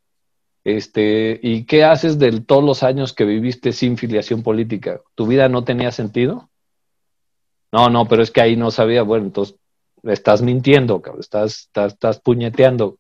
Este, 0.64 1.40
¿Y 1.44 1.66
qué 1.66 1.84
haces 1.84 2.18
de 2.18 2.42
todos 2.42 2.64
los 2.64 2.84
años 2.84 3.14
que 3.14 3.26
viviste 3.26 3.72
sin 3.72 3.98
filiación 3.98 4.42
política? 4.42 5.02
¿Tu 5.14 5.28
vida 5.28 5.50
no 5.50 5.64
tenía 5.64 5.92
sentido? 5.92 6.50
No, 7.72 7.90
no, 7.90 8.08
pero 8.08 8.24
es 8.24 8.32
que 8.32 8.42
ahí 8.42 8.56
no 8.56 8.72
sabía. 8.72 9.04
Bueno, 9.04 9.26
entonces 9.26 9.56
estás 10.04 10.42
mintiendo, 10.42 11.02
estás, 11.20 11.62
estás, 11.62 11.94
estás 11.94 12.20
puñeteando. 12.20 12.98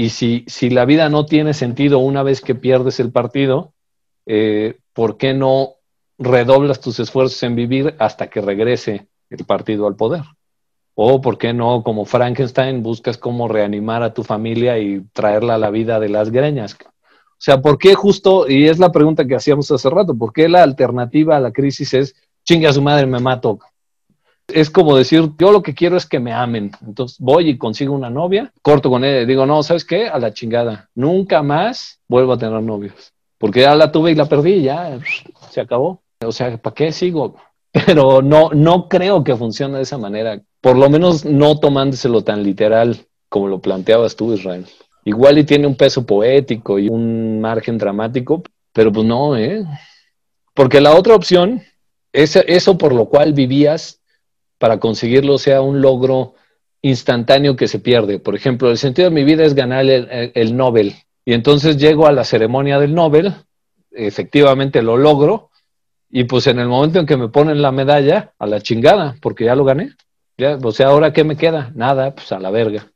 Y 0.00 0.10
si, 0.10 0.44
si 0.46 0.70
la 0.70 0.84
vida 0.84 1.08
no 1.08 1.26
tiene 1.26 1.54
sentido 1.54 1.98
una 1.98 2.22
vez 2.22 2.40
que 2.40 2.54
pierdes 2.54 3.00
el 3.00 3.10
partido, 3.10 3.72
eh, 4.26 4.78
¿por 4.92 5.16
qué 5.16 5.34
no 5.34 5.70
redoblas 6.18 6.80
tus 6.80 7.00
esfuerzos 7.00 7.42
en 7.42 7.56
vivir 7.56 7.96
hasta 7.98 8.30
que 8.30 8.40
regrese 8.40 9.08
el 9.28 9.44
partido 9.44 9.88
al 9.88 9.96
poder? 9.96 10.22
O 10.94 11.20
por 11.20 11.36
qué 11.36 11.52
no, 11.52 11.82
como 11.82 12.04
Frankenstein, 12.04 12.80
buscas 12.80 13.18
cómo 13.18 13.48
reanimar 13.48 14.04
a 14.04 14.14
tu 14.14 14.22
familia 14.22 14.78
y 14.78 15.04
traerla 15.12 15.56
a 15.56 15.58
la 15.58 15.70
vida 15.70 15.98
de 15.98 16.10
las 16.10 16.30
greñas. 16.30 16.78
O 16.80 17.36
sea, 17.36 17.60
¿por 17.60 17.76
qué 17.76 17.96
justo, 17.96 18.48
y 18.48 18.68
es 18.68 18.78
la 18.78 18.92
pregunta 18.92 19.26
que 19.26 19.34
hacíamos 19.34 19.68
hace 19.72 19.90
rato, 19.90 20.16
¿por 20.16 20.32
qué 20.32 20.48
la 20.48 20.62
alternativa 20.62 21.36
a 21.36 21.40
la 21.40 21.50
crisis 21.50 21.92
es 21.94 22.14
chingue 22.44 22.68
a 22.68 22.72
su 22.72 22.82
madre, 22.82 23.04
me 23.04 23.18
mato? 23.18 23.58
Es 24.48 24.70
como 24.70 24.96
decir, 24.96 25.30
yo 25.38 25.52
lo 25.52 25.62
que 25.62 25.74
quiero 25.74 25.96
es 25.96 26.06
que 26.06 26.20
me 26.20 26.32
amen. 26.32 26.72
Entonces 26.86 27.18
voy 27.20 27.50
y 27.50 27.58
consigo 27.58 27.94
una 27.94 28.10
novia, 28.10 28.52
corto 28.62 28.90
con 28.90 29.04
ella 29.04 29.20
y 29.20 29.26
digo, 29.26 29.46
no, 29.46 29.62
¿sabes 29.62 29.84
qué? 29.84 30.08
A 30.08 30.18
la 30.18 30.32
chingada. 30.32 30.88
Nunca 30.94 31.42
más 31.42 32.00
vuelvo 32.08 32.32
a 32.32 32.38
tener 32.38 32.62
novios 32.62 33.12
porque 33.38 33.60
ya 33.60 33.74
la 33.74 33.90
tuve 33.90 34.12
y 34.12 34.14
la 34.14 34.26
perdí, 34.26 34.62
ya 34.62 34.98
se 35.50 35.60
acabó. 35.60 36.02
O 36.24 36.32
sea, 36.32 36.58
¿para 36.58 36.74
qué 36.74 36.92
sigo? 36.92 37.36
Pero 37.72 38.20
no, 38.20 38.50
no 38.50 38.88
creo 38.88 39.22
que 39.22 39.36
funcione 39.36 39.76
de 39.76 39.82
esa 39.82 39.98
manera, 39.98 40.40
por 40.60 40.76
lo 40.76 40.90
menos 40.90 41.24
no 41.24 41.58
tomándoselo 41.58 42.22
tan 42.22 42.42
literal 42.42 42.98
como 43.28 43.46
lo 43.46 43.60
planteabas 43.60 44.16
tú, 44.16 44.32
Israel. 44.32 44.66
Igual 45.04 45.38
y 45.38 45.44
tiene 45.44 45.66
un 45.66 45.76
peso 45.76 46.04
poético 46.04 46.78
y 46.78 46.88
un 46.88 47.40
margen 47.40 47.78
dramático, 47.78 48.42
pero 48.72 48.92
pues 48.92 49.06
no, 49.06 49.36
¿eh? 49.36 49.64
Porque 50.54 50.80
la 50.80 50.94
otra 50.94 51.14
opción 51.14 51.62
es 52.12 52.36
eso 52.36 52.76
por 52.76 52.92
lo 52.92 53.06
cual 53.06 53.32
vivías 53.32 53.97
para 54.58 54.78
conseguirlo 54.78 55.38
sea 55.38 55.62
un 55.62 55.80
logro 55.80 56.34
instantáneo 56.82 57.56
que 57.56 57.68
se 57.68 57.78
pierde. 57.78 58.18
Por 58.18 58.34
ejemplo, 58.34 58.70
el 58.70 58.78
sentido 58.78 59.08
de 59.08 59.14
mi 59.14 59.24
vida 59.24 59.44
es 59.44 59.54
ganar 59.54 59.84
el, 59.84 60.32
el 60.34 60.56
Nobel 60.56 60.94
y 61.28 61.34
entonces 61.34 61.76
llego 61.76 62.06
a 62.06 62.12
la 62.12 62.24
ceremonia 62.24 62.78
del 62.78 62.94
Nobel, 62.94 63.34
efectivamente 63.90 64.80
lo 64.80 64.96
logro, 64.96 65.50
y 66.08 66.24
pues 66.24 66.46
en 66.46 66.58
el 66.58 66.68
momento 66.68 67.00
en 67.00 67.04
que 67.04 67.18
me 67.18 67.28
ponen 67.28 67.60
la 67.60 67.70
medalla, 67.70 68.32
a 68.38 68.46
la 68.46 68.62
chingada, 68.62 69.14
porque 69.20 69.44
ya 69.44 69.54
lo 69.54 69.66
gané. 69.66 69.90
O 70.62 70.72
sea, 70.72 70.86
¿ahora 70.86 71.12
qué 71.12 71.24
me 71.24 71.36
queda? 71.36 71.70
Nada, 71.74 72.14
pues 72.14 72.32
a 72.32 72.38
la 72.38 72.50
verga. 72.50 72.86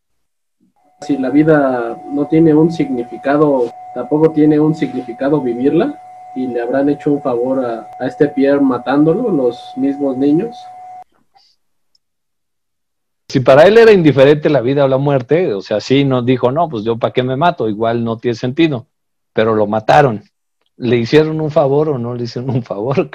Si 1.02 1.18
la 1.18 1.28
vida 1.28 2.00
no 2.10 2.26
tiene 2.26 2.54
un 2.54 2.72
significado, 2.72 3.70
tampoco 3.94 4.30
tiene 4.30 4.58
un 4.58 4.74
significado 4.74 5.42
vivirla, 5.42 6.00
y 6.34 6.46
le 6.46 6.62
habrán 6.62 6.88
hecho 6.88 7.12
un 7.12 7.20
favor 7.20 7.62
a, 7.62 7.90
a 8.00 8.06
este 8.06 8.28
Pierre 8.28 8.62
matándolo, 8.62 9.30
los 9.30 9.72
mismos 9.76 10.16
niños. 10.16 10.56
Si 13.32 13.40
para 13.40 13.62
él 13.62 13.78
era 13.78 13.92
indiferente 13.92 14.50
la 14.50 14.60
vida 14.60 14.84
o 14.84 14.88
la 14.88 14.98
muerte, 14.98 15.54
o 15.54 15.62
sea, 15.62 15.80
sí 15.80 16.04
nos 16.04 16.26
dijo, 16.26 16.52
no, 16.52 16.68
pues 16.68 16.84
yo 16.84 16.98
para 16.98 17.14
qué 17.14 17.22
me 17.22 17.34
mato, 17.34 17.66
igual 17.66 18.04
no 18.04 18.18
tiene 18.18 18.34
sentido, 18.34 18.88
pero 19.32 19.54
lo 19.54 19.66
mataron. 19.66 20.22
¿Le 20.76 20.98
hicieron 20.98 21.40
un 21.40 21.50
favor 21.50 21.88
o 21.88 21.98
no 21.98 22.14
le 22.14 22.24
hicieron 22.24 22.50
un 22.50 22.62
favor? 22.62 23.08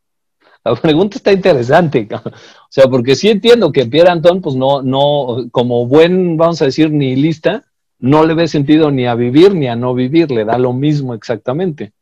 La 0.64 0.74
pregunta 0.76 1.18
está 1.18 1.30
interesante, 1.30 2.08
o 2.14 2.22
sea, 2.70 2.86
porque 2.86 3.14
sí 3.14 3.28
entiendo 3.28 3.70
que 3.70 3.84
Pierre 3.84 4.08
Anton, 4.08 4.40
pues 4.40 4.56
no, 4.56 4.80
no, 4.80 5.46
como 5.52 5.86
buen, 5.86 6.38
vamos 6.38 6.62
a 6.62 6.64
decir, 6.64 6.90
nihilista, 6.90 7.62
no 7.98 8.24
le 8.24 8.32
ve 8.32 8.48
sentido 8.48 8.90
ni 8.90 9.06
a 9.06 9.14
vivir 9.14 9.54
ni 9.54 9.68
a 9.68 9.76
no 9.76 9.92
vivir, 9.92 10.30
le 10.30 10.46
da 10.46 10.56
lo 10.56 10.72
mismo 10.72 11.12
exactamente. 11.12 11.92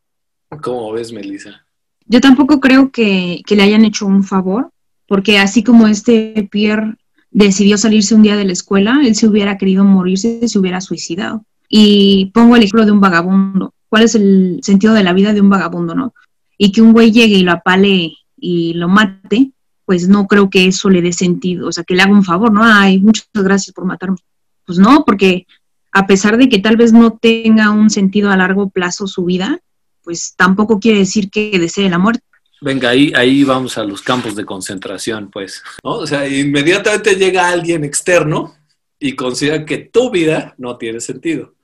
¿Cómo 0.63 0.93
ves, 0.93 1.13
Melissa? 1.13 1.67
Yo 2.07 2.21
tampoco 2.21 2.61
creo 2.61 2.93
que, 2.93 3.43
que 3.45 3.57
le 3.57 3.65
hayan 3.65 3.85
hecho 3.85 4.07
un 4.07 4.23
favor, 4.23 4.71
porque 5.09 5.41
así 5.41 5.65
como 5.65 5.89
este 5.89 6.49
Pierre 6.53 6.95
decidió 7.31 7.79
salirse 7.79 8.15
un 8.15 8.23
día 8.23 8.37
de 8.37 8.45
la 8.45 8.53
escuela, 8.53 9.01
él 9.05 9.15
se 9.15 9.27
hubiera 9.27 9.59
querido 9.59 9.85
morirse, 9.85 10.47
se 10.47 10.59
hubiera 10.59 10.81
suicidado. 10.81 11.45
Y 11.69 12.31
pongo 12.33 12.57
el 12.57 12.63
ejemplo 12.63 12.87
de 12.87 12.93
un 12.93 13.01
vagabundo. 13.01 13.75
¿Cuál 13.89 14.05
es 14.05 14.15
el 14.15 14.61
sentido 14.63 14.95
de 14.95 15.03
la 15.03 15.13
vida 15.13 15.33
de 15.33 15.41
un 15.41 15.51
vagabundo, 15.51 15.95
no? 15.95 16.15
Y 16.57 16.73
que 16.73 16.83
un 16.83 16.93
güey 16.93 17.11
llegue 17.13 17.37
y 17.37 17.43
lo 17.43 17.53
apale 17.53 18.15
y 18.37 18.75
lo 18.75 18.89
mate, 18.89 19.53
pues 19.85 20.09
no 20.09 20.27
creo 20.27 20.51
que 20.51 20.67
eso 20.67 20.91
le 20.91 21.03
dé 21.03 21.13
sentido. 21.13 21.69
O 21.69 21.73
sea, 21.73 21.85
que 21.85 21.95
le 21.95 22.03
haga 22.03 22.13
un 22.13 22.25
favor, 22.25 22.53
¿no? 22.53 22.63
Ay, 22.65 23.01
muchas 23.01 23.29
gracias 23.33 23.75
por 23.75 23.85
matarme. 23.85 24.19
Pues 24.65 24.79
no, 24.79 25.05
porque 25.05 25.47
a 25.93 26.07
pesar 26.07 26.37
de 26.37 26.49
que 26.49 26.59
tal 26.59 26.77
vez 26.77 26.93
no 26.93 27.13
tenga 27.13 27.71
un 27.71 27.91
sentido 27.91 28.31
a 28.31 28.37
largo 28.37 28.69
plazo 28.69 29.07
su 29.07 29.25
vida, 29.25 29.61
pues 30.03 30.35
tampoco 30.37 30.79
quiere 30.79 31.01
decir 31.01 31.31
que 31.31 31.59
desee 31.59 31.89
la 31.89 31.99
muerte. 31.99 32.23
Venga, 32.61 32.91
ahí, 32.91 33.13
ahí 33.15 33.45
vamos 33.45 33.79
a 33.79 33.85
los 33.85 34.03
campos 34.03 34.35
de 34.35 34.45
concentración, 34.45 35.31
pues. 35.31 35.63
¿no? 35.85 35.93
O 35.93 36.07
sea, 36.07 36.29
inmediatamente 36.29 37.15
llega 37.15 37.49
alguien 37.49 37.85
externo 37.85 38.57
y 38.99 39.15
considera 39.15 39.65
que 39.65 39.79
tu 39.79 40.11
vida 40.11 40.55
no 40.59 40.77
tiene 40.77 41.01
sentido. 41.01 41.55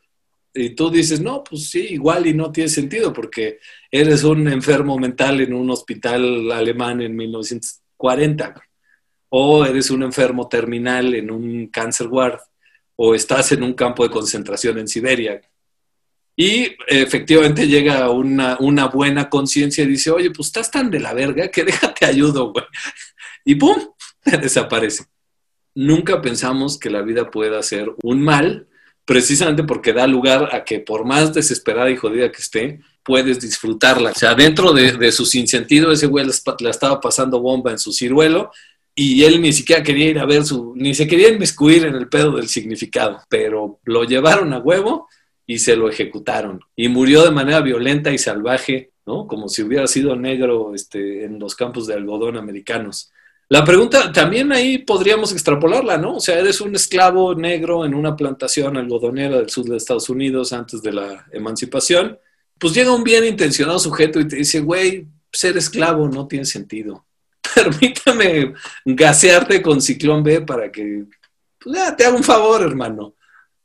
Y 0.57 0.71
tú 0.71 0.89
dices, 0.89 1.21
no, 1.21 1.43
pues 1.43 1.69
sí, 1.69 1.81
igual 1.91 2.29
y 2.29 2.33
no 2.33 2.53
tiene 2.53 2.71
sentido 2.71 3.13
porque 3.13 3.59
eres 3.91 4.23
un 4.23 4.47
enfermo 4.47 4.97
mental 4.99 5.41
en 5.41 5.53
un 5.53 5.69
hospital 5.71 6.53
alemán 6.53 7.03
en 7.03 7.17
1940, 7.17 8.55
o 9.31 9.65
eres 9.65 9.91
un 9.91 10.05
enfermo 10.05 10.49
terminal 10.49 11.13
en 11.17 11.33
un 11.33 11.67
cancer 11.67 12.07
ward, 12.07 12.39
o 12.95 13.17
estás 13.17 13.51
en 13.51 13.65
un 13.65 13.73
campo 13.73 14.05
de 14.05 14.11
concentración 14.11 14.79
en 14.79 14.87
Siberia. 14.87 15.41
Y 16.37 16.77
efectivamente 16.89 17.69
llega 17.69 18.11
una, 18.11 18.57
una 18.59 18.89
buena 18.89 19.31
conciencia 19.31 19.85
y 19.85 19.89
dice, 19.89 20.11
oye, 20.11 20.31
pues 20.31 20.49
estás 20.49 20.71
tan 20.71 20.91
de 20.91 21.01
la 21.01 21.15
verga 21.15 21.49
que 21.49 21.65
déjate 21.65 22.07
ayudo, 22.07 22.53
güey. 22.53 22.65
Y 23.45 23.55
¡pum! 23.55 23.77
desaparece. 24.25 25.05
Nunca 25.75 26.21
pensamos 26.23 26.79
que 26.79 26.91
la 26.91 27.03
vida 27.03 27.31
pueda 27.31 27.63
ser 27.63 27.93
un 28.03 28.23
mal 28.23 28.69
precisamente 29.05 29.65
porque 29.65 29.93
da 29.93 30.07
lugar 30.07 30.49
a 30.53 30.65
que 30.65 30.81
por 30.81 31.05
más 31.05 31.35
desesperada 31.35 31.91
y 31.91 31.97
jodida 31.97 32.33
que 32.33 32.41
esté, 32.41 32.81
puedes 33.03 33.39
disfrutarla. 33.41 34.11
O 34.11 34.15
sea, 34.15 34.35
dentro 34.35 34.73
de, 34.73 35.13
su 35.13 35.27
sinsentido, 35.27 35.93
ese 35.93 36.07
güey 36.07 36.27
la 36.61 36.71
estaba 36.71 37.01
pasando 37.01 37.41
bomba 37.41 37.71
en 37.71 37.79
su 37.79 37.93
ciruelo 37.93 38.51
y 38.95 39.25
él 39.25 39.43
ni 39.43 39.53
siquiera 39.53 39.83
quería 39.83 40.09
ir 40.09 40.19
a 40.19 40.25
ver 40.25 40.45
su, 40.45 40.73
ni 40.77 40.95
se 40.95 41.07
quería 41.07 41.29
inmiscuir 41.29 41.85
en 41.85 41.97
el 41.97 42.09
pedo 42.09 42.37
del 42.37 42.49
significado, 42.49 43.23
pero 43.29 43.81
lo 43.85 44.05
llevaron 44.05 44.53
a 44.53 44.59
huevo 44.59 45.09
y 45.47 45.59
se 45.59 45.77
lo 45.77 45.89
ejecutaron. 45.89 46.61
Y 46.77 46.89
murió 46.89 47.25
de 47.25 47.31
manera 47.31 47.61
violenta 47.61 48.11
y 48.11 48.19
salvaje, 48.19 48.93
¿no? 49.07 49.27
Como 49.27 49.49
si 49.49 49.63
hubiera 49.63 49.87
sido 49.87 50.17
negro 50.17 50.75
este, 50.75 51.25
en 51.25 51.39
los 51.39 51.55
campos 51.55 51.87
de 51.87 51.95
algodón 51.95 52.37
americanos. 52.37 53.11
La 53.49 53.63
pregunta 53.65 54.11
también 54.11 54.53
ahí 54.53 54.79
podríamos 54.79 55.33
extrapolarla, 55.33 55.99
¿no? 55.99 56.17
O 56.17 56.21
sea, 56.21 56.39
eres 56.39 56.61
un 56.61 56.75
esclavo 56.75 57.35
negro 57.35 57.85
en 57.85 57.95
una 57.95 58.17
plantación 58.17 58.77
algodonera 58.77 59.37
del 59.37 59.51
sur 59.51 59.67
de 59.67 59.77
Estados 59.77 60.09
Unidos 60.09 60.53
antes 60.53 60.81
de 60.81 60.93
la 60.93 61.27
emancipación. 61.31 62.19
Pues 62.59 62.73
llega 62.73 62.95
un 62.95 63.05
bien 63.05 63.25
intencionado 63.25 63.79
sujeto 63.79 64.19
y 64.19 64.29
te 64.29 64.37
dice, 64.37 64.61
güey, 64.61 65.07
ser 65.31 65.57
esclavo 65.59 66.09
no 66.09 66.27
tiene 66.27 66.47
sentido. 66.47 67.05
Permítame 67.55 68.55
gasearte 68.85 69.61
con 69.61 69.83
ciclón 69.83 70.23
B 70.23 70.41
para 70.41 70.73
que 70.73 71.05
pues, 71.59 71.97
te 71.97 72.07
haga 72.07 72.17
un 72.17 72.25
favor, 72.25 72.63
hermano. 72.63 73.15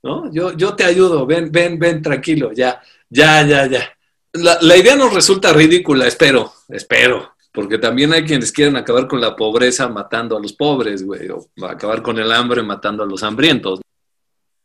¿No? 0.01 0.31
Yo, 0.31 0.55
yo 0.55 0.75
te 0.75 0.83
ayudo, 0.83 1.25
ven, 1.25 1.51
ven, 1.51 1.77
ven, 1.77 2.01
tranquilo, 2.01 2.51
ya, 2.53 2.81
ya, 3.09 3.45
ya, 3.45 3.67
ya. 3.67 3.97
La, 4.33 4.57
la 4.62 4.77
idea 4.77 4.95
nos 4.95 5.13
resulta 5.13 5.51
ridícula, 5.51 6.07
espero, 6.07 6.53
espero, 6.69 7.33
porque 7.51 7.77
también 7.77 8.13
hay 8.13 8.23
quienes 8.23 8.51
quieren 8.51 8.77
acabar 8.77 9.07
con 9.07 9.19
la 9.19 9.35
pobreza 9.35 9.89
matando 9.89 10.38
a 10.38 10.39
los 10.39 10.53
pobres, 10.53 11.03
güey, 11.03 11.29
o 11.29 11.49
acabar 11.65 12.01
con 12.01 12.17
el 12.19 12.31
hambre 12.31 12.63
matando 12.63 13.03
a 13.03 13.07
los 13.07 13.23
hambrientos. 13.23 13.81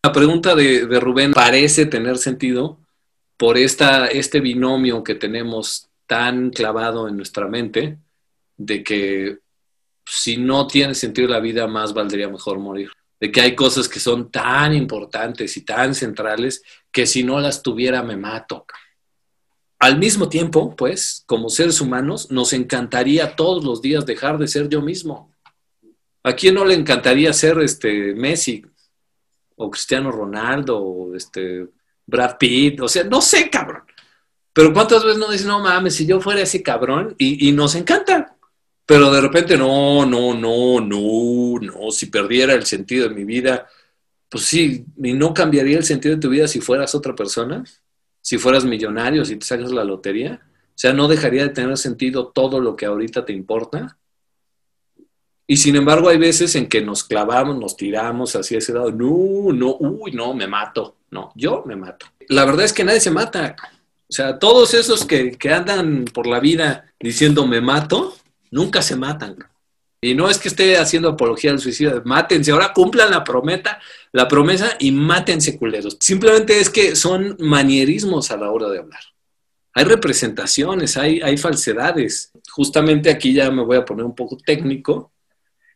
La 0.05 0.13
pregunta 0.13 0.55
de, 0.55 0.87
Rubén 1.01 1.33
parece 1.33 1.87
tener 1.87 2.19
sentido 2.19 2.79
por 3.39 3.57
esta, 3.57 4.07
este 4.09 4.41
binomio 4.41 5.03
que 5.03 5.15
tenemos 5.15 5.89
tan 6.07 6.51
clavado 6.51 7.09
en 7.09 7.17
nuestra 7.17 7.49
mente 7.49 7.99
de 8.57 8.85
que 8.85 9.39
si 10.05 10.37
no 10.37 10.67
tiene 10.67 10.95
sentido 10.95 11.29
la 11.29 11.41
vida, 11.41 11.67
más 11.67 11.95
valdría 11.95 12.29
mejor 12.29 12.59
morir. 12.59 12.91
De 13.21 13.31
que 13.31 13.41
hay 13.41 13.55
cosas 13.55 13.89
que 13.89 14.01
son 14.01 14.31
tan 14.31 14.75
importantes 14.75 15.57
y 15.57 15.63
tan 15.63 15.95
centrales 15.95 16.63
que 16.91 17.07
si 17.07 17.23
no 17.23 17.41
las 17.41 17.63
tuviera 17.63 18.03
me 18.03 18.17
mato. 18.17 18.67
Al 19.79 19.99
mismo 19.99 20.29
tiempo, 20.29 20.75
pues, 20.77 21.25
como 21.27 21.49
seres 21.49 21.81
humanos, 21.81 22.31
nos 22.31 22.53
encantaría 22.53 23.37
todos 23.37 23.65
los 23.65 23.83
días 23.83 24.07
dejar 24.07 24.39
de 24.39 24.49
ser 24.49 24.69
yo 24.69 24.81
mismo. 24.81 25.31
¿A 26.23 26.33
quién 26.35 26.55
no 26.55 26.65
le 26.65 26.75
encantaría 26.75 27.33
ser 27.35 27.59
este 27.59 28.15
Messi 28.15 28.65
o 29.57 29.71
Cristiano 29.71 30.11
Ronaldo 30.11 30.79
o 30.79 31.15
este 31.15 31.69
Brad 32.07 32.39
Pitt? 32.39 32.81
O 32.81 32.89
sea, 32.89 33.05
no 33.05 33.21
sé, 33.21 33.51
cabrón. 33.51 33.83
Pero 34.55 34.73
¿cuántas 34.73 35.05
veces 35.05 35.19
no 35.19 35.31
dicen, 35.31 35.49
no 35.49 35.61
mames, 35.61 35.97
si 35.97 36.07
yo 36.07 36.21
fuera 36.21 36.41
ese 36.41 36.63
cabrón? 36.63 37.15
Y, 37.19 37.49
y 37.49 37.53
nos 37.53 37.75
encanta. 37.75 38.34
Pero 38.87 39.11
de 39.11 39.21
repente, 39.21 39.57
no, 39.57 40.05
no, 40.05 40.35
no, 40.35 40.81
no, 40.81 41.59
no. 41.61 41.91
Si 41.91 42.07
perdiera 42.07 42.53
el 42.53 42.67
sentido 42.67 43.09
de 43.09 43.15
mi 43.15 43.25
vida, 43.25 43.67
pues 44.29 44.45
sí, 44.45 44.85
y 45.03 45.13
no 45.15 45.33
cambiaría 45.33 45.79
el 45.79 45.85
sentido 45.85 46.15
de 46.17 46.21
tu 46.21 46.29
vida 46.29 46.49
si 46.49 46.61
fueras 46.61 46.95
otra 46.95 47.15
persona 47.15 47.65
si 48.25 48.39
fueras 48.39 48.65
millonario, 48.65 49.23
si 49.27 49.37
te 49.37 49.45
sacas 49.45 49.71
la 49.71 49.85
lotería? 49.85 50.41
O 50.43 50.77
sea, 50.77 50.95
¿no 50.95 51.09
dejaría 51.09 51.43
de 51.43 51.51
tener 51.51 51.77
sentido 51.77 52.29
todo 52.29 52.59
lo 52.59 52.75
que 52.75 52.87
ahorita 52.87 53.27
te 53.27 53.35
importa? 53.35 53.99
Y 55.47 55.59
sin 55.59 55.77
embargo, 55.77 56.09
hay 56.09 56.17
veces 56.17 56.55
en 56.55 56.67
que 56.67 56.81
nos 56.81 57.05
clavamos, 57.05 57.59
nos 57.59 57.77
tiramos 57.77 58.35
hacia 58.35 58.57
ese 58.57 58.73
lado. 58.73 58.91
No, 58.91 59.53
no, 59.53 59.77
uy, 59.79 60.13
no, 60.13 60.33
me 60.33 60.47
mato. 60.47 60.97
No, 61.11 61.33
yo 61.37 61.65
me 61.67 61.77
mato. 61.77 62.07
La 62.31 62.47
verdad 62.47 62.65
es 62.65 62.73
que 62.73 62.83
nadie 62.83 63.01
se 63.01 63.11
mata. 63.11 63.57
O 64.09 64.13
sea, 64.13 64.39
todos 64.39 64.73
esos 64.73 65.05
que, 65.05 65.33
que 65.33 65.53
andan 65.53 66.07
por 66.07 66.27
la 66.27 66.41
vida 66.41 66.95
diciendo 66.99 67.47
me 67.47 67.61
mato, 67.61 68.17
nunca 68.55 68.83
se 68.83 68.95
matan. 68.95 69.37
Y 70.01 70.15
no 70.15 70.31
es 70.31 70.39
que 70.39 70.49
esté 70.49 70.77
haciendo 70.77 71.09
apología 71.09 71.51
al 71.51 71.59
suicidio, 71.59 72.03
mátense, 72.05 72.53
ahora 72.53 72.73
cumplan 72.73 73.11
la 73.11 73.25
prometa, 73.25 73.81
la 74.13 74.29
promesa 74.29 74.77
y 74.79 74.93
mátense 74.93 75.59
culeros. 75.59 75.97
Simplemente 76.01 76.61
es 76.61 76.71
que 76.71 76.95
son 76.95 77.37
manierismos 77.41 78.31
a 78.31 78.37
la 78.37 78.51
hora 78.51 78.69
de 78.69 78.79
hablar. 78.79 79.01
Hay 79.73 79.85
representaciones, 79.85 80.97
hay, 80.97 81.37
falsedades. 81.37 82.31
Justamente 82.51 83.11
aquí 83.11 83.33
ya 83.33 83.51
me 83.51 83.65
voy 83.65 83.77
a 83.77 83.85
poner 83.85 84.05
un 84.05 84.15
poco 84.15 84.37
técnico. 84.37 85.11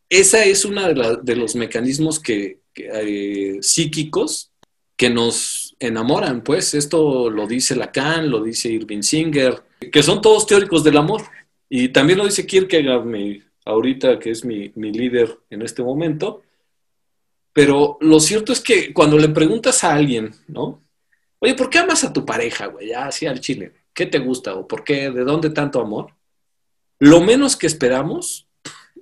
Esa 0.09 0.45
es 0.45 0.65
uno 0.65 0.87
de, 0.87 1.19
de, 1.23 1.37
los 1.37 1.57
mecanismos 1.57 2.21
que, 2.21 2.61
eh, 2.77 3.59
psíquicos 3.61 4.53
que 4.97 5.11
nos 5.11 5.75
enamoran, 5.81 6.43
pues 6.43 6.75
esto 6.75 7.29
lo 7.29 7.47
dice 7.47 7.75
Lacan, 7.75 8.31
lo 8.31 8.43
dice 8.43 8.69
Irving 8.69 9.03
Singer, 9.03 9.63
que 9.91 10.03
son 10.03 10.21
todos 10.21 10.47
teóricos 10.47 10.85
del 10.85 10.97
amor. 10.97 11.23
Y 11.69 11.89
también 11.91 12.19
lo 12.19 12.25
dice 12.25 12.47
Kierkegaard, 12.47 13.05
mi, 13.05 13.43
ahorita 13.69 14.19
que 14.19 14.31
es 14.31 14.45
mi, 14.45 14.71
líder 14.75 15.39
en 15.51 15.63
este 15.63 15.83
momento. 15.83 16.43
Pero 17.53 17.99
lo 18.01 18.21
cierto 18.21 18.53
es 18.53 18.61
que 18.61 18.93
cuando 18.93 19.19
le 19.19 19.29
preguntas 19.29 19.85
a 19.85 19.95
alguien, 19.95 20.35
¿no? 20.47 20.83
Oye, 21.41 21.55
¿por 21.55 21.71
qué 21.71 21.79
amas 21.79 22.03
a 22.05 22.13
tu 22.13 22.25
pareja, 22.25 22.67
güey? 22.67 22.93
Así 22.93 23.27
al 23.27 23.41
chile. 23.41 23.73
¿Qué 23.93 24.07
te 24.07 24.19
gusta? 24.19 24.55
¿O 24.55 24.67
por 24.67 24.85
qué? 24.85 25.11
¿De 25.11 25.25
dónde 25.25 25.51
tanto 25.51 25.81
amor? 25.81 26.15
Lo 26.99 27.21
menos 27.21 27.57
que 27.57 27.67
esperamos, 27.67 28.49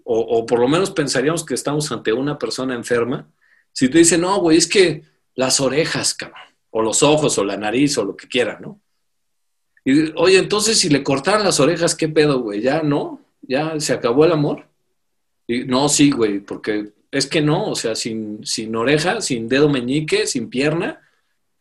o, 0.04 0.44
por 0.46 0.60
lo 0.60 0.68
menos 0.68 0.90
pensaríamos 0.90 1.44
que 1.44 1.54
estamos 1.54 1.90
ante 1.90 2.12
una 2.12 2.38
persona 2.38 2.74
enferma, 2.74 3.30
si 3.72 3.88
te 3.88 3.98
dice, 3.98 4.18
no, 4.18 4.38
güey, 4.40 4.58
es 4.58 4.66
que 4.66 5.02
las 5.34 5.60
orejas, 5.60 6.14
cabrón, 6.14 6.40
o 6.70 6.82
los 6.82 7.02
ojos, 7.02 7.36
o 7.38 7.44
la 7.44 7.56
nariz, 7.56 7.96
o 7.98 8.04
lo 8.04 8.16
que 8.16 8.28
quiera, 8.28 8.58
¿no? 8.60 8.80
Y, 9.86 10.12
oye, 10.16 10.36
entonces 10.36 10.78
si 10.78 10.90
le 10.90 11.02
cortaran 11.02 11.44
las 11.44 11.60
orejas, 11.60 11.94
¿qué 11.94 12.08
pedo, 12.08 12.40
güey? 12.40 12.60
Ya, 12.60 12.82
¿no? 12.82 13.22
ya 13.48 13.78
se 13.80 13.92
acabó 13.92 14.24
el 14.24 14.32
amor. 14.32 14.66
Y, 15.46 15.64
no, 15.64 15.88
sí, 15.88 16.10
güey, 16.10 16.40
porque 16.40 16.92
es 17.10 17.26
que 17.26 17.40
no, 17.40 17.70
o 17.70 17.76
sea, 17.76 17.94
sin, 17.94 18.44
sin 18.44 18.74
oreja, 18.76 19.20
sin 19.20 19.48
dedo 19.48 19.68
meñique, 19.68 20.26
sin 20.26 20.50
pierna, 20.50 21.00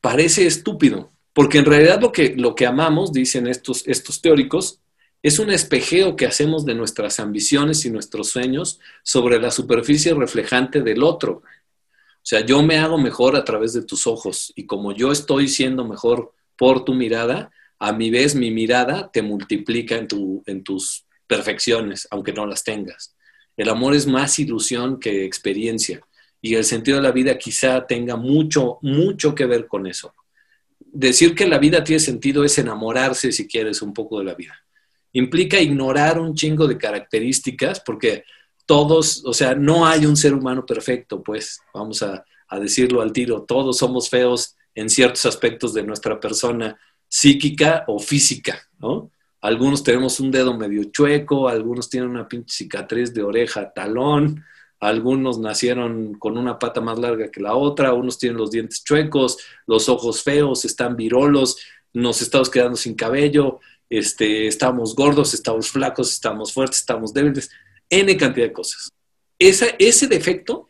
parece 0.01 0.45
estúpido. 0.45 1.11
Porque 1.33 1.59
en 1.59 1.65
realidad 1.65 2.01
lo 2.01 2.11
que, 2.11 2.35
lo 2.35 2.55
que 2.55 2.65
amamos, 2.65 3.11
dicen 3.11 3.47
estos, 3.47 3.87
estos 3.87 4.21
teóricos, 4.21 4.79
es 5.21 5.39
un 5.39 5.51
espejeo 5.51 6.15
que 6.15 6.25
hacemos 6.25 6.65
de 6.65 6.75
nuestras 6.75 7.19
ambiciones 7.19 7.85
y 7.85 7.89
nuestros 7.89 8.29
sueños 8.29 8.79
sobre 9.03 9.39
la 9.39 9.51
superficie 9.51 10.13
reflejante 10.13 10.81
del 10.81 11.03
otro. 11.03 11.41
O 11.41 12.27
sea, 12.27 12.45
yo 12.45 12.63
me 12.63 12.77
hago 12.77 12.97
mejor 12.97 13.35
a 13.35 13.43
través 13.43 13.73
de 13.73 13.83
tus 13.83 14.07
ojos 14.07 14.51
y 14.55 14.65
como 14.65 14.91
yo 14.93 15.11
estoy 15.11 15.47
siendo 15.47 15.83
mejor 15.83 16.33
por 16.55 16.85
tu 16.85 16.93
mirada, 16.93 17.51
a 17.79 17.93
mi 17.93 18.09
vez 18.09 18.35
mi 18.35 18.51
mirada 18.51 19.09
te 19.11 19.21
multiplica 19.21 19.95
en, 19.95 20.07
tu, 20.07 20.43
en 20.45 20.63
tus 20.63 21.05
perfecciones, 21.27 22.07
aunque 22.11 22.33
no 22.33 22.45
las 22.45 22.63
tengas. 22.63 23.15
El 23.57 23.69
amor 23.69 23.95
es 23.95 24.07
más 24.07 24.37
ilusión 24.39 24.99
que 24.99 25.25
experiencia 25.25 26.01
y 26.41 26.55
el 26.55 26.63
sentido 26.63 26.97
de 26.97 27.03
la 27.03 27.11
vida 27.11 27.37
quizá 27.37 27.85
tenga 27.87 28.15
mucho, 28.15 28.77
mucho 28.81 29.33
que 29.33 29.45
ver 29.45 29.67
con 29.67 29.87
eso. 29.87 30.13
Decir 30.79 31.33
que 31.33 31.47
la 31.47 31.57
vida 31.57 31.83
tiene 31.83 31.99
sentido 31.99 32.43
es 32.43 32.57
enamorarse, 32.57 33.31
si 33.31 33.47
quieres, 33.47 33.81
un 33.81 33.93
poco 33.93 34.19
de 34.19 34.25
la 34.25 34.35
vida. 34.35 34.53
Implica 35.13 35.59
ignorar 35.59 36.19
un 36.19 36.35
chingo 36.35 36.67
de 36.67 36.77
características 36.77 37.79
porque 37.79 38.23
todos, 38.65 39.23
o 39.25 39.33
sea, 39.33 39.55
no 39.55 39.85
hay 39.85 40.05
un 40.05 40.17
ser 40.17 40.33
humano 40.33 40.65
perfecto, 40.65 41.23
pues 41.23 41.61
vamos 41.73 42.03
a, 42.03 42.25
a 42.47 42.59
decirlo 42.59 43.01
al 43.01 43.11
tiro, 43.11 43.43
todos 43.43 43.77
somos 43.77 44.09
feos 44.09 44.55
en 44.73 44.89
ciertos 44.89 45.25
aspectos 45.25 45.73
de 45.73 45.83
nuestra 45.83 46.19
persona 46.19 46.77
psíquica 47.15 47.85
o 47.87 47.97
física, 47.97 48.67
¿no? 48.77 49.09
Algunos 49.39 49.83
tenemos 49.83 50.19
un 50.19 50.31
dedo 50.31 50.53
medio 50.57 50.83
chueco, 50.91 51.47
algunos 51.47 51.89
tienen 51.89 52.09
una 52.09 52.27
pinche 52.27 52.53
cicatriz 52.53 53.13
de 53.13 53.23
oreja, 53.23 53.71
talón, 53.71 54.43
algunos 54.81 55.39
nacieron 55.39 56.15
con 56.15 56.37
una 56.37 56.59
pata 56.59 56.81
más 56.81 56.99
larga 56.99 57.31
que 57.31 57.39
la 57.39 57.55
otra, 57.55 57.93
unos 57.93 58.17
tienen 58.17 58.37
los 58.37 58.51
dientes 58.51 58.83
chuecos, 58.83 59.37
los 59.65 59.87
ojos 59.87 60.23
feos, 60.23 60.65
están 60.65 60.97
virolos, 60.97 61.55
nos 61.93 62.21
estamos 62.21 62.49
quedando 62.49 62.75
sin 62.75 62.95
cabello, 62.95 63.61
este, 63.89 64.47
estamos 64.47 64.93
gordos, 64.93 65.33
estamos 65.33 65.69
flacos, 65.69 66.11
estamos 66.11 66.51
fuertes, 66.51 66.79
estamos 66.79 67.13
débiles, 67.13 67.49
N 67.89 68.17
cantidad 68.17 68.47
de 68.47 68.51
cosas. 68.51 68.89
ese 69.39 70.07
defecto 70.07 70.67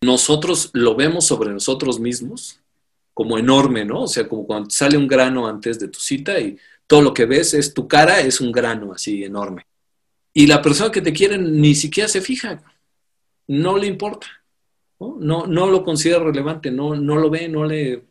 nosotros 0.00 0.70
lo 0.74 0.94
vemos 0.94 1.26
sobre 1.26 1.50
nosotros 1.50 1.98
mismos 1.98 2.60
como 3.18 3.36
enorme, 3.36 3.84
¿no? 3.84 4.02
O 4.02 4.06
sea, 4.06 4.28
como 4.28 4.46
cuando 4.46 4.70
sale 4.70 4.96
un 4.96 5.08
grano 5.08 5.48
antes 5.48 5.80
de 5.80 5.88
tu 5.88 5.98
cita 5.98 6.38
y 6.38 6.56
todo 6.86 7.02
lo 7.02 7.12
que 7.12 7.26
ves 7.26 7.52
es 7.52 7.74
tu 7.74 7.88
cara, 7.88 8.20
es 8.20 8.40
un 8.40 8.52
grano 8.52 8.92
así 8.92 9.24
enorme. 9.24 9.66
Y 10.32 10.46
la 10.46 10.62
persona 10.62 10.92
que 10.92 11.00
te 11.00 11.12
quiere 11.12 11.36
ni 11.36 11.74
siquiera 11.74 12.08
se 12.08 12.20
fija, 12.20 12.62
no 13.48 13.76
le 13.76 13.88
importa, 13.88 14.28
no, 15.00 15.48
no, 15.48 15.66
lo 15.66 15.82
considera 15.82 16.20
relevante, 16.20 16.70
no, 16.70 16.94
no 16.94 17.16
lo 17.16 17.28
ve, 17.28 17.48
no, 17.48 17.64
le, 17.64 18.04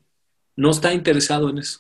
no 0.58 0.72
está 0.72 0.94
interesado 0.94 1.50
en 1.52 1.60
eso. 1.60 1.80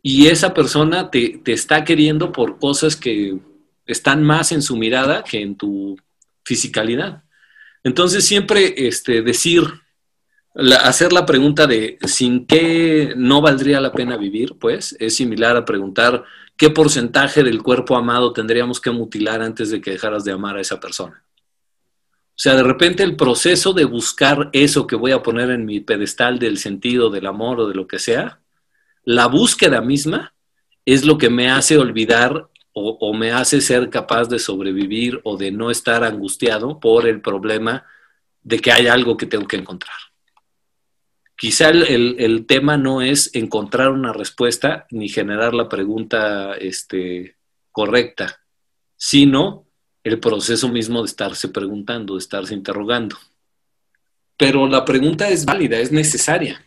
Y 0.00 0.28
esa 0.28 0.54
persona 0.54 1.10
te, 1.10 1.42
te 1.44 1.52
está 1.52 1.84
queriendo 1.84 2.32
por 2.32 2.58
cosas 2.58 2.96
que 2.96 3.36
están 3.84 4.22
más 4.22 4.50
en 4.50 4.62
su 4.62 4.78
mirada 4.78 5.24
que 5.24 5.42
en 5.42 5.56
tu 5.56 5.98
fisicalidad. 6.42 7.22
Entonces 7.84 8.24
siempre 8.24 8.88
este, 8.88 9.20
decir, 9.20 9.62
hacer 10.54 11.12
la 11.12 11.24
pregunta 11.24 11.66
de 11.66 11.98
sin 12.04 12.46
qué 12.46 13.14
no 13.16 13.40
valdría 13.40 13.80
la 13.80 13.92
pena 13.92 14.16
vivir, 14.16 14.56
pues 14.58 14.96
es 15.00 15.16
similar 15.16 15.56
a 15.56 15.64
preguntar 15.64 16.24
qué 16.56 16.70
porcentaje 16.70 17.42
del 17.42 17.62
cuerpo 17.62 17.96
amado 17.96 18.32
tendríamos 18.32 18.80
que 18.80 18.90
mutilar 18.90 19.42
antes 19.42 19.70
de 19.70 19.80
que 19.80 19.92
dejaras 19.92 20.24
de 20.24 20.32
amar 20.32 20.56
a 20.56 20.60
esa 20.60 20.78
persona. 20.78 21.24
O 22.34 22.40
sea, 22.42 22.54
de 22.54 22.62
repente 22.62 23.02
el 23.02 23.16
proceso 23.16 23.72
de 23.72 23.84
buscar 23.84 24.50
eso 24.52 24.86
que 24.86 24.96
voy 24.96 25.12
a 25.12 25.22
poner 25.22 25.50
en 25.50 25.64
mi 25.64 25.80
pedestal 25.80 26.38
del 26.38 26.58
sentido 26.58 27.10
del 27.10 27.26
amor 27.26 27.60
o 27.60 27.68
de 27.68 27.74
lo 27.74 27.86
que 27.86 27.98
sea, 27.98 28.40
la 29.04 29.26
búsqueda 29.26 29.80
misma 29.80 30.34
es 30.84 31.04
lo 31.04 31.18
que 31.18 31.30
me 31.30 31.50
hace 31.50 31.78
olvidar 31.78 32.48
o, 32.74 33.12
me 33.12 33.32
hace 33.32 33.60
ser 33.60 33.90
capaz 33.90 34.28
de 34.28 34.38
sobrevivir 34.38 35.20
o 35.24 35.36
de 35.36 35.52
no 35.52 35.70
estar 35.70 36.04
angustiado 36.04 36.80
por 36.80 37.06
el 37.06 37.20
problema 37.20 37.84
de 38.42 38.58
que 38.60 38.72
hay 38.72 38.86
algo 38.86 39.16
que 39.18 39.26
tengo 39.26 39.46
que 39.46 39.56
encontrar. 39.56 39.94
Quizá 41.42 41.70
el, 41.70 42.46
tema 42.46 42.76
no 42.76 43.02
es 43.02 43.34
encontrar 43.34 43.90
una 43.90 44.12
respuesta 44.12 44.86
ni 44.92 45.08
generar 45.08 45.54
la 45.54 45.68
pregunta 45.68 46.54
este, 46.54 47.34
correcta, 47.72 48.38
sino 48.96 49.66
el 50.04 50.20
proceso 50.20 50.68
mismo 50.68 51.00
de 51.00 51.06
estarse 51.06 51.48
preguntando, 51.48 52.14
de 52.14 52.20
estarse 52.20 52.54
interrogando. 52.54 53.18
Pero 54.36 54.68
la 54.68 54.84
pregunta 54.84 55.30
es 55.30 55.44
válida, 55.44 55.80
es 55.80 55.90
necesaria, 55.90 56.64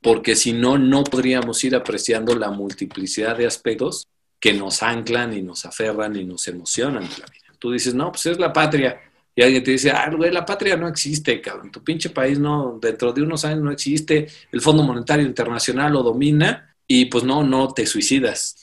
porque 0.00 0.36
si 0.36 0.54
no, 0.54 0.78
no 0.78 1.04
podríamos 1.04 1.62
ir 1.62 1.76
apreciando 1.76 2.34
la 2.34 2.50
multiplicidad 2.50 3.36
de 3.36 3.46
aspectos 3.46 4.06
que 4.40 4.54
nos 4.54 4.82
anclan 4.82 5.34
y 5.34 5.42
nos 5.42 5.66
aferran 5.66 6.16
y 6.16 6.24
nos 6.24 6.48
emocionan 6.48 7.02
de 7.02 7.18
la 7.18 7.26
vida. 7.26 7.52
Tú 7.58 7.72
dices, 7.72 7.92
no, 7.92 8.10
pues 8.10 8.24
es 8.24 8.38
la 8.38 8.54
patria 8.54 8.98
y 9.36 9.42
alguien 9.42 9.64
te 9.64 9.72
dice, 9.72 9.90
ah, 9.90 10.08
güey, 10.14 10.30
la 10.30 10.44
patria 10.44 10.76
no 10.76 10.86
existe, 10.86 11.40
cabrón, 11.40 11.72
tu 11.72 11.82
pinche 11.82 12.10
país 12.10 12.38
no, 12.38 12.78
dentro 12.80 13.12
de 13.12 13.22
unos 13.22 13.44
años 13.44 13.62
no 13.62 13.72
existe, 13.72 14.28
el 14.52 14.60
Fondo 14.60 14.82
Monetario 14.84 15.26
Internacional 15.26 15.92
lo 15.92 16.02
domina 16.02 16.76
y 16.86 17.06
pues 17.06 17.24
no, 17.24 17.42
no 17.42 17.72
te 17.72 17.86
suicidas, 17.86 18.56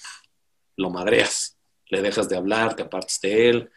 lo 0.78 0.90
madreas, 0.90 1.58
le 1.90 2.02
dejas 2.02 2.30
de 2.30 2.38
hablar, 2.38 2.76
te 2.76 2.84
apartas 2.84 3.20
de 3.22 3.50
él, 3.50 3.70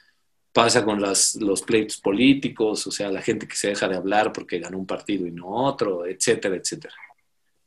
pasa 0.52 0.84
con 0.84 1.00
las, 1.02 1.34
los 1.36 1.62
pleitos 1.62 1.96
políticos, 1.96 2.86
o 2.86 2.92
sea, 2.92 3.10
la 3.10 3.22
gente 3.22 3.48
que 3.48 3.56
se 3.56 3.68
deja 3.68 3.88
de 3.88 3.96
hablar 3.96 4.32
porque 4.32 4.60
ganó 4.60 4.78
un 4.78 4.86
partido 4.86 5.26
y 5.26 5.32
no 5.32 5.48
otro, 5.48 6.06
etcétera, 6.06 6.54
etcétera. 6.54 6.94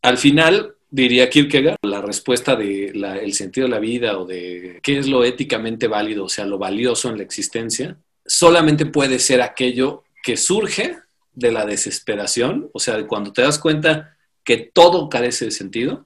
Al 0.03 0.17
final, 0.17 0.75
diría 0.89 1.29
Kierkegaard, 1.29 1.79
la 1.81 1.99
respuesta 1.99 2.55
de 2.55 2.93
sentido 3.33 3.67
de 3.67 3.71
la 3.71 3.79
vida 3.79 4.17
o 4.17 4.25
de 4.25 4.79
qué 4.81 4.99
es 4.99 5.07
lo 5.09 5.25
éticamente 5.25 5.87
válido, 5.87 6.23
o 6.23 6.29
sea, 6.29 6.45
lo 6.45 6.57
valioso 6.57 7.09
en 7.09 7.17
la 7.17 7.23
existencia, 7.23 7.97
solamente 8.27 8.85
puede 8.85 9.19
ser 9.19 9.41
aquello 9.41 10.03
que 10.23 10.37
surge 10.37 10.97
de 11.33 11.51
la 11.51 11.65
desesperación, 11.65 12.69
o 12.73 12.79
sea, 12.79 13.05
cuando 13.07 13.31
te 13.31 13.41
das 13.41 13.59
cuenta 13.59 14.17
que 14.43 14.57
todo 14.57 15.09
carece 15.09 15.45
de 15.45 15.51
sentido, 15.51 16.05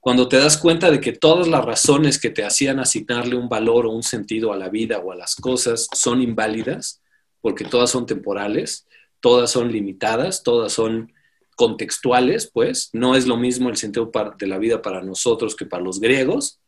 cuando 0.00 0.28
te 0.28 0.38
das 0.38 0.56
cuenta 0.56 0.90
de 0.90 1.00
que 1.00 1.12
todas 1.12 1.46
las 1.46 1.64
razones 1.64 2.18
que 2.18 2.30
te 2.30 2.44
hacían 2.44 2.80
asignarle 2.80 3.36
un 3.36 3.48
valor 3.48 3.86
o 3.86 3.90
un 3.90 4.02
sentido 4.02 4.52
a 4.52 4.56
la 4.56 4.70
vida 4.70 4.98
o 4.98 5.12
a 5.12 5.16
las 5.16 5.36
cosas 5.36 5.88
son 5.92 6.22
inválidas, 6.22 7.02
porque 7.40 7.64
todas 7.64 7.90
son 7.90 8.06
temporales, 8.06 8.86
todas 9.20 9.50
son 9.50 9.70
limitadas, 9.70 10.42
todas 10.42 10.72
son 10.72 11.12
contextuales, 11.54 12.50
pues 12.50 12.88
no 12.94 13.14
es 13.14 13.26
lo 13.26 13.36
mismo 13.36 13.68
el 13.68 13.76
sentido 13.76 14.10
de 14.38 14.46
la 14.46 14.58
vida 14.58 14.80
para 14.80 15.02
nosotros 15.02 15.54
que 15.54 15.66
para 15.66 15.82
los 15.82 16.00
griegos, 16.00 16.58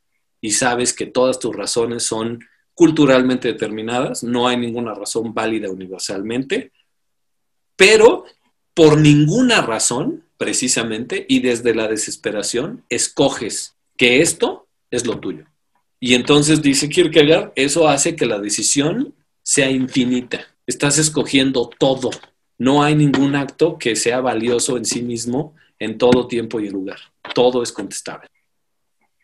y 0.42 0.50
sabes 0.50 0.92
que 0.92 1.06
todas 1.06 1.38
tus 1.38 1.56
razones 1.56 2.02
son 2.02 2.40
culturalmente 2.74 3.48
determinadas, 3.48 4.22
no 4.22 4.48
hay 4.48 4.56
ninguna 4.56 4.94
razón 4.94 5.34
válida 5.34 5.70
universalmente, 5.70 6.72
pero 7.76 8.24
por 8.74 8.98
ninguna 8.98 9.60
razón, 9.60 10.24
precisamente, 10.38 11.26
y 11.28 11.40
desde 11.40 11.74
la 11.74 11.88
desesperación, 11.88 12.84
escoges 12.88 13.76
que 13.96 14.20
esto 14.20 14.66
es 14.90 15.06
lo 15.06 15.18
tuyo. 15.18 15.44
Y 16.00 16.14
entonces 16.14 16.62
dice 16.62 16.88
Kierkegaard, 16.88 17.52
eso 17.54 17.86
hace 17.88 18.16
que 18.16 18.26
la 18.26 18.38
decisión 18.38 19.14
sea 19.42 19.70
infinita. 19.70 20.46
Estás 20.66 20.98
escogiendo 20.98 21.70
todo. 21.78 22.10
No 22.58 22.82
hay 22.82 22.94
ningún 22.94 23.36
acto 23.36 23.78
que 23.78 23.94
sea 23.94 24.20
valioso 24.20 24.76
en 24.76 24.84
sí 24.84 25.02
mismo 25.02 25.54
en 25.78 25.98
todo 25.98 26.26
tiempo 26.26 26.60
y 26.60 26.70
lugar. 26.70 26.98
Todo 27.34 27.62
es 27.62 27.72
contestable. 27.72 28.28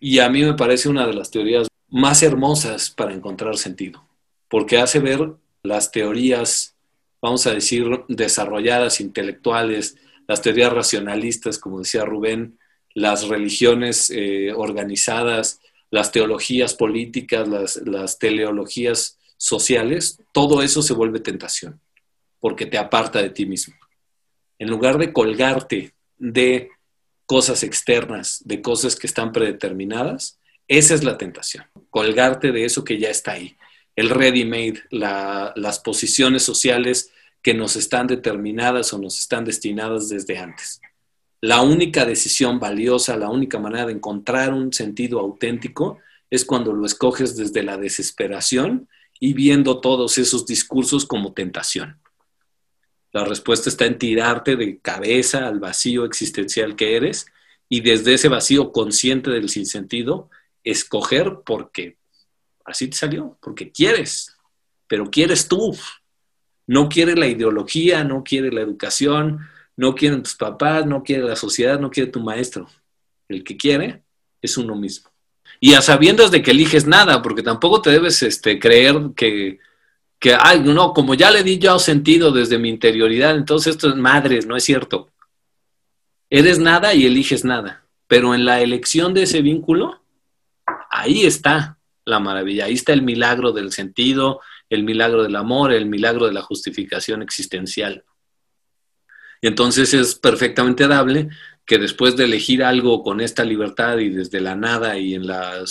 Y 0.00 0.18
a 0.18 0.28
mí 0.28 0.42
me 0.44 0.54
parece 0.54 0.88
una 0.88 1.06
de 1.06 1.14
las 1.14 1.30
teorías 1.30 1.68
más 1.88 2.22
hermosas 2.22 2.90
para 2.90 3.14
encontrar 3.14 3.56
sentido, 3.56 4.06
porque 4.48 4.78
hace 4.78 4.98
ver 4.98 5.34
las 5.62 5.90
teorías, 5.90 6.76
vamos 7.20 7.46
a 7.46 7.52
decir, 7.52 7.86
desarrolladas, 8.08 9.00
intelectuales, 9.00 9.96
las 10.26 10.42
teorías 10.42 10.72
racionalistas, 10.72 11.58
como 11.58 11.80
decía 11.80 12.04
Rubén, 12.04 12.58
las 12.94 13.28
religiones 13.28 14.10
eh, 14.10 14.52
organizadas, 14.54 15.60
las 15.90 16.12
teologías 16.12 16.74
políticas, 16.74 17.48
las, 17.48 17.76
las 17.76 18.18
teleologías 18.18 19.18
sociales, 19.36 20.20
todo 20.32 20.62
eso 20.62 20.82
se 20.82 20.92
vuelve 20.92 21.20
tentación, 21.20 21.80
porque 22.40 22.66
te 22.66 22.76
aparta 22.76 23.22
de 23.22 23.30
ti 23.30 23.46
mismo. 23.46 23.74
En 24.58 24.68
lugar 24.68 24.98
de 24.98 25.12
colgarte 25.12 25.94
de 26.18 26.70
cosas 27.24 27.62
externas, 27.62 28.42
de 28.44 28.60
cosas 28.60 28.96
que 28.96 29.06
están 29.06 29.32
predeterminadas, 29.32 30.38
esa 30.68 30.94
es 30.94 31.02
la 31.02 31.18
tentación, 31.18 31.64
colgarte 31.90 32.52
de 32.52 32.64
eso 32.64 32.84
que 32.84 32.98
ya 32.98 33.10
está 33.10 33.32
ahí. 33.32 33.56
El 33.96 34.10
ready-made, 34.10 34.82
las 34.90 35.80
posiciones 35.80 36.42
sociales 36.42 37.10
que 37.42 37.54
nos 37.54 37.74
están 37.74 38.06
determinadas 38.06 38.92
o 38.92 38.98
nos 38.98 39.18
están 39.18 39.44
destinadas 39.44 40.08
desde 40.08 40.38
antes. 40.38 40.80
La 41.40 41.62
única 41.62 42.04
decisión 42.04 42.58
valiosa, 42.58 43.16
la 43.16 43.30
única 43.30 43.58
manera 43.58 43.86
de 43.86 43.92
encontrar 43.92 44.52
un 44.52 44.72
sentido 44.72 45.20
auténtico 45.20 45.98
es 46.30 46.44
cuando 46.44 46.72
lo 46.72 46.84
escoges 46.84 47.36
desde 47.36 47.62
la 47.62 47.76
desesperación 47.76 48.88
y 49.20 49.32
viendo 49.32 49.80
todos 49.80 50.18
esos 50.18 50.46
discursos 50.46 51.06
como 51.06 51.32
tentación. 51.32 51.98
La 53.12 53.24
respuesta 53.24 53.68
está 53.70 53.86
en 53.86 53.98
tirarte 53.98 54.56
de 54.56 54.78
cabeza 54.78 55.46
al 55.46 55.58
vacío 55.58 56.04
existencial 56.04 56.76
que 56.76 56.96
eres 56.96 57.26
y 57.68 57.80
desde 57.80 58.14
ese 58.14 58.28
vacío 58.28 58.72
consciente 58.72 59.30
del 59.30 59.48
sinsentido, 59.48 60.30
escoger 60.70 61.38
porque 61.44 61.96
así 62.64 62.88
te 62.88 62.96
salió, 62.96 63.38
porque 63.40 63.70
quieres, 63.70 64.36
pero 64.86 65.10
quieres 65.10 65.48
tú. 65.48 65.76
No 66.66 66.88
quiere 66.88 67.16
la 67.16 67.26
ideología, 67.26 68.04
no 68.04 68.22
quiere 68.22 68.52
la 68.52 68.60
educación, 68.60 69.40
no 69.76 69.94
quieren 69.94 70.22
tus 70.22 70.34
papás, 70.34 70.86
no 70.86 71.02
quiere 71.02 71.22
la 71.22 71.36
sociedad, 71.36 71.78
no 71.78 71.90
quiere 71.90 72.10
tu 72.10 72.20
maestro. 72.20 72.68
El 73.28 73.42
que 73.44 73.56
quiere 73.56 74.02
es 74.42 74.58
uno 74.58 74.74
mismo. 74.74 75.10
Y 75.60 75.74
a 75.74 75.80
sabiendas 75.80 76.30
de 76.30 76.42
que 76.42 76.50
eliges 76.50 76.86
nada, 76.86 77.22
porque 77.22 77.42
tampoco 77.42 77.80
te 77.80 77.90
debes 77.90 78.22
este, 78.22 78.58
creer 78.58 79.10
que, 79.16 79.58
que, 80.18 80.36
ay, 80.38 80.60
no, 80.60 80.92
como 80.92 81.14
ya 81.14 81.30
le 81.30 81.42
di 81.42 81.58
yo 81.58 81.78
sentido 81.78 82.32
desde 82.32 82.58
mi 82.58 82.68
interioridad, 82.68 83.34
entonces 83.34 83.74
esto 83.74 83.88
es 83.88 83.96
madres, 83.96 84.46
no 84.46 84.56
es 84.56 84.64
cierto. 84.64 85.10
Eres 86.30 86.58
nada 86.58 86.92
y 86.94 87.06
eliges 87.06 87.44
nada. 87.44 87.84
Pero 88.06 88.34
en 88.34 88.44
la 88.44 88.60
elección 88.60 89.14
de 89.14 89.22
ese 89.22 89.42
vínculo, 89.42 90.00
ahí 90.90 91.24
está 91.24 91.78
la 92.04 92.20
maravilla, 92.20 92.64
ahí 92.64 92.74
está 92.74 92.92
el 92.92 93.02
milagro 93.02 93.52
del 93.52 93.72
sentido, 93.72 94.40
el 94.70 94.82
milagro 94.82 95.22
del 95.22 95.36
amor, 95.36 95.72
el 95.72 95.86
milagro 95.86 96.26
de 96.26 96.32
la 96.32 96.42
justificación 96.42 97.22
existencial. 97.22 98.04
Y 99.40 99.46
entonces 99.46 99.94
es 99.94 100.14
perfectamente 100.14 100.88
dable 100.88 101.28
que 101.64 101.78
después 101.78 102.16
de 102.16 102.24
elegir 102.24 102.64
algo 102.64 103.02
con 103.02 103.20
esta 103.20 103.44
libertad 103.44 103.98
y 103.98 104.08
desde 104.08 104.40
la 104.40 104.56
nada 104.56 104.98
y 104.98 105.14
en 105.14 105.26
la 105.26 105.64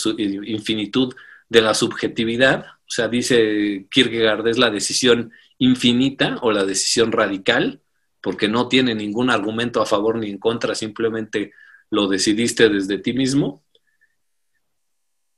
infinitud 0.44 1.14
de 1.48 1.60
la 1.60 1.74
subjetividad, 1.74 2.66
o 2.66 2.90
sea, 2.90 3.08
dice 3.08 3.86
Kierkegaard, 3.90 4.46
es 4.46 4.58
la 4.58 4.70
decisión 4.70 5.32
infinita 5.58 6.38
o 6.40 6.52
la 6.52 6.64
decisión 6.64 7.10
radical, 7.10 7.80
porque 8.22 8.48
no 8.48 8.68
tiene 8.68 8.94
ningún 8.94 9.28
argumento 9.28 9.82
a 9.82 9.86
favor 9.86 10.16
ni 10.16 10.30
en 10.30 10.38
contra, 10.38 10.74
simplemente 10.74 11.52
lo 11.90 12.06
decidiste 12.06 12.68
desde 12.68 12.98
ti 12.98 13.12
mismo 13.12 13.62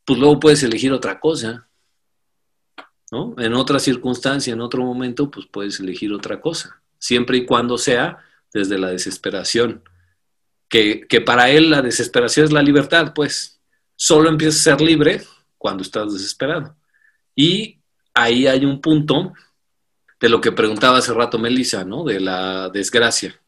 pues 0.05 0.19
luego 0.19 0.41
puedes 0.41 0.63
elegir 0.63 0.93
otra 0.93 1.21
cosa. 1.21 1.69
¿no? 3.11 3.35
En 3.39 3.55
otra 3.55 3.79
circunstancia, 3.79 4.53
en 4.53 4.61
otro 4.61 4.85
momento, 4.85 5.31
pues 5.31 5.47
puedes 5.51 5.81
elegir 5.81 6.13
otra 6.13 6.41
cosa, 6.41 6.81
siempre 6.99 7.39
y 7.39 7.47
cuando 7.47 7.77
sea 7.77 8.19
desde 8.53 8.79
la 8.79 8.91
desesperación. 8.91 9.83
Que, 10.69 11.07
que 11.09 11.21
para 11.21 11.51
él 11.51 11.71
la 11.71 11.83
desesperación 11.83 12.47
es 12.47 12.53
la 12.53 12.63
libertad, 12.63 13.13
pues 13.15 13.61
solo 13.97 14.29
empiezas 14.29 14.61
a 14.61 14.77
ser 14.77 14.81
libre 14.81 15.23
cuando 15.59 15.83
estás 15.83 16.13
desesperado. 16.13 16.77
Y 17.35 17.81
ahí 18.15 18.47
hay 18.47 18.65
un 18.65 18.81
punto 18.81 19.33
de 20.21 20.29
lo 20.29 20.41
que 20.41 20.53
preguntaba 20.53 20.99
hace 20.99 21.13
rato 21.13 21.39
Melissa, 21.39 21.85
¿no? 21.85 22.05
De 22.05 22.21
la 22.21 22.69
desgracia. 22.69 23.41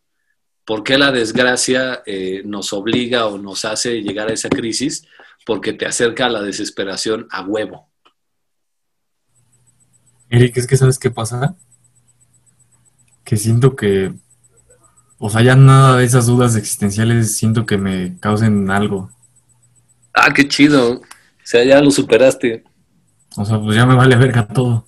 ¿Por 0.65 0.83
qué 0.83 0.97
la 0.97 1.13
desgracia 1.13 2.03
eh, 2.07 2.43
nos 2.45 2.73
obliga 2.73 3.27
o 3.27 3.39
nos 3.39 3.65
hace 3.65 4.01
llegar 4.01 4.29
a 4.29 4.33
esa 4.33 4.49
crisis? 4.49 5.07
Porque 5.45 5.73
te 5.73 5.87
acerca 5.87 6.27
a 6.27 6.31
la 6.31 6.43
desesperación 6.43 7.27
a 7.31 7.43
huevo. 7.43 7.89
Eric, 10.29 10.57
es 10.57 10.67
que 10.67 10.77
sabes 10.77 10.99
qué 10.99 11.11
pasa? 11.11 11.57
Que 13.25 13.37
siento 13.37 13.77
que, 13.77 14.15
o 15.19 15.29
sea, 15.29 15.43
ya 15.43 15.57
nada 15.57 15.99
de 15.99 16.05
esas 16.05 16.27
dudas 16.27 16.57
existenciales 16.57 17.37
siento 17.37 17.67
que 17.67 17.77
me 17.77 18.19
causen 18.19 18.71
algo. 18.71 19.11
Ah, 20.15 20.33
qué 20.35 20.49
chido. 20.49 20.95
O 20.95 21.03
sea, 21.45 21.65
ya 21.65 21.81
lo 21.81 21.91
superaste. 21.91 22.65
O 23.37 23.45
sea, 23.45 23.61
pues 23.61 23.77
ya 23.77 23.87
me 23.87 23.95
vale 23.95 24.17
verga 24.17 24.47
todo. 24.47 24.87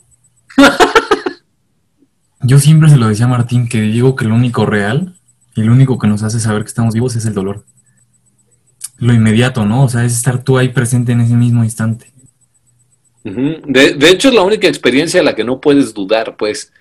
Yo 2.40 2.59
siempre 2.59 2.90
se 2.90 2.97
lo 2.97 3.09
decía 3.09 3.25
a 3.25 3.29
Martín 3.29 3.69
que 3.69 3.81
digo 3.81 4.17
que 4.17 4.27
lo 4.27 4.35
único 4.35 4.67
real 4.67 5.17
y 5.55 5.62
lo 5.62 5.73
único 5.73 5.99
que 5.99 6.09
nos 6.09 6.23
hace 6.23 6.40
saber 6.40 6.62
que 6.62 6.69
estamos 6.69 6.95
vivos 6.95 7.17
es 7.17 7.25
el 7.25 7.35
dolor. 7.35 7.64
Lo 9.05 9.12
inmediato, 9.12 9.67
¿no? 9.67 9.85
O 9.85 9.88
sea, 9.90 10.03
es 10.05 10.14
estar 10.14 10.43
tú 10.43 10.57
ahí 10.57 10.71
presente 10.71 11.12
en 11.12 11.21
ese 11.21 11.35
mismo 11.35 11.62
instante. 11.62 12.11
de, 13.23 13.95
de, 13.95 14.09
hecho, 14.09 14.29
es 14.29 14.35
la 14.35 14.40
única 14.40 14.67
experiencia 14.67 15.21
a 15.21 15.25
la 15.25 15.35
que 15.35 15.45
no 15.45 15.61
puedes 15.61 15.93
dudar, 15.93 16.37
pues. 16.38 16.73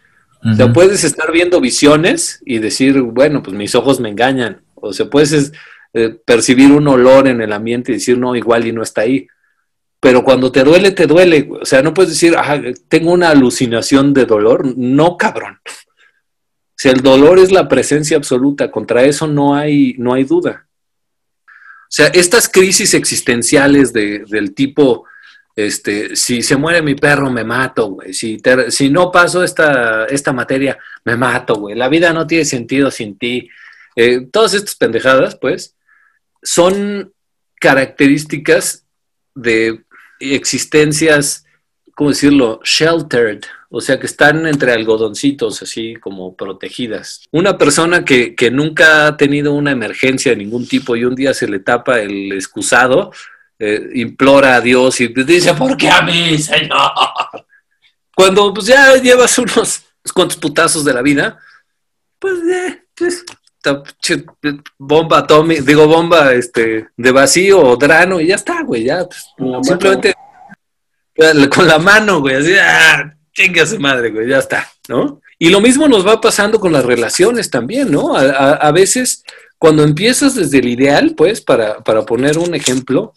O 0.45 0.53
sea, 0.53 0.71
puedes 0.71 1.03
estar 1.03 1.33
viendo 1.33 1.59
visiones 1.59 2.41
y 2.45 2.59
decir, 2.59 3.01
bueno, 3.01 3.43
pues 3.43 3.55
mis 3.57 3.75
ojos 3.75 3.99
me 3.99 4.07
engañan. 4.07 4.61
O 4.75 4.93
sea, 4.93 5.09
puedes 5.09 5.51
eh, 5.93 6.15
percibir 6.25 6.71
un 6.71 6.87
olor 6.87 7.27
en 7.27 7.41
el 7.41 7.51
ambiente 7.51 7.91
y 7.91 7.95
decir, 7.95 8.17
no, 8.17 8.37
igual 8.37 8.67
y 8.67 8.71
no 8.71 8.83
está 8.83 9.01
ahí. 9.01 9.27
Pero 9.99 10.23
cuando 10.23 10.49
te 10.49 10.63
duele, 10.63 10.91
te 10.91 11.07
duele. 11.07 11.49
O 11.61 11.65
sea, 11.65 11.81
no 11.81 11.93
puedes 11.93 12.11
decir, 12.11 12.35
tengo 12.87 13.11
una 13.11 13.31
alucinación 13.31 14.13
de 14.13 14.25
dolor. 14.25 14.77
No, 14.77 15.17
cabrón. 15.17 15.59
O 15.65 16.77
sea, 16.77 16.93
el 16.93 17.01
dolor 17.01 17.37
es 17.39 17.51
la 17.51 17.67
presencia 17.67 18.15
absoluta. 18.15 18.71
Contra 18.71 19.03
eso 19.03 19.27
no 19.27 19.55
hay, 19.55 19.95
no 19.97 20.13
hay 20.13 20.23
duda. 20.23 20.67
O 21.93 21.95
sea, 21.95 22.07
estas 22.07 22.49
crisis 22.49 22.95
existenciales 22.95 23.93
de, 23.93 24.25
del 24.27 24.55
tipo, 24.55 25.05
este, 25.55 26.15
si 26.15 26.41
se 26.41 26.55
muere 26.55 26.81
mi 26.81 26.95
perro, 26.95 27.29
me 27.29 27.43
mato, 27.43 27.91
güey. 27.91 28.15
Si, 28.15 28.41
si 28.69 28.89
no 28.89 29.11
paso 29.11 29.43
esta, 29.43 30.05
esta 30.05 30.33
materia, 30.33 30.75
me 31.05 31.15
mato, 31.15 31.53
güey. 31.53 31.75
La 31.75 31.89
vida 31.89 32.11
no 32.11 32.25
tiene 32.25 32.45
sentido 32.45 32.89
sin 32.89 33.15
ti. 33.19 33.47
Eh, 33.95 34.21
todas 34.31 34.55
estas 34.55 34.73
pendejadas, 34.73 35.37
pues, 35.39 35.75
son 36.41 37.13
características 37.59 38.87
de 39.35 39.83
existencias, 40.19 41.45
¿cómo 41.93 42.09
decirlo? 42.09 42.59
Sheltered, 42.63 43.43
o 43.75 43.81
sea, 43.81 43.99
que 43.99 44.05
están 44.05 44.45
entre 44.45 44.71
algodoncitos, 44.71 45.63
así 45.63 45.95
como 45.95 46.35
protegidas. 46.35 47.23
Una 47.31 47.57
persona 47.57 48.05
que, 48.05 48.35
que, 48.35 48.51
nunca 48.51 49.07
ha 49.07 49.17
tenido 49.17 49.51
una 49.53 49.71
emergencia 49.71 50.31
de 50.31 50.37
ningún 50.37 50.67
tipo 50.67 50.95
y 50.95 51.05
un 51.05 51.15
día 51.15 51.33
se 51.33 51.47
le 51.47 51.57
tapa 51.57 51.99
el 51.99 52.31
excusado, 52.33 53.11
eh, 53.57 53.89
implora 53.95 54.57
a 54.57 54.61
Dios 54.61 55.01
y 55.01 55.07
dice, 55.07 55.55
¿por 55.55 55.75
qué 55.75 55.89
a 55.89 56.03
mí, 56.03 56.37
Señor? 56.37 56.91
Cuando 58.15 58.53
pues, 58.53 58.67
ya 58.67 58.95
llevas 58.97 59.35
unos 59.39 59.81
cuantos 60.13 60.37
putazos 60.37 60.85
de 60.85 60.93
la 60.93 61.01
vida, 61.01 61.39
pues, 62.19 62.35
eh, 62.43 62.83
pues 62.93 63.25
bomba 64.77 65.17
atómica, 65.17 65.63
digo 65.63 65.87
bomba 65.87 66.31
este, 66.33 66.89
de 66.95 67.11
vacío 67.11 67.59
o 67.59 67.75
drano 67.75 68.21
y 68.21 68.27
ya 68.27 68.35
está, 68.35 68.61
güey, 68.61 68.83
ya 68.83 69.03
pues, 69.07 69.33
simplemente 69.63 70.13
con 71.49 71.67
la 71.67 71.79
mano, 71.79 72.19
güey, 72.19 72.35
así, 72.35 72.53
ah, 72.61 73.15
chinga 73.33 73.65
su 73.65 73.79
madre, 73.79 74.11
güey, 74.11 74.29
ya 74.29 74.39
está, 74.39 74.71
¿no? 74.87 75.21
Y 75.39 75.49
lo 75.49 75.59
mismo 75.59 75.87
nos 75.87 76.05
va 76.05 76.21
pasando 76.21 76.59
con 76.59 76.71
las 76.71 76.85
relaciones 76.85 77.49
también, 77.49 77.91
¿no? 77.91 78.15
A, 78.15 78.71
veces, 78.71 79.23
cuando 79.57 79.83
empiezas 79.83 80.35
desde 80.35 80.59
el 80.59 80.67
ideal, 80.67 81.15
pues, 81.17 81.41
para, 81.41 81.83
para 81.83 82.05
poner 82.05 82.37
un 82.37 82.55
ejemplo, 82.55 83.13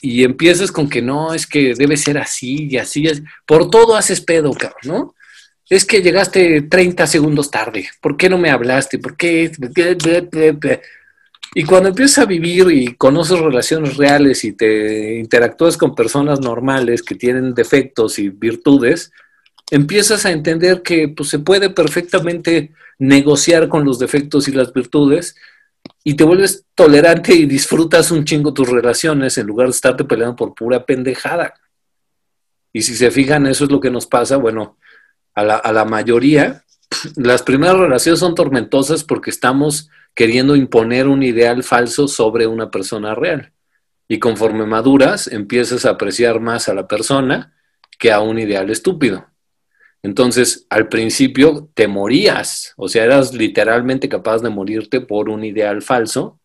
y 0.00 0.24
empiezas 0.24 0.70
con 0.70 0.88
que 0.88 1.02
no, 1.02 1.34
es 1.34 1.46
que 1.46 1.74
debe 1.74 1.96
ser 1.96 2.18
así 2.18 2.68
y 2.70 2.76
así, 2.76 3.06
por 3.46 3.70
todo 3.70 3.96
haces 3.96 4.20
pedo, 4.20 4.52
cabrón, 4.52 4.80
¿no? 4.84 5.14
es 5.68 5.84
que 5.84 6.02
llegaste 6.02 6.62
30 6.62 7.06
segundos 7.06 7.50
tarde, 7.50 7.88
¿por 8.00 8.16
qué 8.16 8.28
no 8.28 8.38
me 8.38 8.50
hablaste? 8.50 8.98
¿Por 8.98 9.16
qué? 9.16 9.50
Y 11.54 11.64
cuando 11.64 11.88
empiezas 11.88 12.18
a 12.18 12.26
vivir 12.26 12.66
y 12.70 12.94
conoces 12.94 13.38
relaciones 13.38 13.96
reales 13.96 14.44
y 14.44 14.52
te 14.52 15.18
interactúas 15.18 15.76
con 15.76 15.94
personas 15.94 16.40
normales 16.40 17.02
que 17.02 17.14
tienen 17.14 17.54
defectos 17.54 18.18
y 18.18 18.28
virtudes, 18.28 19.12
empiezas 19.74 20.24
a 20.24 20.30
entender 20.30 20.82
que 20.82 21.08
pues, 21.08 21.28
se 21.30 21.40
puede 21.40 21.68
perfectamente 21.68 22.72
negociar 22.96 23.68
con 23.68 23.84
los 23.84 23.98
defectos 23.98 24.46
y 24.46 24.52
las 24.52 24.72
virtudes 24.72 25.34
y 26.04 26.14
te 26.14 26.22
vuelves 26.22 26.64
tolerante 26.76 27.34
y 27.34 27.46
disfrutas 27.46 28.12
un 28.12 28.24
chingo 28.24 28.54
tus 28.54 28.68
relaciones 28.68 29.36
en 29.36 29.48
lugar 29.48 29.66
de 29.66 29.72
estarte 29.72 30.04
peleando 30.04 30.36
por 30.36 30.54
pura 30.54 30.86
pendejada. 30.86 31.54
Y 32.72 32.82
si 32.82 32.94
se 32.94 33.10
fijan, 33.10 33.46
eso 33.46 33.64
es 33.64 33.72
lo 33.72 33.80
que 33.80 33.90
nos 33.90 34.06
pasa, 34.06 34.36
bueno, 34.36 34.78
a 35.34 35.42
la, 35.42 35.56
a 35.56 35.72
la 35.72 35.84
mayoría, 35.84 36.64
las 37.16 37.42
primeras 37.42 37.76
relaciones 37.76 38.20
son 38.20 38.36
tormentosas 38.36 39.02
porque 39.02 39.30
estamos 39.30 39.90
queriendo 40.14 40.54
imponer 40.54 41.08
un 41.08 41.24
ideal 41.24 41.64
falso 41.64 42.06
sobre 42.06 42.46
una 42.46 42.70
persona 42.70 43.16
real. 43.16 43.52
Y 44.06 44.20
conforme 44.20 44.66
maduras, 44.66 45.26
empiezas 45.26 45.84
a 45.84 45.90
apreciar 45.90 46.38
más 46.38 46.68
a 46.68 46.74
la 46.74 46.86
persona 46.86 47.56
que 47.98 48.12
a 48.12 48.20
un 48.20 48.38
ideal 48.38 48.70
estúpido. 48.70 49.33
Entonces, 50.04 50.66
al 50.68 50.88
principio 50.88 51.70
te 51.74 51.88
morías, 51.88 52.74
o 52.76 52.88
sea, 52.88 53.04
eras 53.04 53.32
literalmente 53.32 54.08
capaz 54.08 54.42
de 54.42 54.50
morirte 54.50 55.00
por 55.00 55.30
un 55.30 55.42
ideal 55.44 55.80
falso, 55.80 56.38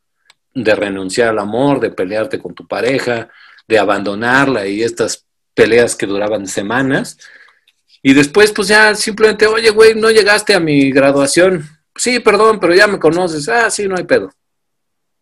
de 0.55 0.73
renunciar 0.73 1.29
al 1.29 1.39
amor, 1.39 1.81
de 1.81 1.91
pelearte 1.91 2.39
con 2.39 2.55
tu 2.55 2.65
pareja, 2.65 3.29
de 3.67 3.77
abandonarla 3.77 4.65
y 4.65 4.81
estas 4.81 5.25
peleas 5.53 5.95
que 5.95 6.07
duraban 6.07 6.47
semanas, 6.47 7.17
y 8.01 8.13
después, 8.13 8.51
pues 8.53 8.69
ya 8.69 8.95
simplemente, 8.95 9.45
oye, 9.45 9.71
güey, 9.71 9.93
no 9.93 10.09
llegaste 10.09 10.53
a 10.53 10.59
mi 10.59 10.89
graduación. 10.91 11.67
Sí, 11.95 12.19
perdón, 12.19 12.59
pero 12.59 12.73
ya 12.73 12.87
me 12.87 12.97
conoces. 12.97 13.49
Ah, 13.49 13.69
sí, 13.69 13.89
no 13.89 13.97
hay 13.97 14.05
pedo. 14.05 14.31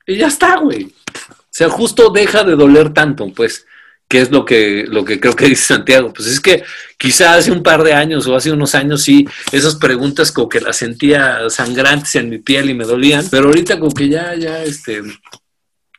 Y 0.05 0.17
ya 0.17 0.27
está, 0.27 0.57
güey. 0.57 0.83
O 0.85 1.49
sea, 1.49 1.69
justo 1.69 2.11
deja 2.11 2.43
de 2.43 2.55
doler 2.55 2.93
tanto, 2.93 3.33
pues, 3.33 3.65
que 4.07 4.21
es 4.21 4.31
lo 4.31 4.45
que, 4.45 4.85
lo 4.87 5.03
que 5.03 5.19
creo 5.19 5.35
que 5.35 5.47
dice 5.47 5.73
Santiago. 5.73 6.13
Pues 6.13 6.27
es 6.27 6.39
que 6.39 6.63
quizá 6.97 7.35
hace 7.35 7.51
un 7.51 7.63
par 7.63 7.83
de 7.83 7.93
años 7.93 8.27
o 8.27 8.35
hace 8.35 8.51
unos 8.51 8.73
años 8.75 9.03
sí, 9.03 9.27
esas 9.51 9.75
preguntas 9.75 10.31
como 10.31 10.49
que 10.49 10.61
las 10.61 10.77
sentía 10.77 11.49
sangrantes 11.49 12.15
en 12.15 12.29
mi 12.29 12.37
piel 12.37 12.69
y 12.69 12.73
me 12.73 12.85
dolían, 12.85 13.27
pero 13.29 13.47
ahorita 13.47 13.79
como 13.79 13.93
que 13.93 14.09
ya, 14.09 14.33
ya, 14.35 14.63
este, 14.63 15.01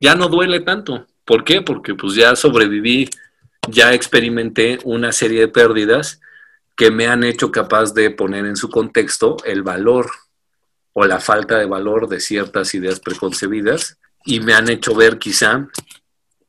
ya 0.00 0.14
no 0.14 0.28
duele 0.28 0.60
tanto. 0.60 1.06
¿Por 1.24 1.44
qué? 1.44 1.60
Porque 1.60 1.94
pues 1.94 2.14
ya 2.14 2.34
sobreviví, 2.34 3.10
ya 3.68 3.92
experimenté 3.92 4.78
una 4.84 5.12
serie 5.12 5.40
de 5.40 5.48
pérdidas 5.48 6.20
que 6.74 6.90
me 6.90 7.06
han 7.06 7.24
hecho 7.24 7.50
capaz 7.50 7.92
de 7.92 8.10
poner 8.10 8.46
en 8.46 8.56
su 8.56 8.70
contexto 8.70 9.36
el 9.44 9.62
valor 9.62 10.10
o 10.94 11.04
la 11.04 11.20
falta 11.20 11.58
de 11.58 11.66
valor 11.66 12.08
de 12.08 12.20
ciertas 12.20 12.72
ideas 12.74 13.00
preconcebidas 13.00 13.98
y 14.24 14.40
me 14.40 14.54
han 14.54 14.70
hecho 14.70 14.94
ver 14.94 15.18
quizá 15.18 15.68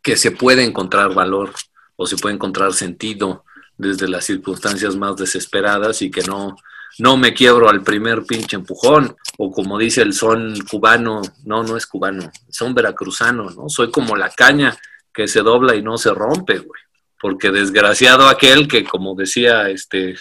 que 0.02 0.18
se 0.18 0.32
puede 0.32 0.64
encontrar 0.64 1.14
valor 1.14 1.54
o 1.96 2.06
se 2.06 2.18
puede 2.18 2.36
encontrar 2.36 2.74
sentido 2.74 3.44
desde 3.78 4.08
las 4.08 4.26
circunstancias 4.26 4.96
más 4.96 5.16
desesperadas 5.18 6.02
y 6.02 6.12
que 6.12 6.22
no, 6.24 6.56
no 6.98 7.18
me 7.18 7.34
quiebro 7.34 7.70
al 7.70 7.84
primer 7.84 8.24
pinche 8.24 8.56
empujón 8.56 9.16
o 9.38 9.52
como 9.52 9.78
dice 9.78 10.02
el 10.02 10.14
son 10.14 10.60
cubano, 10.70 11.22
no, 11.46 11.64
no 11.64 11.78
es 11.78 11.86
cubano, 11.86 12.32
son 12.50 12.74
veracruzano, 12.74 13.50
¿no? 13.52 13.70
Soy 13.70 13.92
como 13.92 14.16
la 14.16 14.30
caña 14.30 14.78
que 15.14 15.28
se 15.28 15.42
dobla 15.42 15.76
y 15.76 15.82
no 15.82 15.98
se 15.98 16.14
rompe, 16.14 16.60
güey 16.60 16.82
porque 17.20 17.52
desgraciado 17.52 18.28
aquel 18.28 18.68
que, 18.68 18.84
como 18.84 19.14
decía 19.14 19.70
este 19.70 20.16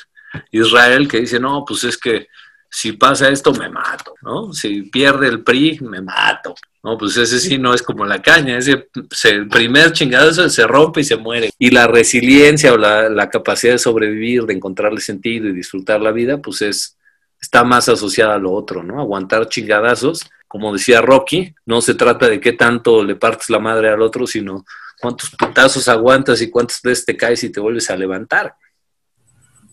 Israel, 0.50 1.08
que 1.08 1.20
dice, 1.20 1.38
no, 1.38 1.64
pues 1.66 1.84
es 1.84 1.96
que 1.96 2.28
si 2.70 2.92
pasa 2.92 3.28
esto 3.28 3.52
me 3.52 3.68
mato, 3.70 4.14
¿no? 4.20 4.52
Si 4.52 4.82
pierde 4.82 5.28
el 5.28 5.42
PRI, 5.42 5.78
me 5.80 6.02
mato. 6.02 6.54
No, 6.82 6.96
pues 6.96 7.16
ese 7.16 7.40
sí 7.40 7.58
no 7.58 7.74
es 7.74 7.82
como 7.82 8.04
la 8.04 8.22
caña, 8.22 8.56
ese 8.56 8.88
el 9.24 9.48
primer 9.48 9.92
chingadazo 9.92 10.48
se 10.48 10.66
rompe 10.66 11.00
y 11.00 11.04
se 11.04 11.16
muere. 11.16 11.50
Y 11.58 11.70
la 11.70 11.88
resiliencia 11.88 12.72
o 12.72 12.76
la, 12.76 13.08
la, 13.08 13.28
capacidad 13.28 13.72
de 13.72 13.78
sobrevivir, 13.78 14.44
de 14.44 14.54
encontrarle 14.54 15.00
sentido 15.00 15.48
y 15.48 15.52
disfrutar 15.52 16.00
la 16.00 16.12
vida, 16.12 16.38
pues 16.38 16.62
es, 16.62 16.96
está 17.40 17.64
más 17.64 17.88
asociada 17.88 18.36
a 18.36 18.38
lo 18.38 18.52
otro, 18.52 18.84
¿no? 18.84 19.00
Aguantar 19.00 19.48
chingadazos, 19.48 20.30
como 20.46 20.72
decía 20.72 21.00
Rocky, 21.00 21.54
no 21.66 21.80
se 21.80 21.94
trata 21.94 22.28
de 22.28 22.40
qué 22.40 22.52
tanto 22.52 23.04
le 23.04 23.16
partes 23.16 23.50
la 23.50 23.58
madre 23.58 23.90
al 23.90 24.00
otro, 24.00 24.26
sino 24.26 24.64
cuántos 25.00 25.30
putazos 25.30 25.88
aguantas 25.88 26.40
y 26.40 26.50
cuántas 26.50 26.80
veces 26.82 27.04
te 27.04 27.16
caes 27.16 27.44
y 27.44 27.50
te 27.50 27.60
vuelves 27.60 27.90
a 27.90 27.96
levantar. 27.96 28.54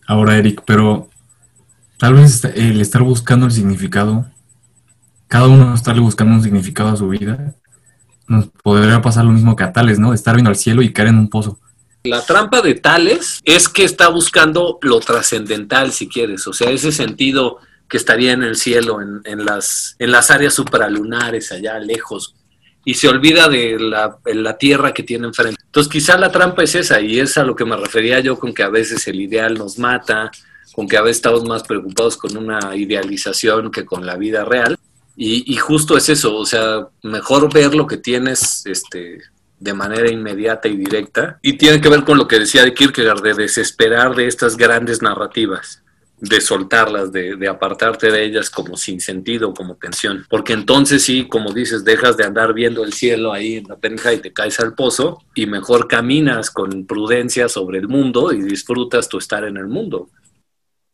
Ahora, 0.06 0.36
Eric, 0.36 0.62
pero 0.66 1.08
tal 1.98 2.14
vez 2.14 2.44
el 2.44 2.80
estar 2.80 3.02
buscando 3.02 3.46
el 3.46 3.52
significado, 3.52 4.26
cada 5.28 5.48
uno 5.48 5.74
estarle 5.74 6.00
buscando 6.00 6.34
un 6.34 6.42
significado 6.42 6.90
a 6.90 6.96
su 6.96 7.08
vida, 7.08 7.54
nos 8.28 8.48
podría 8.62 9.00
pasar 9.02 9.24
lo 9.24 9.32
mismo 9.32 9.56
que 9.56 9.64
a 9.64 9.72
Tales, 9.72 9.98
¿no? 9.98 10.12
Estar 10.12 10.34
viendo 10.34 10.50
al 10.50 10.56
cielo 10.56 10.82
y 10.82 10.92
caer 10.92 11.08
en 11.08 11.18
un 11.18 11.30
pozo. 11.30 11.58
La 12.04 12.24
trampa 12.24 12.60
de 12.62 12.74
Tales 12.74 13.40
es 13.44 13.68
que 13.68 13.84
está 13.84 14.08
buscando 14.08 14.78
lo 14.82 15.00
trascendental, 15.00 15.92
si 15.92 16.08
quieres, 16.08 16.46
o 16.46 16.52
sea, 16.52 16.70
ese 16.70 16.92
sentido 16.92 17.58
que 17.88 17.96
estaría 17.96 18.32
en 18.32 18.42
el 18.42 18.56
cielo, 18.56 19.00
en, 19.00 19.20
en 19.24 19.44
las, 19.44 19.96
en 19.98 20.10
las 20.10 20.30
áreas 20.30 20.54
supralunares, 20.54 21.52
allá 21.52 21.78
lejos, 21.78 22.34
y 22.84 22.94
se 22.94 23.08
olvida 23.08 23.48
de 23.48 23.78
la, 23.78 24.18
la, 24.24 24.56
tierra 24.56 24.94
que 24.94 25.02
tiene 25.02 25.26
enfrente. 25.26 25.60
Entonces 25.64 25.92
quizá 25.92 26.16
la 26.16 26.30
trampa 26.30 26.62
es 26.62 26.74
esa, 26.76 27.00
y 27.00 27.18
es 27.18 27.36
a 27.36 27.44
lo 27.44 27.56
que 27.56 27.64
me 27.64 27.76
refería 27.76 28.20
yo 28.20 28.38
con 28.38 28.54
que 28.54 28.62
a 28.62 28.68
veces 28.68 29.06
el 29.08 29.20
ideal 29.20 29.54
nos 29.54 29.78
mata, 29.78 30.30
con 30.72 30.86
que 30.86 30.96
a 30.96 31.02
veces 31.02 31.16
estamos 31.16 31.44
más 31.44 31.64
preocupados 31.64 32.16
con 32.16 32.36
una 32.36 32.76
idealización 32.76 33.70
que 33.70 33.84
con 33.84 34.06
la 34.06 34.16
vida 34.16 34.44
real. 34.44 34.78
Y, 35.16 35.52
y 35.52 35.56
justo 35.56 35.96
es 35.96 36.08
eso, 36.08 36.36
o 36.36 36.44
sea, 36.44 36.88
mejor 37.02 37.52
ver 37.52 37.74
lo 37.74 37.86
que 37.86 37.96
tienes 37.96 38.64
este, 38.66 39.18
de 39.58 39.74
manera 39.74 40.10
inmediata 40.10 40.68
y 40.68 40.76
directa. 40.76 41.38
Y 41.42 41.54
tiene 41.54 41.80
que 41.80 41.88
ver 41.88 42.04
con 42.04 42.18
lo 42.18 42.28
que 42.28 42.38
decía 42.38 42.64
de 42.64 42.74
Kierkegaard, 42.74 43.22
de 43.22 43.34
desesperar 43.34 44.14
de 44.14 44.26
estas 44.26 44.56
grandes 44.56 45.02
narrativas 45.02 45.82
de 46.18 46.40
soltarlas, 46.40 47.12
de, 47.12 47.36
de, 47.36 47.48
apartarte 47.48 48.10
de 48.10 48.24
ellas 48.24 48.48
como 48.48 48.76
sin 48.76 49.00
sentido, 49.00 49.52
como 49.52 49.74
tensión. 49.74 50.26
Porque 50.30 50.54
entonces 50.54 51.02
sí, 51.02 51.28
como 51.28 51.52
dices, 51.52 51.84
dejas 51.84 52.16
de 52.16 52.24
andar 52.24 52.54
viendo 52.54 52.84
el 52.84 52.92
cielo 52.92 53.32
ahí 53.32 53.56
en 53.56 53.64
la 53.68 53.76
penja 53.76 54.12
y 54.14 54.18
te 54.18 54.32
caes 54.32 54.58
al 54.60 54.74
pozo 54.74 55.22
y 55.34 55.46
mejor 55.46 55.88
caminas 55.88 56.50
con 56.50 56.86
prudencia 56.86 57.48
sobre 57.48 57.78
el 57.78 57.88
mundo 57.88 58.32
y 58.32 58.42
disfrutas 58.42 59.08
tu 59.08 59.18
estar 59.18 59.44
en 59.44 59.56
el 59.56 59.66
mundo. 59.66 60.08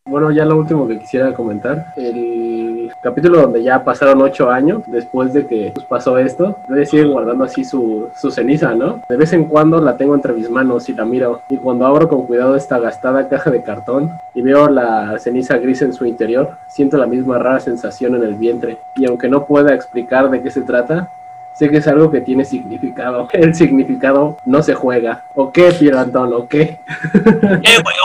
Bueno, 0.05 0.33
ya 0.33 0.45
lo 0.45 0.57
último 0.57 0.89
que 0.89 0.99
quisiera 0.99 1.33
comentar, 1.33 1.95
el 1.97 2.91
capítulo 3.05 3.41
donde 3.41 3.63
ya 3.63 3.85
pasaron 3.85 4.21
ocho 4.21 4.51
años 4.51 4.83
después 4.89 5.33
de 5.33 5.47
que 5.47 5.71
pues, 5.73 5.87
pasó 5.87 6.19
esto, 6.19 6.57
debe 6.69 6.87
seguir 6.87 7.07
guardando 7.07 7.45
así 7.45 7.65
su, 7.65 8.09
su, 8.21 8.33
ceniza, 8.33 8.75
¿no? 8.75 9.01
De 9.09 9.17
vez 9.17 9.33
en 9.33 9.45
cuando 9.45 9.81
la 9.81 9.97
tengo 9.97 10.17
entre 10.17 10.33
mis 10.33 10.51
manos 10.51 10.89
y 10.89 10.95
la 10.95 11.05
miro, 11.05 11.43
y 11.49 11.57
cuando 11.57 11.87
abro 11.87 12.09
con 12.09 12.27
cuidado 12.27 12.57
esta 12.57 12.81
gastada 12.81 13.29
caja 13.29 13.53
de 13.53 13.63
cartón 13.63 14.11
y 14.35 14.43
veo 14.43 14.69
la 14.69 15.17
ceniza 15.21 15.57
gris 15.59 15.83
en 15.83 15.93
su 15.93 16.05
interior, 16.05 16.57
siento 16.67 16.97
la 16.97 17.07
misma 17.07 17.39
rara 17.39 17.61
sensación 17.61 18.17
en 18.17 18.25
el 18.25 18.35
vientre, 18.35 18.79
y 18.97 19.07
aunque 19.07 19.29
no 19.29 19.47
pueda 19.47 19.73
explicar 19.73 20.31
de 20.31 20.43
qué 20.43 20.51
se 20.51 20.63
trata, 20.63 21.11
sé 21.55 21.71
que 21.71 21.77
es 21.77 21.87
algo 21.87 22.11
que 22.11 22.21
tiene 22.21 22.45
significado. 22.45 23.29
El 23.33 23.55
significado 23.55 24.37
no 24.45 24.63
se 24.63 24.75
juega. 24.75 25.25
¿O 25.35 25.53
qué, 25.53 25.71
Piero 25.73 26.01
Antón? 26.01 26.33
¿O 26.33 26.49
qué? 26.49 26.81
¿Qué, 27.13 27.83
güey? 27.83 27.97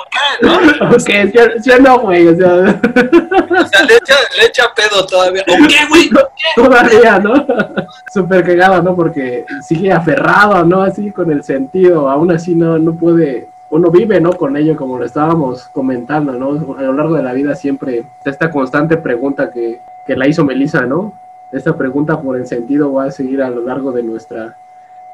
¿No? 0.41 0.57
¿O 0.89 0.97
qué? 1.05 1.31
¿Sí 1.61 1.71
o 1.71 1.79
no, 1.79 1.99
güey? 1.99 2.27
O 2.27 2.35
sea, 2.35 2.53
o 2.53 3.67
sea 3.67 3.83
le, 3.83 3.95
echa, 3.95 4.15
le, 4.37 4.45
echa, 4.45 4.63
pedo 4.75 5.05
todavía. 5.05 5.43
¿O 5.43 5.67
qué, 5.67 5.87
güey? 5.89 6.09
Todavía, 6.55 7.19
¿no? 7.19 7.45
Súper 8.13 8.43
cagado, 8.43 8.81
¿no? 8.81 8.95
Porque 8.95 9.45
sigue 9.61 9.91
aferrado, 9.91 10.63
¿no? 10.65 10.81
Así 10.81 11.11
con 11.11 11.31
el 11.31 11.43
sentido. 11.43 12.09
Aún 12.09 12.31
así 12.31 12.55
no, 12.55 12.77
no 12.77 12.93
puede... 12.93 13.49
Uno 13.69 13.91
vive, 13.91 14.21
¿no? 14.21 14.31
Con 14.31 14.55
ello, 14.55 14.77
como 14.77 14.97
lo 14.97 15.05
estábamos 15.05 15.67
comentando, 15.73 16.33
¿no? 16.33 16.75
A 16.77 16.81
lo 16.83 16.93
largo 16.93 17.15
de 17.15 17.23
la 17.23 17.33
vida 17.33 17.53
siempre 17.53 18.05
esta 18.23 18.49
constante 18.49 18.95
pregunta 18.97 19.51
que, 19.51 19.81
que 20.05 20.15
la 20.15 20.27
hizo 20.27 20.45
Melissa, 20.45 20.85
¿no? 20.85 21.13
esta 21.51 21.77
pregunta 21.77 22.21
por 22.21 22.35
el 22.35 22.45
sentido 22.45 22.93
va 22.93 23.05
a 23.05 23.11
seguir 23.11 23.41
a 23.41 23.49
lo 23.49 23.61
largo 23.61 23.91
de 23.91 24.03
nuestra, 24.03 24.57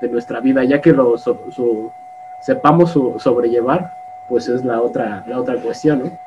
de 0.01 0.09
nuestra 0.09 0.39
vida, 0.39 0.63
ya 0.63 0.81
que 0.81 0.93
lo 0.93 1.17
so, 1.17 1.39
so, 1.51 1.91
sepamos 2.39 2.91
so, 2.91 3.19
sobrellevar, 3.19 3.93
pues 4.29 4.47
es 4.47 4.63
la 4.63 4.81
otra, 4.81 5.25
la 5.27 5.39
otra 5.39 5.55
cuestión, 5.55 5.99
¿no? 5.99 6.19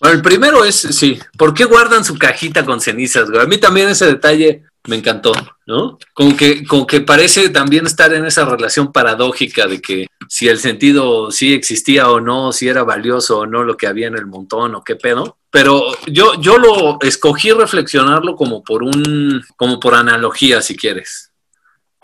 Bueno, 0.00 0.16
el 0.16 0.22
primero 0.22 0.64
es, 0.64 0.76
sí, 0.76 1.18
¿por 1.38 1.54
qué 1.54 1.64
guardan 1.64 2.04
su 2.04 2.18
cajita 2.18 2.64
con 2.64 2.80
cenizas? 2.80 3.28
A 3.30 3.46
mí 3.46 3.58
también 3.58 3.88
ese 3.88 4.06
detalle 4.06 4.64
me 4.86 4.96
encantó, 4.96 5.32
¿no? 5.66 5.98
Como 6.12 6.36
que, 6.36 6.64
como 6.66 6.86
que 6.86 7.00
parece 7.00 7.48
también 7.48 7.86
estar 7.86 8.12
en 8.12 8.26
esa 8.26 8.44
relación 8.44 8.92
paradójica 8.92 9.66
de 9.66 9.80
que 9.80 10.06
si 10.28 10.48
el 10.48 10.58
sentido 10.58 11.30
sí 11.30 11.54
existía 11.54 12.10
o 12.10 12.20
no, 12.20 12.52
si 12.52 12.68
era 12.68 12.82
valioso 12.82 13.40
o 13.40 13.46
no 13.46 13.62
lo 13.62 13.76
que 13.76 13.86
había 13.86 14.08
en 14.08 14.16
el 14.16 14.26
montón 14.26 14.74
o 14.74 14.84
qué 14.84 14.96
pedo. 14.96 15.38
Pero 15.50 15.82
yo, 16.06 16.40
yo 16.40 16.58
lo 16.58 16.98
escogí 17.00 17.52
reflexionarlo 17.52 18.36
como 18.36 18.62
por 18.62 18.82
un, 18.82 19.42
como 19.56 19.80
por 19.80 19.94
analogía, 19.94 20.60
si 20.60 20.76
quieres. 20.76 21.30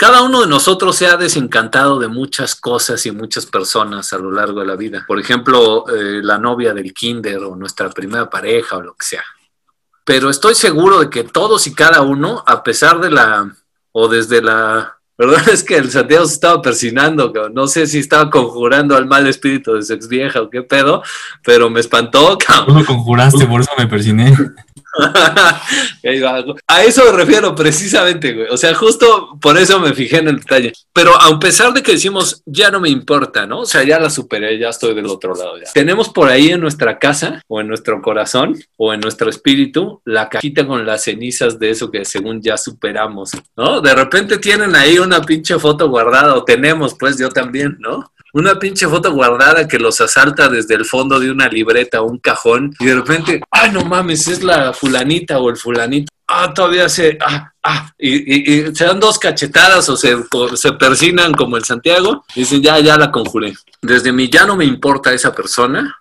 Cada 0.00 0.22
uno 0.22 0.40
de 0.40 0.46
nosotros 0.46 0.96
se 0.96 1.08
ha 1.08 1.18
desencantado 1.18 1.98
de 1.98 2.08
muchas 2.08 2.54
cosas 2.54 3.04
y 3.04 3.12
muchas 3.12 3.44
personas 3.44 4.14
a 4.14 4.18
lo 4.18 4.32
largo 4.32 4.60
de 4.60 4.66
la 4.66 4.74
vida. 4.74 5.04
Por 5.06 5.20
ejemplo, 5.20 5.84
eh, 5.94 6.22
la 6.22 6.38
novia 6.38 6.72
del 6.72 6.94
kinder 6.94 7.36
o 7.44 7.54
nuestra 7.54 7.90
primera 7.90 8.30
pareja 8.30 8.78
o 8.78 8.80
lo 8.80 8.94
que 8.94 9.04
sea. 9.04 9.24
Pero 10.02 10.30
estoy 10.30 10.54
seguro 10.54 11.00
de 11.00 11.10
que 11.10 11.24
todos 11.24 11.66
y 11.66 11.74
cada 11.74 12.00
uno, 12.00 12.42
a 12.46 12.62
pesar 12.62 12.98
de 12.98 13.10
la, 13.10 13.54
o 13.92 14.08
desde 14.08 14.40
la, 14.40 14.96
verdad 15.18 15.46
es 15.50 15.62
que 15.62 15.76
el 15.76 15.90
Santiago 15.90 16.24
se 16.24 16.32
estaba 16.32 16.62
persinando, 16.62 17.30
no 17.52 17.66
sé 17.66 17.86
si 17.86 17.98
estaba 17.98 18.30
conjurando 18.30 18.96
al 18.96 19.04
mal 19.04 19.26
espíritu 19.26 19.74
de 19.74 19.82
su 19.82 19.92
ex 19.92 20.08
vieja 20.08 20.40
o 20.40 20.48
qué 20.48 20.62
pedo, 20.62 21.02
pero 21.44 21.68
me 21.68 21.80
espantó. 21.80 22.38
Tú 22.66 22.72
lo 22.72 22.86
conjuraste, 22.86 23.44
por 23.44 23.60
eso 23.60 23.72
me 23.76 23.86
persiné. 23.86 24.34
a 26.66 26.84
eso 26.84 27.04
me 27.04 27.12
refiero 27.12 27.54
precisamente, 27.54 28.32
güey. 28.32 28.48
O 28.50 28.56
sea, 28.56 28.74
justo 28.74 29.38
por 29.40 29.56
eso 29.56 29.78
me 29.78 29.94
fijé 29.94 30.18
en 30.18 30.28
el 30.28 30.40
detalle. 30.40 30.72
Pero 30.92 31.14
a 31.20 31.38
pesar 31.38 31.72
de 31.72 31.82
que 31.82 31.92
decimos, 31.92 32.42
ya 32.44 32.70
no 32.70 32.80
me 32.80 32.88
importa, 32.88 33.46
¿no? 33.46 33.60
O 33.60 33.66
sea, 33.66 33.82
ya 33.84 34.00
la 34.00 34.10
superé, 34.10 34.58
ya 34.58 34.68
estoy 34.68 34.94
del 34.94 35.06
otro 35.06 35.34
lado. 35.34 35.58
Ya. 35.58 35.72
Tenemos 35.72 36.08
por 36.08 36.28
ahí 36.28 36.48
en 36.48 36.60
nuestra 36.60 36.98
casa, 36.98 37.42
o 37.46 37.60
en 37.60 37.68
nuestro 37.68 38.02
corazón, 38.02 38.58
o 38.76 38.92
en 38.92 39.00
nuestro 39.00 39.30
espíritu, 39.30 40.00
la 40.04 40.28
cajita 40.28 40.66
con 40.66 40.84
las 40.84 41.04
cenizas 41.04 41.58
de 41.58 41.70
eso 41.70 41.90
que 41.90 42.04
según 42.04 42.42
ya 42.42 42.56
superamos, 42.56 43.30
¿no? 43.56 43.80
De 43.80 43.94
repente 43.94 44.38
tienen 44.38 44.74
ahí 44.74 44.98
una 44.98 45.22
pinche 45.22 45.58
foto 45.58 45.88
guardada, 45.88 46.34
o 46.34 46.44
tenemos, 46.44 46.96
pues 46.98 47.18
yo 47.18 47.28
también, 47.28 47.76
¿no? 47.78 48.10
Una 48.32 48.58
pinche 48.58 48.86
foto 48.86 49.12
guardada 49.12 49.66
que 49.66 49.78
los 49.78 50.00
asalta 50.00 50.48
desde 50.48 50.74
el 50.74 50.84
fondo 50.84 51.18
de 51.18 51.30
una 51.30 51.48
libreta 51.48 52.00
o 52.00 52.06
un 52.06 52.18
cajón 52.18 52.74
y 52.78 52.86
de 52.86 52.94
repente, 52.94 53.40
ay, 53.50 53.70
no 53.72 53.84
mames, 53.84 54.28
es 54.28 54.42
la 54.42 54.72
fulanita 54.72 55.38
o 55.38 55.50
el 55.50 55.56
fulanito. 55.56 56.12
Ah, 56.26 56.54
todavía 56.54 56.88
se, 56.88 57.18
ah, 57.20 57.52
ah, 57.62 57.92
y, 57.98 58.68
y, 58.68 58.74
se 58.74 58.84
dan 58.84 59.00
dos 59.00 59.18
cachetadas 59.18 59.88
o 59.88 59.96
se, 59.96 60.16
se 60.54 60.72
persinan 60.74 61.32
como 61.32 61.56
el 61.56 61.64
Santiago 61.64 62.24
y 62.36 62.40
dicen, 62.40 62.62
ya, 62.62 62.78
ya 62.78 62.96
la 62.96 63.10
conjuré. 63.10 63.54
Desde 63.82 64.12
mí 64.12 64.28
ya 64.30 64.46
no 64.46 64.56
me 64.56 64.64
importa 64.64 65.12
esa 65.12 65.34
persona, 65.34 65.96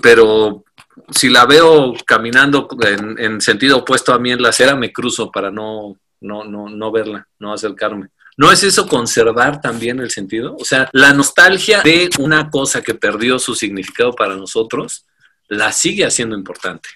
pero 0.00 0.64
si 1.10 1.28
la 1.28 1.46
veo 1.46 1.94
caminando 2.04 2.68
en, 2.80 3.18
en 3.18 3.40
sentido 3.40 3.78
opuesto 3.78 4.12
a 4.12 4.18
mí 4.18 4.32
en 4.32 4.42
la 4.42 4.48
acera, 4.48 4.74
me 4.74 4.92
cruzo 4.92 5.30
para 5.30 5.50
no, 5.50 5.96
no, 6.20 6.44
no, 6.44 6.68
no 6.68 6.90
verla, 6.90 7.26
no 7.38 7.52
acercarme. 7.52 8.08
¿No 8.36 8.50
es 8.50 8.62
eso 8.62 8.86
conservar 8.86 9.60
también 9.60 10.00
el 10.00 10.10
sentido? 10.10 10.56
O 10.58 10.64
sea, 10.64 10.88
la 10.92 11.12
nostalgia 11.12 11.82
de 11.82 12.08
una 12.18 12.50
cosa 12.50 12.82
que 12.82 12.94
perdió 12.94 13.38
su 13.38 13.54
significado 13.54 14.12
para 14.12 14.36
nosotros, 14.36 15.04
la 15.48 15.72
sigue 15.72 16.06
haciendo 16.06 16.36
importante. 16.36 16.88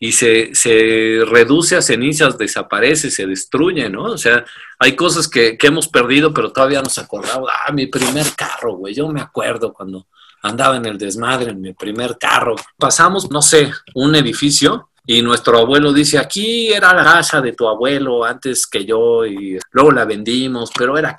Y 0.00 0.12
se, 0.12 0.54
se 0.54 1.20
reduce 1.26 1.76
a 1.76 1.82
cenizas, 1.82 2.36
desaparece, 2.36 3.10
se 3.10 3.26
destruye, 3.26 3.88
¿no? 3.88 4.04
O 4.04 4.18
sea, 4.18 4.44
hay 4.78 4.96
cosas 4.96 5.28
que, 5.28 5.56
que 5.56 5.68
hemos 5.68 5.88
perdido, 5.88 6.34
pero 6.34 6.52
todavía 6.52 6.82
nos 6.82 6.98
acordamos. 6.98 7.48
Ah, 7.52 7.72
mi 7.72 7.86
primer 7.86 8.26
carro, 8.36 8.76
güey. 8.76 8.94
Yo 8.94 9.08
me 9.08 9.20
acuerdo 9.20 9.72
cuando 9.72 10.06
andaba 10.42 10.76
en 10.76 10.86
el 10.86 10.98
desmadre 10.98 11.50
en 11.50 11.60
mi 11.60 11.72
primer 11.72 12.18
carro. 12.18 12.56
Pasamos, 12.76 13.30
no 13.30 13.40
sé, 13.40 13.72
un 13.94 14.14
edificio 14.14 14.90
y 15.06 15.20
nuestro 15.22 15.58
abuelo 15.58 15.92
dice, 15.92 16.18
aquí 16.18 16.72
era 16.72 16.94
la 16.94 17.04
casa 17.04 17.40
de 17.40 17.52
tu 17.52 17.68
abuelo 17.68 18.24
antes 18.24 18.66
que 18.66 18.84
yo 18.84 19.26
y 19.26 19.58
luego 19.72 19.90
la 19.92 20.04
vendimos, 20.04 20.70
pero 20.76 20.96
era... 20.96 21.16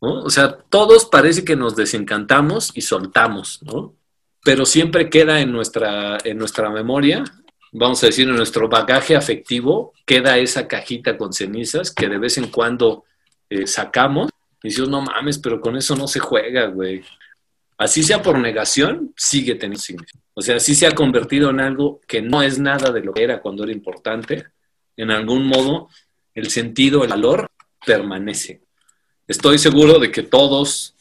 ¿no? 0.00 0.22
O 0.22 0.30
sea, 0.30 0.56
todos 0.68 1.06
parece 1.06 1.44
que 1.44 1.56
nos 1.56 1.76
desencantamos 1.76 2.72
y 2.74 2.80
soltamos, 2.80 3.62
¿no? 3.62 3.94
Pero 4.42 4.66
siempre 4.66 5.08
queda 5.08 5.40
en 5.40 5.52
nuestra, 5.52 6.18
en 6.24 6.36
nuestra 6.38 6.70
memoria, 6.70 7.24
vamos 7.72 8.02
a 8.02 8.06
decir, 8.06 8.28
en 8.28 8.36
nuestro 8.36 8.68
bagaje 8.68 9.16
afectivo, 9.16 9.92
queda 10.06 10.38
esa 10.38 10.68
cajita 10.68 11.16
con 11.16 11.32
cenizas 11.32 11.90
que 11.90 12.08
de 12.08 12.18
vez 12.18 12.38
en 12.38 12.48
cuando 12.48 13.04
eh, 13.48 13.66
sacamos 13.66 14.30
y 14.62 14.68
decimos, 14.68 14.90
no 14.90 15.02
mames, 15.02 15.38
pero 15.38 15.60
con 15.60 15.76
eso 15.76 15.94
no 15.96 16.08
se 16.08 16.20
juega, 16.20 16.66
güey 16.66 17.02
así 17.78 18.02
sea 18.02 18.22
por 18.22 18.38
negación, 18.38 19.12
sigue 19.16 19.54
teniendo 19.54 19.80
significado. 19.80 20.24
O 20.34 20.42
sea, 20.42 20.58
sí 20.58 20.74
se 20.74 20.86
ha 20.86 20.92
convertido 20.92 21.50
en 21.50 21.60
algo 21.60 22.00
que 22.06 22.20
no 22.20 22.42
es 22.42 22.58
nada 22.58 22.90
de 22.90 23.00
lo 23.00 23.12
que 23.12 23.22
era 23.22 23.40
cuando 23.40 23.64
era 23.64 23.72
importante. 23.72 24.46
En 24.96 25.10
algún 25.10 25.46
modo, 25.46 25.88
el 26.34 26.50
sentido, 26.50 27.04
el 27.04 27.10
valor 27.10 27.48
permanece. 27.84 28.62
Estoy 29.26 29.58
seguro 29.58 29.98
de 29.98 30.10
que 30.10 30.22
todos 30.22 30.94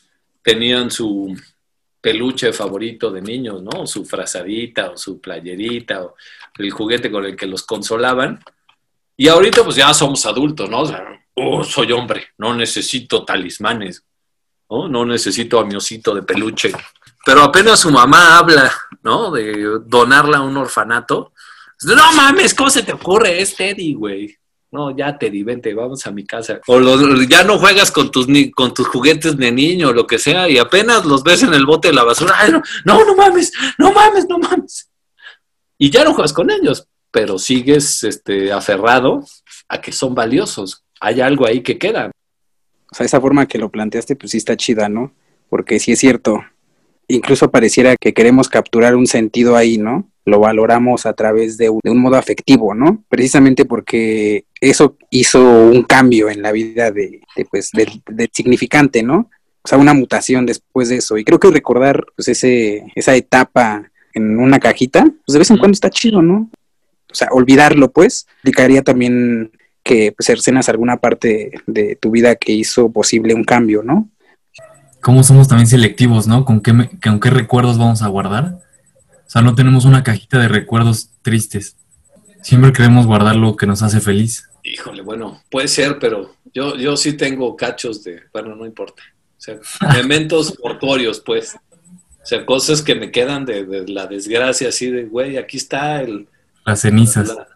tenían 0.43 0.91
su 0.91 1.35
peluche 1.99 2.51
favorito 2.53 3.11
de 3.11 3.21
niños, 3.21 3.63
¿no? 3.63 3.87
Su 3.87 4.05
frazadita 4.05 4.91
o 4.91 4.97
su 4.97 5.19
playerita 5.19 6.03
o 6.03 6.15
el 6.57 6.69
juguete 6.71 7.09
con 7.09 7.25
el 7.25 7.35
que 7.35 7.47
los 7.47 7.63
consolaban. 7.63 8.43
Y 9.15 9.27
ahorita 9.29 9.63
pues 9.63 9.77
ya 9.77 9.93
somos 9.93 10.25
adultos, 10.25 10.69
¿no? 10.69 10.81
O 10.81 10.85
sea, 10.85 11.01
oh, 11.35 11.63
soy 11.63 11.91
hombre, 11.91 12.25
no 12.37 12.53
necesito 12.55 13.23
talismanes, 13.23 14.03
¿no? 14.89 15.05
Necesito 15.05 15.59
a 15.59 15.65
mi 15.65 15.75
osito 15.75 16.13
de 16.13 16.23
peluche. 16.23 16.71
Pero 17.25 17.41
apenas 17.41 17.79
su 17.79 17.91
mamá 17.91 18.37
habla, 18.37 18.71
¿no? 19.03 19.31
De 19.31 19.79
donarla 19.85 20.39
a 20.39 20.41
un 20.41 20.57
orfanato. 20.57 21.31
No 21.83 22.11
mames, 22.13 22.53
¿cómo 22.53 22.69
se 22.69 22.83
te 22.83 22.93
ocurre? 22.93 23.41
Es 23.41 23.55
Teddy, 23.55 23.93
güey. 23.93 24.37
No, 24.71 24.95
ya 24.95 25.17
Teddy, 25.17 25.43
vente, 25.43 25.73
vamos 25.73 26.05
a 26.07 26.11
mi 26.11 26.25
casa. 26.25 26.59
O 26.65 26.79
ya 27.29 27.43
no 27.43 27.59
juegas 27.59 27.91
con 27.91 28.09
tus, 28.09 28.25
con 28.55 28.73
tus 28.73 28.87
juguetes 28.87 29.37
de 29.37 29.51
niño 29.51 29.93
lo 29.93 30.07
que 30.07 30.17
sea 30.17 30.49
y 30.49 30.57
apenas 30.57 31.05
los 31.05 31.23
ves 31.23 31.43
en 31.43 31.53
el 31.53 31.65
bote 31.65 31.89
de 31.89 31.93
la 31.93 32.03
basura. 32.03 32.35
No, 32.83 33.05
no 33.05 33.15
mames, 33.15 33.51
no 33.77 33.91
mames, 33.93 34.27
no 34.27 34.39
mames. 34.39 34.89
Y 35.77 35.91
ya 35.91 36.03
no 36.03 36.13
juegas 36.13 36.33
con 36.33 36.49
ellos, 36.49 36.87
pero 37.11 37.37
sigues 37.37 38.03
este, 38.03 38.51
aferrado 38.51 39.23
a 39.67 39.79
que 39.79 39.91
son 39.91 40.15
valiosos. 40.15 40.83
Hay 40.99 41.21
algo 41.21 41.45
ahí 41.45 41.61
que 41.61 41.77
queda. 41.77 42.09
O 42.93 42.95
sea, 42.95 43.07
esa 43.07 43.19
forma 43.19 43.47
que 43.47 43.57
lo 43.57 43.69
planteaste, 43.69 44.15
pues 44.15 44.33
sí 44.33 44.37
está 44.37 44.55
chida, 44.55 44.87
¿no? 44.87 45.11
Porque 45.49 45.79
sí 45.79 45.93
es 45.93 45.99
cierto. 45.99 46.43
Incluso 47.07 47.49
pareciera 47.49 47.95
que 47.99 48.13
queremos 48.13 48.49
capturar 48.49 48.95
un 48.95 49.07
sentido 49.07 49.55
ahí, 49.55 49.79
¿no? 49.79 50.07
Lo 50.25 50.39
valoramos 50.39 51.07
a 51.07 51.13
través 51.13 51.57
de 51.57 51.71
un, 51.71 51.79
de 51.83 51.89
un 51.89 51.97
modo 51.97 52.17
afectivo, 52.17 52.75
¿no? 52.75 53.03
Precisamente 53.09 53.65
porque 53.65 54.45
eso 54.61 54.95
hizo 55.09 55.41
un 55.41 55.81
cambio 55.81 56.29
en 56.29 56.43
la 56.43 56.51
vida 56.51 56.91
de, 56.91 57.21
de, 57.35 57.45
pues, 57.45 57.71
del, 57.71 58.03
del 58.07 58.29
significante, 58.31 59.01
¿no? 59.01 59.31
O 59.63 59.67
sea, 59.67 59.79
una 59.79 59.95
mutación 59.95 60.45
después 60.45 60.89
de 60.89 60.97
eso. 60.97 61.17
Y 61.17 61.23
creo 61.23 61.39
que 61.39 61.49
recordar 61.49 62.05
pues, 62.15 62.27
ese, 62.27 62.85
esa 62.93 63.15
etapa 63.15 63.89
en 64.13 64.37
una 64.37 64.59
cajita, 64.59 65.03
pues 65.25 65.33
de 65.33 65.39
vez 65.39 65.49
en 65.49 65.57
cuando 65.57 65.73
está 65.73 65.89
chido, 65.89 66.21
¿no? 66.21 66.51
O 67.11 67.15
sea, 67.15 67.29
olvidarlo, 67.31 67.91
pues, 67.91 68.27
implicaría 68.43 68.83
también 68.83 69.51
que 69.83 70.11
pues, 70.13 70.25
cercenas 70.25 70.69
alguna 70.69 70.97
parte 70.97 71.51
de 71.67 71.95
tu 71.95 72.11
vida 72.11 72.35
que 72.35 72.53
hizo 72.53 72.91
posible 72.91 73.33
un 73.33 73.43
cambio, 73.43 73.83
¿no? 73.83 74.09
cómo 75.01 75.21
somos 75.21 75.49
también 75.49 75.67
selectivos, 75.67 76.27
¿no? 76.27 76.45
¿Con 76.45 76.61
qué, 76.61 76.71
me- 76.71 76.89
con 77.01 77.19
qué 77.19 77.29
recuerdos 77.29 77.77
vamos 77.77 78.01
a 78.01 78.07
guardar? 78.07 78.59
O 79.27 79.29
sea, 79.29 79.41
no 79.41 79.53
tenemos 79.53 79.83
una 79.83 80.01
cajita 80.01 80.39
de 80.39 80.47
recuerdos 80.47 81.09
tristes. 81.21 81.75
Siempre 82.41 82.71
queremos 82.71 83.05
guardar 83.05 83.35
lo 83.35 83.57
que 83.57 83.65
nos 83.67 83.81
hace 83.83 83.99
feliz. 83.99 84.49
Híjole, 84.63 85.01
bueno, 85.01 85.41
puede 85.51 85.67
ser, 85.67 85.99
pero 85.99 86.33
yo, 86.53 86.77
yo 86.77 86.95
sí 86.95 87.13
tengo 87.13 87.57
cachos 87.57 88.01
de, 88.05 88.21
bueno, 88.31 88.55
no 88.55 88.65
importa. 88.65 89.03
O 89.37 89.41
sea, 89.41 89.57
elementos 89.93 90.57
corpóreos, 90.61 91.19
pues. 91.25 91.53
O 91.53 92.25
sea, 92.25 92.45
cosas 92.45 92.81
que 92.81 92.95
me 92.95 93.11
quedan 93.11 93.43
de, 93.45 93.65
de 93.65 93.85
la 93.89 94.07
desgracia, 94.07 94.69
así 94.69 94.89
de, 94.89 95.03
güey, 95.03 95.35
aquí 95.35 95.57
está 95.57 96.01
el... 96.01 96.29
Las 96.65 96.79
cenizas. 96.79 97.27
la- 97.27 97.47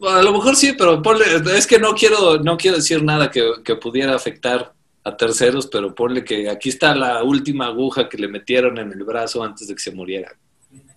A 0.00 0.22
lo 0.22 0.32
mejor 0.32 0.56
sí, 0.56 0.74
pero 0.76 1.00
ponle, 1.02 1.24
es 1.56 1.66
que 1.66 1.78
no 1.78 1.94
quiero, 1.94 2.38
no 2.38 2.56
quiero 2.56 2.76
decir 2.76 3.02
nada 3.02 3.30
que, 3.30 3.42
que 3.64 3.76
pudiera 3.76 4.14
afectar 4.14 4.72
a 5.04 5.16
terceros, 5.16 5.66
pero 5.66 5.94
ponle 5.94 6.24
que 6.24 6.48
aquí 6.48 6.68
está 6.68 6.94
la 6.94 7.22
última 7.22 7.66
aguja 7.66 8.08
que 8.08 8.18
le 8.18 8.28
metieron 8.28 8.78
en 8.78 8.92
el 8.92 9.04
brazo 9.04 9.42
antes 9.42 9.68
de 9.68 9.74
que 9.74 9.80
se 9.80 9.92
muriera. 9.92 10.36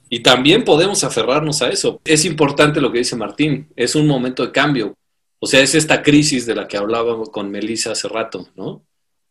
Y 0.10 0.20
también 0.22 0.64
podemos 0.64 1.04
aferrarnos 1.04 1.62
a 1.62 1.70
eso. 1.70 2.00
Es 2.06 2.26
importante 2.26 2.80
lo 2.80 2.92
que 2.92 3.00
dice 3.00 3.16
Martín, 3.16 3.68
es 3.76 3.96
un 3.96 4.08
momento 4.08 4.46
de 4.46 4.52
cambio. 4.52 4.96
O 5.40 5.48
sea, 5.48 5.62
es 5.62 5.76
esta 5.76 6.02
crisis 6.02 6.46
de 6.46 6.56
la 6.56 6.68
que 6.68 6.78
hablábamos 6.78 7.30
con 7.30 7.50
Melissa 7.52 7.92
hace 7.92 8.08
rato, 8.08 8.48
¿no? 8.56 8.68
O 8.68 8.84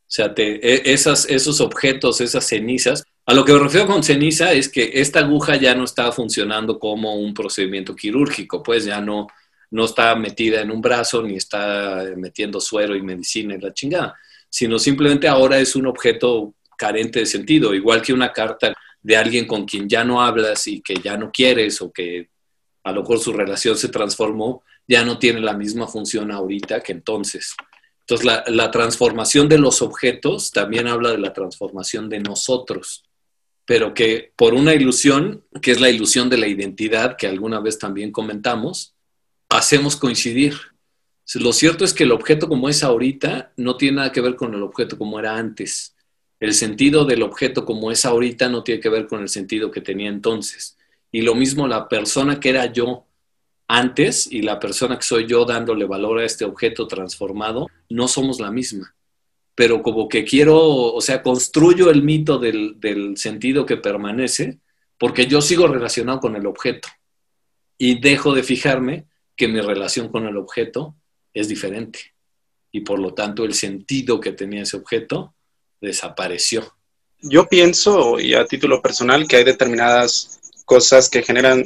sea, 0.06 0.34
te- 0.34 0.56
e- 0.66 0.92
esas, 0.92 1.28
esos 1.30 1.60
objetos, 1.60 2.20
esas 2.20 2.46
cenizas. 2.46 3.04
A 3.26 3.32
lo 3.34 3.44
que 3.44 3.52
me 3.52 3.58
refiero 3.60 3.86
con 3.86 4.02
ceniza 4.02 4.52
es 4.52 4.68
que 4.68 4.90
esta 4.94 5.20
aguja 5.20 5.56
ya 5.56 5.74
no 5.74 5.84
está 5.84 6.12
funcionando 6.12 6.78
como 6.78 7.14
un 7.14 7.32
procedimiento 7.32 7.96
quirúrgico, 7.96 8.62
pues 8.62 8.84
ya 8.84 9.00
no, 9.00 9.28
no 9.74 9.86
está 9.86 10.14
metida 10.14 10.60
en 10.60 10.70
un 10.70 10.80
brazo 10.80 11.20
ni 11.20 11.34
está 11.34 12.04
metiendo 12.16 12.60
suero 12.60 12.94
y 12.94 13.02
medicina 13.02 13.54
en 13.54 13.60
la 13.60 13.74
chingada, 13.74 14.14
sino 14.48 14.78
simplemente 14.78 15.26
ahora 15.26 15.58
es 15.58 15.74
un 15.74 15.88
objeto 15.88 16.54
carente 16.78 17.18
de 17.18 17.26
sentido, 17.26 17.74
igual 17.74 18.00
que 18.00 18.12
una 18.12 18.32
carta 18.32 18.72
de 19.02 19.16
alguien 19.16 19.48
con 19.48 19.64
quien 19.64 19.88
ya 19.88 20.04
no 20.04 20.22
hablas 20.22 20.68
y 20.68 20.80
que 20.80 20.94
ya 21.02 21.16
no 21.16 21.32
quieres 21.32 21.82
o 21.82 21.90
que 21.90 22.28
a 22.84 22.92
lo 22.92 23.00
mejor 23.00 23.18
su 23.18 23.32
relación 23.32 23.76
se 23.76 23.88
transformó, 23.88 24.62
ya 24.86 25.04
no 25.04 25.18
tiene 25.18 25.40
la 25.40 25.54
misma 25.54 25.88
función 25.88 26.30
ahorita 26.30 26.80
que 26.80 26.92
entonces. 26.92 27.56
Entonces, 28.02 28.24
la, 28.24 28.44
la 28.46 28.70
transformación 28.70 29.48
de 29.48 29.58
los 29.58 29.82
objetos 29.82 30.52
también 30.52 30.86
habla 30.86 31.10
de 31.10 31.18
la 31.18 31.32
transformación 31.32 32.08
de 32.08 32.20
nosotros, 32.20 33.02
pero 33.66 33.92
que 33.92 34.32
por 34.36 34.54
una 34.54 34.72
ilusión, 34.72 35.42
que 35.60 35.72
es 35.72 35.80
la 35.80 35.90
ilusión 35.90 36.30
de 36.30 36.38
la 36.38 36.46
identidad, 36.46 37.16
que 37.16 37.26
alguna 37.26 37.58
vez 37.58 37.80
también 37.80 38.12
comentamos, 38.12 38.93
hacemos 39.54 39.96
coincidir. 39.96 40.54
Lo 41.34 41.52
cierto 41.52 41.84
es 41.84 41.94
que 41.94 42.04
el 42.04 42.12
objeto 42.12 42.48
como 42.48 42.68
es 42.68 42.82
ahorita 42.82 43.52
no 43.56 43.76
tiene 43.76 43.96
nada 43.96 44.12
que 44.12 44.20
ver 44.20 44.36
con 44.36 44.54
el 44.54 44.62
objeto 44.62 44.98
como 44.98 45.18
era 45.18 45.36
antes. 45.36 45.94
El 46.40 46.52
sentido 46.52 47.04
del 47.04 47.22
objeto 47.22 47.64
como 47.64 47.90
es 47.90 48.04
ahorita 48.04 48.48
no 48.48 48.62
tiene 48.62 48.80
que 48.80 48.88
ver 48.88 49.06
con 49.06 49.22
el 49.22 49.28
sentido 49.28 49.70
que 49.70 49.80
tenía 49.80 50.08
entonces. 50.08 50.76
Y 51.10 51.22
lo 51.22 51.34
mismo 51.34 51.66
la 51.66 51.88
persona 51.88 52.40
que 52.40 52.50
era 52.50 52.66
yo 52.66 53.06
antes 53.66 54.30
y 54.30 54.42
la 54.42 54.60
persona 54.60 54.96
que 54.96 55.04
soy 55.04 55.26
yo 55.26 55.44
dándole 55.44 55.86
valor 55.86 56.18
a 56.18 56.24
este 56.24 56.44
objeto 56.44 56.86
transformado, 56.86 57.68
no 57.88 58.08
somos 58.08 58.40
la 58.40 58.50
misma. 58.50 58.94
Pero 59.54 59.82
como 59.82 60.08
que 60.08 60.24
quiero, 60.24 60.58
o 60.58 61.00
sea, 61.00 61.22
construyo 61.22 61.88
el 61.88 62.02
mito 62.02 62.38
del, 62.38 62.78
del 62.80 63.16
sentido 63.16 63.64
que 63.64 63.76
permanece 63.76 64.58
porque 64.98 65.26
yo 65.26 65.40
sigo 65.40 65.66
relacionado 65.68 66.20
con 66.20 66.36
el 66.36 66.46
objeto 66.46 66.88
y 67.78 68.00
dejo 68.00 68.34
de 68.34 68.42
fijarme 68.42 69.06
que 69.36 69.48
mi 69.48 69.60
relación 69.60 70.08
con 70.08 70.26
el 70.26 70.36
objeto 70.36 70.94
es 71.32 71.48
diferente 71.48 72.14
y 72.70 72.80
por 72.80 72.98
lo 72.98 73.14
tanto 73.14 73.44
el 73.44 73.54
sentido 73.54 74.20
que 74.20 74.32
tenía 74.32 74.62
ese 74.62 74.76
objeto 74.76 75.34
desapareció. 75.80 76.74
Yo 77.20 77.48
pienso, 77.48 78.18
y 78.18 78.34
a 78.34 78.46
título 78.46 78.82
personal, 78.82 79.28
que 79.28 79.36
hay 79.36 79.44
determinadas 79.44 80.40
cosas 80.64 81.08
que 81.08 81.22
generan 81.22 81.64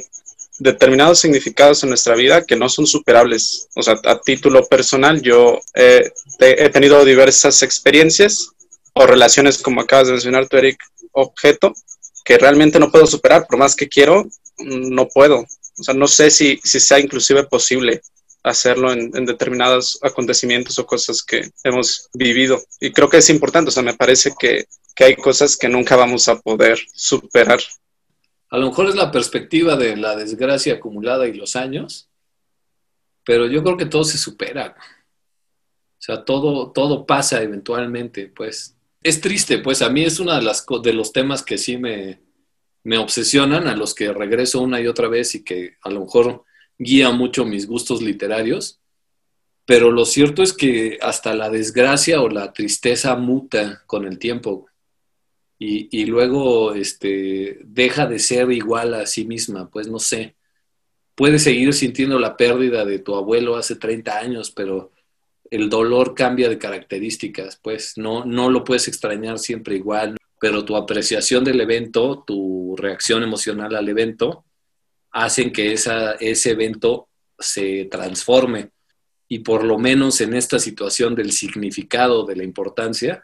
determinados 0.59 1.19
significados 1.19 1.81
en 1.83 1.89
nuestra 1.89 2.15
vida 2.15 2.45
que 2.45 2.55
no 2.55 2.69
son 2.69 2.85
superables. 2.85 3.67
O 3.75 3.81
sea, 3.81 3.99
a 4.05 4.21
título 4.21 4.65
personal, 4.67 5.21
yo 5.21 5.59
eh, 5.73 6.11
he 6.39 6.69
tenido 6.69 7.03
diversas 7.03 7.63
experiencias 7.63 8.51
o 8.93 9.07
relaciones, 9.07 9.57
como 9.57 9.81
acabas 9.81 10.07
de 10.07 10.13
mencionar 10.13 10.47
tú, 10.47 10.57
Eric, 10.57 10.79
objeto, 11.13 11.73
que 12.23 12.37
realmente 12.37 12.79
no 12.79 12.91
puedo 12.91 13.07
superar, 13.07 13.47
por 13.47 13.57
más 13.57 13.75
que 13.75 13.87
quiero, 13.87 14.27
no 14.59 15.07
puedo. 15.07 15.45
O 15.79 15.83
sea, 15.83 15.93
no 15.93 16.07
sé 16.07 16.29
si, 16.29 16.59
si 16.63 16.79
sea 16.79 16.99
inclusive 16.99 17.43
posible 17.45 18.01
hacerlo 18.43 18.91
en, 18.91 19.11
en 19.15 19.25
determinados 19.25 19.99
acontecimientos 20.01 20.77
o 20.79 20.85
cosas 20.85 21.23
que 21.23 21.49
hemos 21.63 22.09
vivido. 22.13 22.61
Y 22.79 22.91
creo 22.91 23.09
que 23.09 23.17
es 23.17 23.29
importante, 23.29 23.69
o 23.69 23.71
sea, 23.71 23.83
me 23.83 23.95
parece 23.95 24.33
que, 24.37 24.65
que 24.95 25.03
hay 25.05 25.15
cosas 25.15 25.55
que 25.55 25.69
nunca 25.69 25.95
vamos 25.95 26.27
a 26.27 26.39
poder 26.39 26.79
superar. 26.93 27.59
A 28.49 28.57
lo 28.57 28.67
mejor 28.67 28.89
es 28.89 28.95
la 28.95 29.11
perspectiva 29.11 29.75
de 29.75 29.95
la 29.95 30.15
desgracia 30.15 30.75
acumulada 30.75 31.27
y 31.27 31.33
los 31.33 31.55
años, 31.55 32.09
pero 33.23 33.47
yo 33.47 33.63
creo 33.63 33.77
que 33.77 33.85
todo 33.85 34.03
se 34.03 34.17
supera. 34.17 34.75
O 34.77 36.01
sea, 36.01 36.25
todo, 36.25 36.71
todo 36.71 37.05
pasa 37.05 37.41
eventualmente, 37.41 38.27
pues. 38.27 38.75
Es 39.01 39.21
triste, 39.21 39.59
pues 39.59 39.81
a 39.81 39.89
mí 39.89 40.03
es 40.03 40.19
uno 40.19 40.35
de, 40.35 40.41
las, 40.41 40.65
de 40.83 40.93
los 40.93 41.13
temas 41.13 41.43
que 41.43 41.57
sí 41.57 41.77
me, 41.77 42.19
me 42.89 42.97
obsesionan, 42.97 43.67
a 43.67 43.75
los 43.75 43.93
que 43.93 44.11
regreso 44.11 44.63
una 44.63 44.81
y 44.81 44.87
otra 44.87 45.07
vez 45.07 45.35
y 45.35 45.43
que 45.43 45.75
a 45.83 45.91
lo 45.91 46.05
mejor 46.05 46.45
guía 46.79 47.11
mucho 47.11 47.45
mis 47.45 47.67
gustos 47.67 48.01
literarios. 48.01 48.79
Pero 49.63 49.91
lo 49.91 50.05
cierto 50.05 50.41
es 50.41 50.53
que 50.53 50.97
hasta 50.99 51.35
la 51.35 51.51
desgracia 51.51 52.19
o 52.19 52.29
la 52.29 52.51
tristeza 52.51 53.15
muta 53.15 53.83
con 53.85 54.05
el 54.05 54.17
tiempo 54.17 54.65
y, 55.59 55.87
y 55.91 56.05
luego 56.07 56.73
este, 56.73 57.59
deja 57.63 58.07
de 58.07 58.17
ser 58.17 58.51
igual 58.51 58.95
a 58.95 59.05
sí 59.05 59.23
misma, 59.23 59.69
pues 59.69 59.87
no 59.87 59.99
sé. 59.99 60.35
Puedes 61.13 61.43
seguir 61.43 61.71
sintiendo 61.73 62.17
la 62.17 62.37
pérdida 62.37 62.85
de 62.85 62.97
tu 62.97 63.13
abuelo 63.13 63.55
hace 63.55 63.75
30 63.75 64.17
años, 64.17 64.49
pero 64.49 64.93
el 65.51 65.69
dolor 65.69 66.15
cambia 66.15 66.49
de 66.49 66.57
características, 66.57 67.59
pues 67.61 67.99
no, 67.99 68.25
no 68.25 68.49
lo 68.49 68.63
puedes 68.63 68.87
extrañar 68.87 69.37
siempre 69.37 69.75
igual, 69.75 70.17
pero 70.39 70.65
tu 70.65 70.75
apreciación 70.75 71.43
del 71.43 71.61
evento, 71.61 72.23
tu 72.25 72.75
reacción 72.77 73.23
emocional 73.23 73.75
al 73.75 73.89
evento, 73.89 74.45
hacen 75.11 75.51
que 75.51 75.73
esa, 75.73 76.13
ese 76.13 76.51
evento 76.51 77.09
se 77.37 77.85
transforme. 77.85 78.71
Y 79.27 79.39
por 79.39 79.63
lo 79.63 79.77
menos 79.77 80.21
en 80.21 80.33
esta 80.33 80.59
situación 80.59 81.13
del 81.15 81.31
significado, 81.31 82.25
de 82.25 82.35
la 82.35 82.43
importancia, 82.43 83.21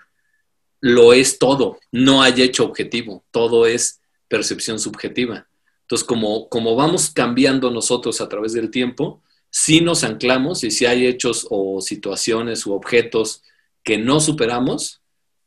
lo 0.81 1.13
es 1.13 1.39
todo, 1.39 1.79
no 1.91 2.21
hay 2.21 2.41
hecho 2.41 2.65
objetivo, 2.65 3.25
todo 3.31 3.65
es 3.65 4.01
percepción 4.27 4.79
subjetiva. 4.79 5.47
Entonces, 5.81 6.05
como, 6.05 6.49
como 6.49 6.75
vamos 6.75 7.09
cambiando 7.09 7.71
nosotros 7.71 8.21
a 8.21 8.29
través 8.29 8.53
del 8.53 8.69
tiempo, 8.71 9.23
si 9.49 9.81
nos 9.81 10.03
anclamos 10.03 10.63
y 10.63 10.71
si 10.71 10.85
hay 10.85 11.07
hechos 11.07 11.47
o 11.49 11.79
situaciones 11.79 12.65
u 12.65 12.73
objetos 12.73 13.41
que 13.83 13.97
no 13.97 14.19
superamos, 14.19 15.01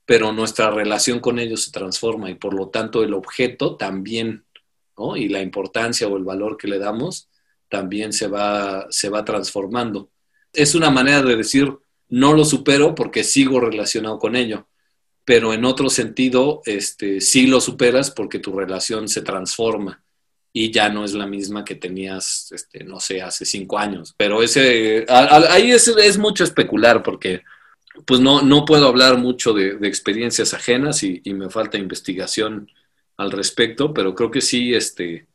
pero 0.09 0.33
nuestra 0.33 0.71
relación 0.71 1.21
con 1.21 1.39
ellos 1.39 1.65
se 1.65 1.71
transforma 1.71 2.31
y 2.31 2.35
por 2.35 2.55
lo 2.55 2.71
tanto 2.71 3.05
el 3.05 3.13
objeto 3.13 3.77
también. 3.77 4.47
Y 5.17 5.29
la 5.29 5.43
importancia 5.43 6.09
o 6.09 6.17
el 6.17 6.25
valor 6.25 6.57
que 6.57 6.67
le 6.67 6.79
damos 6.79 7.29
también 7.69 8.15
se 8.15 8.27
va, 8.27 8.87
se 8.89 9.11
va 9.11 9.23
transformando. 9.27 10.09
Es 10.55 10.75
una 10.75 10.91
manera 10.91 11.23
de 11.23 11.37
decir, 11.37 11.77
no 12.09 12.33
lo 12.33 12.47
supero 12.47 12.95
porque 12.95 13.23
sigo 13.23 13.61
relacionado 13.61 14.19
con 14.19 14.35
ello. 14.35 14.67
Pero 15.27 15.53
en 15.53 15.67
otro 15.67 15.91
sentido, 15.91 16.63
este, 16.65 17.21
sí 17.21 17.47
lo 17.47 17.61
superas 17.61 18.11
porque 18.11 18.39
tu 18.39 18.59
relación 18.59 19.09
se 19.09 19.21
transforma 19.21 20.03
y 20.55 20.71
ya 20.71 20.89
no 20.89 21.05
es 21.05 21.13
la 21.13 21.27
misma 21.27 21.67
que 21.67 21.75
tenías, 21.75 22.51
este, 22.53 22.83
no 22.83 22.99
sé, 22.99 23.21
hace 23.21 23.45
cinco 23.45 23.77
años. 23.77 24.15
Pero 24.17 24.43
ese, 24.43 25.05
ahí 25.07 25.71
es, 25.71 25.87
es 25.87 26.17
mucho 26.17 26.45
especular 26.45 27.03
porque 27.03 27.43
pues 28.05 28.21
no, 28.21 28.43
no 28.43 28.65
puedo 28.65 28.89
hablar 28.89 29.19
mucho 29.19 29.53
de, 29.53 29.79
experiencias 29.83 30.55
ajenas 30.55 31.03
y, 31.03 31.21
me 31.27 31.51
falta 31.51 31.79
investigación 31.79 32.71
al 33.17 33.31
respecto, 33.31 33.93
pero 33.93 34.15
creo 34.15 34.31
que 34.31 34.41
sí, 34.41 34.75
este, 34.75 35.27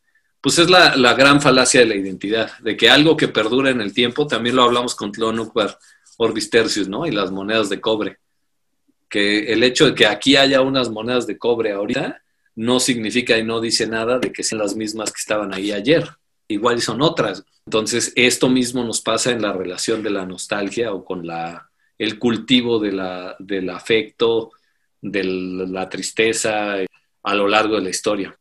pues 0.41 0.59
es 0.59 0.69
la, 0.69 0.95
la 0.95 1.13
gran 1.13 1.41
falacia 1.41 1.81
de 1.81 1.87
la 1.87 1.95
identidad, 1.95 2.57
de 2.59 2.77
que 2.77 2.89
algo 2.89 3.17
que 3.17 3.27
perdura 3.27 3.69
en 3.69 3.81
el 3.81 3.93
tiempo, 3.93 4.27
también 4.27 4.55
lo 4.55 4.63
hablamos 4.63 4.95
con 4.95 5.11
Tlon 5.11 5.39
Ukbar 5.39 5.77
Orbis 6.17 6.49
Tertius, 6.49 6.87
¿no? 6.87 7.05
Y 7.05 7.11
las 7.11 7.31
monedas 7.31 7.69
de 7.69 7.81
cobre. 7.81 8.17
Que 9.09 9.51
el 9.51 9.63
hecho 9.63 9.85
de 9.85 9.95
que 9.95 10.05
aquí 10.05 10.35
haya 10.35 10.61
unas 10.61 10.89
monedas 10.89 11.27
de 11.27 11.37
cobre 11.37 11.71
ahorita 11.71 12.21
no 12.55 12.79
significa 12.79 13.37
y 13.37 13.43
no 13.43 13.59
dice 13.59 13.87
nada 13.87 14.19
de 14.19 14.31
que 14.31 14.43
sean 14.43 14.59
las 14.59 14.75
mismas 14.75 15.11
que 15.11 15.19
estaban 15.19 15.53
ahí 15.53 15.71
ayer. 15.71 16.07
Igual 16.47 16.81
son 16.81 17.01
otras. 17.01 17.43
Entonces, 17.65 18.11
esto 18.15 18.49
mismo 18.49 18.83
nos 18.83 19.01
pasa 19.01 19.31
en 19.31 19.41
la 19.41 19.53
relación 19.53 20.03
de 20.03 20.09
la 20.09 20.25
nostalgia 20.25 20.93
o 20.93 21.03
con 21.03 21.25
la, 21.25 21.69
el 22.03 22.19
cultivo 22.19 22.79
de 22.79 22.91
la, 22.91 23.35
del 23.39 23.69
afecto, 23.69 24.51
de 25.01 25.23
la 25.23 25.89
tristeza 25.89 26.75
a 27.23 27.35
lo 27.35 27.47
largo 27.47 27.75
de 27.75 27.81
la 27.81 27.89
historia. 27.89 28.37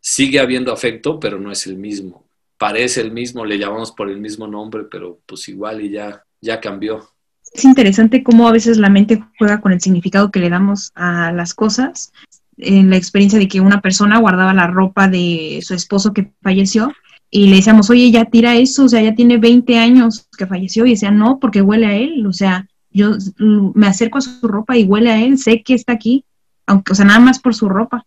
Sigue 0.00 0.40
habiendo 0.40 0.72
afecto, 0.72 1.18
pero 1.18 1.38
no 1.38 1.50
es 1.50 1.66
el 1.66 1.76
mismo. 1.76 2.26
Parece 2.58 3.00
el 3.00 3.12
mismo, 3.12 3.44
le 3.44 3.58
llamamos 3.58 3.92
por 3.92 4.08
el 4.08 4.18
mismo 4.18 4.46
nombre, 4.46 4.84
pero 4.90 5.20
pues 5.26 5.48
igual 5.48 5.82
y 5.82 5.90
ya, 5.90 6.22
ya 6.40 6.60
cambió. 6.60 7.08
Es 7.52 7.64
interesante 7.64 8.22
cómo 8.22 8.48
a 8.48 8.52
veces 8.52 8.78
la 8.78 8.88
mente 8.88 9.22
juega 9.38 9.60
con 9.60 9.72
el 9.72 9.80
significado 9.80 10.30
que 10.30 10.40
le 10.40 10.50
damos 10.50 10.92
a 10.94 11.32
las 11.32 11.54
cosas. 11.54 12.12
En 12.58 12.90
la 12.90 12.96
experiencia 12.96 13.38
de 13.38 13.48
que 13.48 13.60
una 13.60 13.82
persona 13.82 14.18
guardaba 14.18 14.54
la 14.54 14.66
ropa 14.66 15.08
de 15.08 15.60
su 15.62 15.74
esposo 15.74 16.14
que 16.14 16.32
falleció 16.42 16.92
y 17.30 17.48
le 17.48 17.56
decíamos, 17.56 17.90
oye, 17.90 18.10
ya 18.10 18.24
tira 18.26 18.56
eso, 18.56 18.84
o 18.84 18.88
sea, 18.88 19.02
ya 19.02 19.14
tiene 19.14 19.36
20 19.36 19.78
años 19.78 20.28
que 20.38 20.46
falleció 20.46 20.86
y 20.86 20.90
decía, 20.90 21.10
no, 21.10 21.38
porque 21.38 21.60
huele 21.60 21.86
a 21.86 21.96
él, 21.96 22.26
o 22.26 22.32
sea, 22.32 22.68
yo 22.96 23.16
me 23.38 23.86
acerco 23.86 24.18
a 24.18 24.22
su 24.22 24.48
ropa 24.48 24.76
y 24.76 24.84
huele 24.84 25.10
a 25.10 25.22
él, 25.22 25.38
sé 25.38 25.62
que 25.62 25.74
está 25.74 25.92
aquí, 25.92 26.24
aunque, 26.66 26.92
o 26.92 26.94
sea, 26.94 27.04
nada 27.04 27.20
más 27.20 27.38
por 27.38 27.54
su 27.54 27.68
ropa. 27.68 28.06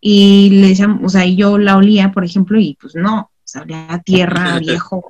Y 0.00 0.50
le 0.50 0.68
decíamos, 0.68 1.00
o 1.04 1.08
sea, 1.08 1.26
yo 1.26 1.58
la 1.58 1.76
olía, 1.76 2.10
por 2.10 2.24
ejemplo, 2.24 2.58
y 2.58 2.76
pues 2.80 2.94
no, 2.94 3.20
o 3.20 3.30
sea, 3.44 3.62
olía 3.62 3.86
a 3.88 4.02
tierra, 4.02 4.54
a 4.54 4.58
viejo. 4.60 5.06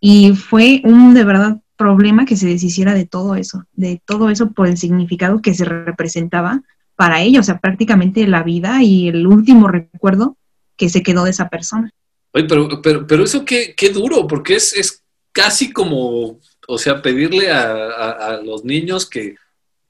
Y 0.00 0.32
fue 0.34 0.82
un 0.84 1.14
de 1.14 1.24
verdad 1.24 1.60
problema 1.76 2.26
que 2.26 2.36
se 2.36 2.46
deshiciera 2.46 2.94
de 2.94 3.06
todo 3.06 3.36
eso, 3.36 3.64
de 3.72 4.02
todo 4.04 4.28
eso 4.28 4.52
por 4.52 4.66
el 4.66 4.76
significado 4.76 5.40
que 5.40 5.54
se 5.54 5.64
representaba 5.64 6.62
para 6.94 7.22
ella, 7.22 7.40
o 7.40 7.42
sea, 7.42 7.58
prácticamente 7.58 8.26
la 8.26 8.42
vida 8.42 8.82
y 8.82 9.08
el 9.08 9.26
último 9.26 9.68
recuerdo 9.68 10.36
que 10.76 10.90
se 10.90 11.02
quedó 11.02 11.24
de 11.24 11.30
esa 11.30 11.48
persona. 11.48 11.90
Oye, 12.32 12.44
pero, 12.44 12.82
pero, 12.82 13.06
pero 13.06 13.24
eso 13.24 13.44
qué, 13.44 13.74
qué 13.76 13.88
duro, 13.90 14.26
porque 14.26 14.56
es, 14.56 14.72
es 14.74 15.02
casi 15.32 15.72
como, 15.72 16.38
o 16.68 16.78
sea, 16.78 17.02
pedirle 17.02 17.50
a, 17.50 17.90
a, 17.90 18.42
los 18.42 18.64
niños 18.64 19.08
que, 19.08 19.36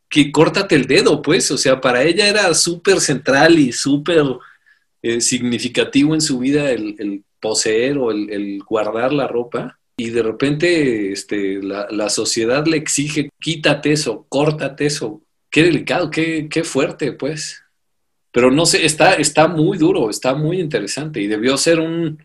que 0.09 0.33
córtate 0.33 0.75
el 0.75 0.87
dedo, 0.87 1.23
pues, 1.23 1.51
o 1.51 1.59
sea, 1.59 1.81
para 1.81 2.03
ella 2.03 2.29
era 2.29 2.55
súper 2.55 3.01
central 3.01 3.59
y 3.59 3.73
súper 3.73 4.25
eh, 5.03 5.21
significativo 5.21 6.15
en 6.15 6.21
su 6.21 6.39
vida 6.39 6.71
el, 6.71 6.97
el 6.99 7.25
poseer 7.41 7.99
o 7.99 8.11
el, 8.11 8.31
el, 8.31 8.63
guardar 8.63 9.13
la 9.13 9.27
ropa. 9.27 9.79
Y 9.97 10.11
de 10.11 10.23
repente 10.23 11.13
este, 11.13 11.63
la, 11.63 11.87
la, 11.91 12.09
sociedad 12.09 12.67
le 12.67 12.79
exige, 12.79 13.31
quítate 13.41 13.93
eso, 13.93 14.27
córtate 14.29 14.87
eso. 14.87 15.23
Qué 15.51 15.65
delicado, 15.65 16.11
qué, 16.11 16.49
qué 16.51 16.65
fuerte, 16.65 17.13
pues. 17.13 17.63
Pero 18.33 18.51
no 18.51 18.65
sé, 18.65 18.87
está, 18.87 19.15
está 19.15 19.49
muy 19.49 19.77
duro, 19.77 20.09
está 20.09 20.35
muy 20.35 20.59
interesante 20.61 21.21
y 21.21 21.27
debió 21.27 21.59
ser 21.59 21.81
un, 21.81 22.25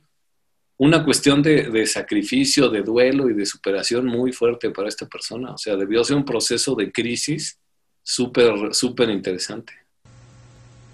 una 0.80 1.04
cuestión 1.04 1.42
de, 1.42 1.86
sacrificio, 1.88 2.70
de 2.70 2.82
duelo 2.82 3.30
y 3.30 3.34
de 3.34 3.46
superación 3.46 4.06
muy 4.06 4.32
fuerte 4.32 4.70
para 4.70 4.90
esta 4.90 5.08
persona. 5.08 5.54
O 5.54 5.58
sea, 5.58 5.76
debió 5.76 6.04
ser 6.04 6.18
un 6.18 6.26
proceso 6.26 6.76
de 6.76 6.92
crisis 6.92 7.58
súper, 8.04 8.74
súper 8.74 9.10
interesante. 9.10 9.74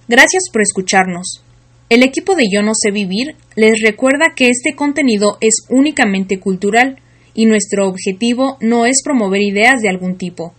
Gracias 0.07 0.43
por 0.51 0.61
escucharnos. 0.61 1.43
El 1.89 2.01
equipo 2.01 2.35
de 2.35 2.45
Yo 2.51 2.61
No 2.61 2.71
sé 2.73 2.91
vivir 2.91 3.35
les 3.55 3.81
recuerda 3.81 4.33
que 4.35 4.49
este 4.49 4.73
contenido 4.75 5.37
es 5.41 5.65
únicamente 5.69 6.39
cultural 6.39 6.99
y 7.33 7.45
nuestro 7.45 7.87
objetivo 7.87 8.57
no 8.61 8.85
es 8.85 9.03
promover 9.03 9.41
ideas 9.41 9.81
de 9.81 9.89
algún 9.89 10.17
tipo. 10.17 10.53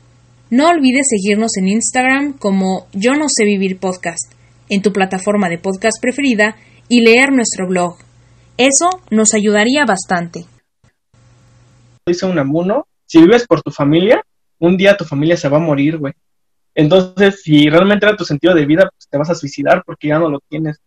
No 0.51 0.69
olvides 0.69 1.07
seguirnos 1.09 1.57
en 1.57 1.69
Instagram 1.69 2.35
como 2.35 2.87
Yo 2.93 3.15
No 3.15 3.27
sé 3.29 3.45
vivir 3.45 3.79
podcast, 3.79 4.33
en 4.69 4.83
tu 4.83 4.93
plataforma 4.93 5.49
de 5.49 5.59
podcast 5.59 5.97
preferida 6.01 6.57
y 6.89 7.01
leer 7.01 7.33
nuestro 7.33 7.67
blog. 7.67 8.04
Eso 8.57 8.89
nos 9.11 9.35
ayudaría 9.35 9.85
bastante. 9.85 10.47
Dice 12.07 12.27
un 12.27 12.39
amuno, 12.39 12.87
si 13.07 13.21
vives 13.21 13.47
por 13.47 13.63
tu 13.63 13.71
familia, 13.71 14.25
un 14.59 14.77
día 14.77 14.97
tu 14.97 15.05
familia 15.05 15.37
se 15.37 15.49
va 15.49 15.57
a 15.57 15.61
morir, 15.61 15.99
güey. 15.99 16.13
Entonces, 16.75 17.43
si 17.43 17.69
realmente 17.69 18.07
era 18.07 18.17
tu 18.17 18.25
sentido 18.25 18.55
de 18.55 18.67
vida, 18.67 18.89
pues 18.91 19.09
te 19.09 19.19
vas 19.19 19.31
a 19.31 19.35
suicidar 19.35 19.83
porque 19.85 20.09
ya 20.09 20.19
no 20.19 20.29
lo 20.29 20.41
tienes, 20.49 20.81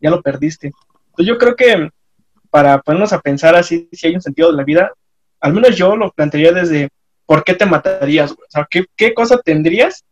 ya 0.00 0.10
lo 0.10 0.22
perdiste. 0.22 0.72
Entonces 1.06 1.26
yo 1.26 1.38
creo 1.38 1.56
que 1.56 1.90
para 2.50 2.80
ponernos 2.80 3.12
a 3.12 3.20
pensar 3.20 3.54
así, 3.56 3.88
si 3.92 4.06
hay 4.06 4.14
un 4.14 4.22
sentido 4.22 4.50
de 4.50 4.56
la 4.56 4.64
vida, 4.64 4.92
al 5.40 5.52
menos 5.52 5.76
yo 5.76 5.96
lo 5.96 6.10
plantearía 6.10 6.52
desde 6.52 6.90
¿por 7.26 7.44
qué 7.44 7.54
te 7.54 7.66
matarías, 7.66 8.34
güey? 8.34 8.46
O 8.46 8.50
sea, 8.50 8.66
¿qué, 8.68 8.86
¿qué, 8.96 9.14
cosa 9.14 9.38
tendrías 9.38 10.04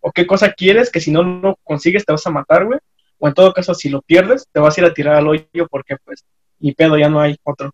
o 0.00 0.12
qué 0.12 0.26
cosa 0.26 0.52
quieres 0.52 0.90
que 0.90 1.00
si 1.00 1.10
no 1.10 1.22
lo 1.22 1.58
consigues 1.64 2.04
te 2.04 2.12
vas 2.12 2.26
a 2.26 2.30
matar, 2.30 2.66
güey? 2.66 2.78
O 3.24 3.28
en 3.28 3.34
todo 3.34 3.52
caso, 3.52 3.72
si 3.72 3.88
lo 3.88 4.02
pierdes, 4.02 4.48
te 4.50 4.58
vas 4.58 4.76
a 4.76 4.80
ir 4.80 4.84
a 4.84 4.92
tirar 4.92 5.14
al 5.14 5.28
hoyo 5.28 5.68
porque, 5.70 5.96
pues, 6.04 6.24
ni 6.58 6.72
pedo, 6.72 6.98
ya 6.98 7.08
no 7.08 7.20
hay 7.20 7.36
otro. 7.44 7.70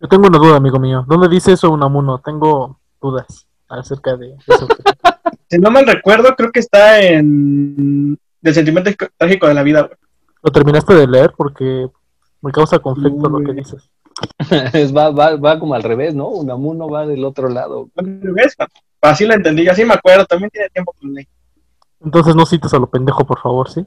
Yo 0.00 0.08
tengo 0.08 0.26
una 0.26 0.36
duda, 0.38 0.56
amigo 0.56 0.80
mío. 0.80 1.04
¿Dónde 1.06 1.28
dice 1.28 1.52
eso 1.52 1.70
Unamuno? 1.70 2.18
Tengo 2.18 2.80
dudas 3.00 3.46
acerca 3.68 4.16
de 4.16 4.34
eso. 4.44 4.66
si 5.48 5.58
no 5.58 5.70
mal 5.70 5.86
recuerdo, 5.86 6.34
creo 6.34 6.50
que 6.50 6.58
está 6.58 7.00
en 7.00 8.18
El 8.42 8.54
sentimiento 8.54 8.90
trágico 9.16 9.46
de 9.46 9.54
la 9.54 9.62
vida, 9.62 9.82
güey. 9.82 9.96
¿Lo 10.42 10.50
terminaste 10.50 10.92
de 10.92 11.06
leer? 11.06 11.32
Porque 11.36 11.88
me 12.42 12.50
causa 12.50 12.80
conflicto 12.80 13.28
Uy. 13.28 13.30
lo 13.30 13.46
que 13.46 13.52
dices. 13.52 13.88
va, 14.92 15.10
va, 15.10 15.36
va 15.36 15.60
como 15.60 15.74
al 15.74 15.84
revés, 15.84 16.16
¿no? 16.16 16.30
Unamuno 16.30 16.88
va 16.88 17.06
del 17.06 17.24
otro 17.24 17.48
lado. 17.48 17.90
Al 17.94 18.20
revés, 18.20 18.56
así 19.00 19.24
lo 19.24 19.34
entendí, 19.34 19.68
así 19.68 19.84
me 19.84 19.94
acuerdo, 19.94 20.26
también 20.26 20.50
tiene 20.50 20.68
tiempo 20.70 20.92
que 21.00 21.06
leí. 21.06 21.28
Entonces 22.00 22.34
no 22.34 22.44
cites 22.44 22.74
a 22.74 22.80
lo 22.80 22.90
pendejo, 22.90 23.24
por 23.24 23.38
favor, 23.38 23.70
¿sí? 23.70 23.86